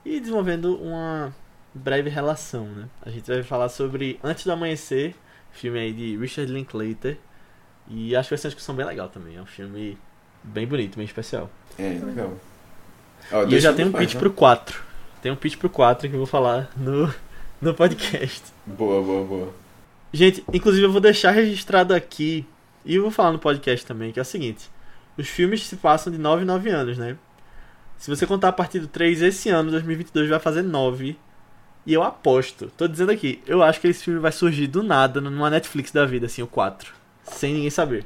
e 0.05 0.19
desenvolvendo 0.19 0.77
uma 0.77 1.35
breve 1.73 2.09
relação, 2.09 2.67
né? 2.67 2.87
A 3.01 3.09
gente 3.09 3.27
vai 3.27 3.43
falar 3.43 3.67
sobre 3.69 4.19
Antes 4.23 4.45
do 4.45 4.51
Amanhecer, 4.51 5.15
filme 5.51 5.79
aí 5.79 5.91
de 5.91 6.15
Richard 6.17 6.51
Linklater, 6.51 7.17
e 7.87 8.15
acho 8.15 8.29
que 8.29 8.35
vai 8.35 8.37
ser 8.37 8.47
uma 8.47 8.51
discussão 8.51 8.75
bem 8.75 8.85
legal 8.85 9.09
também. 9.09 9.35
É 9.35 9.41
um 9.41 9.45
filme 9.45 9.97
bem 10.45 10.65
bonito, 10.67 10.97
bem 10.97 11.05
especial. 11.05 11.49
É, 11.77 11.99
legal. 12.03 12.33
E 13.49 13.53
eu 13.53 13.59
já 13.59 13.73
tenho 13.73 13.89
um 13.89 13.91
pitch 13.91 14.15
pro 14.15 14.31
4. 14.31 14.83
Tem 15.21 15.31
um 15.31 15.35
pitch 15.35 15.57
pro 15.57 15.69
4 15.69 16.07
que 16.07 16.13
eu 16.13 16.19
vou 16.19 16.27
falar 16.27 16.71
no, 16.77 17.13
no 17.61 17.73
podcast. 17.73 18.43
Boa, 18.65 19.01
boa, 19.01 19.25
boa. 19.25 19.53
Gente, 20.13 20.43
inclusive 20.53 20.85
eu 20.85 20.91
vou 20.91 21.01
deixar 21.01 21.31
registrado 21.31 21.93
aqui, 21.93 22.45
e 22.85 22.95
eu 22.95 23.01
vou 23.01 23.11
falar 23.11 23.31
no 23.31 23.39
podcast 23.39 23.85
também, 23.85 24.11
que 24.11 24.19
é 24.19 24.21
o 24.21 24.25
seguinte. 24.25 24.69
Os 25.17 25.27
filmes 25.27 25.65
se 25.65 25.75
passam 25.75 26.11
de 26.11 26.19
9 26.19 26.43
em 26.43 26.45
9 26.45 26.69
anos, 26.69 26.97
né? 26.97 27.17
Se 27.97 28.09
você 28.09 28.27
contar 28.27 28.49
a 28.49 28.53
partir 28.53 28.79
do 28.79 28.87
3, 28.87 29.21
esse 29.21 29.49
ano, 29.49 29.71
2022, 29.71 30.29
vai 30.29 30.39
fazer 30.39 30.61
9. 30.61 31.17
E 31.85 31.93
eu 31.93 32.03
aposto, 32.03 32.71
tô 32.77 32.87
dizendo 32.87 33.11
aqui, 33.11 33.41
eu 33.45 33.61
acho 33.61 33.79
que 33.79 33.87
esse 33.87 34.03
filme 34.03 34.19
vai 34.19 34.31
surgir 34.31 34.67
do 34.67 34.81
nada 34.81 35.21
numa 35.21 35.49
Netflix 35.49 35.91
da 35.91 36.05
vida, 36.05 36.25
assim, 36.25 36.41
o 36.41 36.47
4. 36.47 36.93
Sem 37.23 37.53
ninguém 37.53 37.69
saber. 37.69 38.05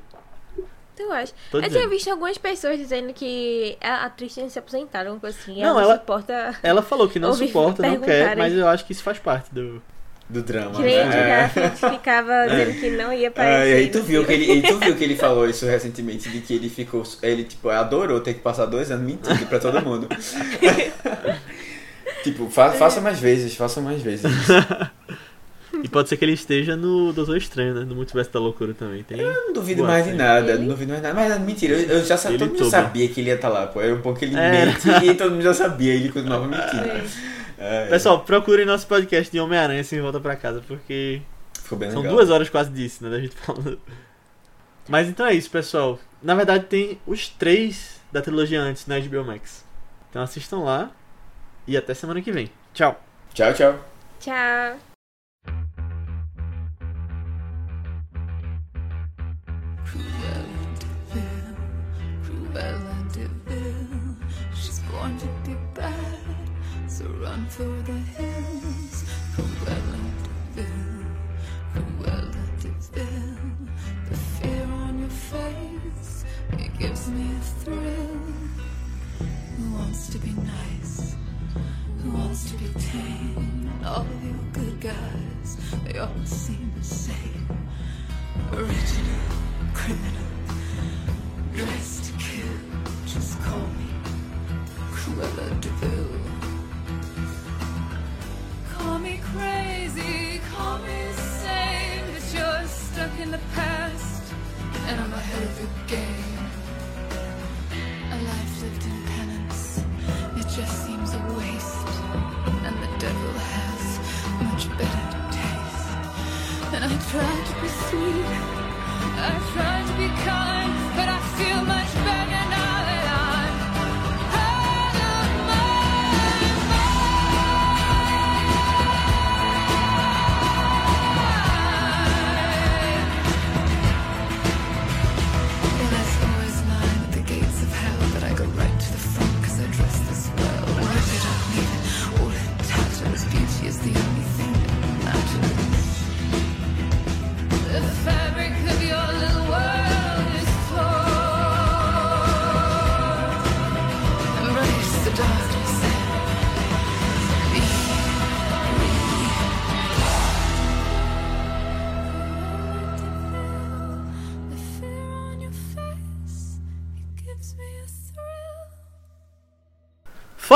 Tu 1.00 1.12
acha? 1.12 1.34
Tô 1.50 1.58
Eu 1.58 1.62
tinha 1.62 1.70
dizendo. 1.74 1.90
visto 1.90 2.12
algumas 2.12 2.38
pessoas 2.38 2.78
dizendo 2.78 3.14
que 3.14 3.78
a 3.82 4.06
atriz 4.06 4.34
tinha 4.34 4.50
se 4.50 4.60
aposentado, 4.60 5.08
alguma 5.08 5.22
coisa 5.22 5.38
assim. 5.40 5.62
Não, 5.62 5.70
ela 5.72 5.82
ela- 5.82 5.94
não 5.94 6.00
suporta. 6.02 6.56
Ela 6.62 6.82
falou 6.82 7.08
que 7.08 7.20
não 7.20 7.34
suporta, 7.34 7.82
não 7.88 8.02
quer, 8.02 8.36
mas 8.36 8.54
eu 8.54 8.68
acho 8.68 8.86
que 8.86 8.92
isso 8.92 9.04
faz 9.04 9.18
parte 9.18 9.54
do. 9.54 9.82
Do 10.32 10.44
drama, 10.44 10.76
Que 10.76 10.84
nem 10.84 10.96
né? 11.08 11.46
a 11.46 11.48
gente 11.48 11.90
ficava 11.90 12.46
dizendo 12.48 12.80
que 12.80 12.92
não 12.92 13.12
ia 13.12 13.30
Ah, 13.30 13.32
aparecer. 13.32 13.72
e 13.72 13.74
aí 13.80 13.90
tu 13.90 14.04
viu, 14.04 14.24
que 14.24 14.38
filme. 14.38 14.44
ele, 14.52 14.60
e 14.60 14.62
tu 14.72 14.78
viu 14.78 14.96
que 14.96 15.04
ele 15.04 15.16
falou 15.16 15.50
isso 15.50 15.66
recentemente, 15.66 16.30
de 16.30 16.42
que 16.42 16.54
ele 16.54 16.70
ficou. 16.70 17.02
Ele, 17.24 17.46
tipo, 17.46 17.68
adorou 17.70 18.20
ter 18.22 18.36
que 18.36 18.40
passar 18.42 18.68
dois 18.68 18.92
anos 18.92 19.08
mentindo 19.08 19.44
pra 19.48 19.58
todo 19.58 19.82
mundo. 19.82 20.08
tipo, 22.24 22.48
fa- 22.50 22.72
faça 22.74 23.02
mais 23.02 23.20
vezes, 23.20 23.56
faça 23.56 23.82
mais 23.82 24.04
vezes. 24.04 24.32
E 25.84 25.88
pode 25.88 26.10
ser 26.10 26.18
que 26.18 26.26
ele 26.26 26.34
esteja 26.34 26.76
no 26.76 27.12
Doutor 27.14 27.38
Estranho, 27.38 27.74
né? 27.74 27.86
No 27.86 27.96
Multiverso 27.96 28.32
da 28.32 28.40
Loucura 28.40 28.74
também. 28.74 29.04
Tem... 29.04 29.20
Eu 29.20 29.34
não 29.48 29.54
duvido 29.54 29.84
Boa, 29.84 29.90
mais 29.94 30.06
de 30.06 30.14
nada, 30.14 30.52
Ele? 30.52 30.60
não 30.62 30.68
duvido 30.70 30.92
mais 30.92 31.02
nada. 31.04 31.14
Mas 31.16 31.40
mentira, 31.40 31.74
eu, 31.76 31.98
eu 31.98 32.04
já 32.06 32.18
sabia, 32.18 32.38
Ele 32.38 32.48
todo 32.50 32.58
mundo 32.60 32.70
sabia 32.70 33.08
que 33.10 33.20
ele 33.22 33.30
ia 33.30 33.36
estar 33.36 33.50
lá, 33.50 33.68
pô. 33.68 33.82
Era 33.82 33.94
um 33.96 34.02
pouco 34.02 34.20
que 34.20 34.26
ele 34.26 34.36
É. 34.38 34.66
mente 34.66 34.88
e 35.06 35.14
todo 35.16 35.32
mundo 35.32 35.42
já 35.44 35.54
sabia, 35.54 35.94
ele 35.94 36.10
continuava 36.10 36.48
mentindo. 36.48 36.84
É, 37.58 37.88
Pessoal, 37.88 38.22
procurem 38.22 38.66
nosso 38.66 38.88
podcast 38.88 39.32
de 39.32 39.40
Homem-Aranha 39.40 39.84
sem 39.84 40.00
volta 40.02 40.20
pra 40.20 40.36
casa, 40.36 40.62
porque 40.68 41.22
ficou 41.62 41.78
bem 41.78 41.92
são 41.92 42.02
legal. 42.02 42.16
duas 42.16 42.30
horas 42.30 42.50
quase 42.50 42.70
disso, 42.72 43.04
né? 43.04 43.10
Da 43.10 43.20
gente 43.20 43.36
falando. 43.36 43.80
Mas 44.88 45.08
então 45.08 45.26
é 45.26 45.34
isso, 45.34 45.50
pessoal. 45.50 46.00
Na 46.24 46.36
verdade, 46.36 46.66
tem 46.66 47.00
os 47.06 47.28
três 47.30 48.00
da 48.12 48.22
trilogia 48.22 48.62
antes 48.62 48.86
na 48.88 49.00
HBO 49.00 49.24
Max. 49.26 49.64
Então 50.10 50.22
assistam 50.22 50.60
lá. 50.60 50.90
E 51.68 51.78
até 51.78 51.94
semana 51.94 52.22
que 52.22 52.32
vem. 52.32 52.50
Tchau. 52.74 53.00
Tchau, 53.34 53.54
tchau. 53.54 53.80
Tchau. 54.20 54.89
De 62.54 63.30
She's 64.56 64.80
born 64.92 65.18
to 65.20 65.28
be 65.46 65.56
bad, 65.76 65.94
so 66.88 67.06
run 67.06 67.46
for 67.48 67.64
the 67.64 68.00
hills. 68.18 69.04
Vil, 70.56 70.66
Cruella 71.74 72.46
de 72.62 72.70
Vil. 72.92 73.38
The 74.10 74.18
fear 74.18 74.64
on 74.64 75.00
your 75.00 75.10
face, 75.10 76.26
it 76.54 76.78
gives 76.80 77.10
me 77.10 77.30
a 77.36 77.42
thrill. 77.62 78.20
Who 79.58 79.74
wants 79.74 80.10
to 80.10 80.18
be 80.18 80.32
nice? 80.32 81.16
Who 82.04 82.12
wants 82.12 82.52
to 82.52 82.58
be 82.58 82.68
tame? 82.80 83.70
And 83.76 83.86
all 83.86 84.02
of 84.02 84.24
your 84.24 84.44
good 84.54 84.82
guys, 84.82 85.58
they 85.86 86.00
all 86.00 86.26
seem 86.26 86.72
the 86.76 86.84
same. 86.84 87.48
Original, 88.52 89.22
criminal 89.74 90.29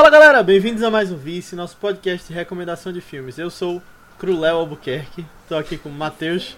Fala 0.03 0.11
galera, 0.19 0.43
bem-vindos 0.43 0.83
a 0.83 0.91
mais 0.91 1.13
um 1.13 1.15
Vice, 1.15 1.55
nosso 1.55 1.77
podcast 1.77 2.27
de 2.27 2.33
recomendação 2.33 2.91
de 2.91 2.99
filmes. 2.99 3.37
Eu 3.37 3.49
sou 3.49 3.81
Cruel 4.19 4.57
Albuquerque, 4.57 5.25
tô 5.47 5.55
aqui 5.55 5.77
com 5.77 5.87
o 5.87 5.93
Matheus 5.93 6.57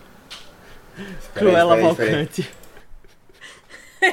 Cruella 1.36 1.80
Valcante. 1.80 2.50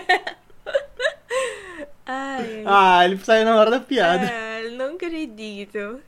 Ai, 2.04 2.62
Ah, 2.66 3.06
ele 3.06 3.16
saiu 3.24 3.46
na 3.46 3.56
hora 3.56 3.70
da 3.70 3.80
piada. 3.80 4.30
ah, 4.30 4.68
não 4.76 4.96
acredito. 4.96 5.98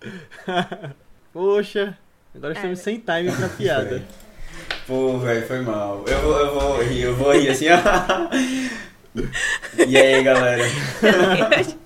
Poxa, 1.34 1.98
agora 2.32 2.52
estamos 2.52 2.78
É. 2.78 2.82
sem 2.84 3.00
time 3.00 3.32
pra 3.32 3.48
piada. 3.58 4.00
Pô, 4.86 5.18
velho, 5.18 5.44
foi 5.44 5.60
mal. 5.62 6.04
Eu 6.06 6.20
vou, 6.22 6.38
eu 6.38 6.54
vou 6.54 6.82
rir, 6.84 7.00
eu 7.00 7.16
vou 7.16 7.32
rir 7.32 7.48
assim. 7.50 7.66
E 9.86 9.96
aí, 9.96 10.22
galera? 10.22 10.64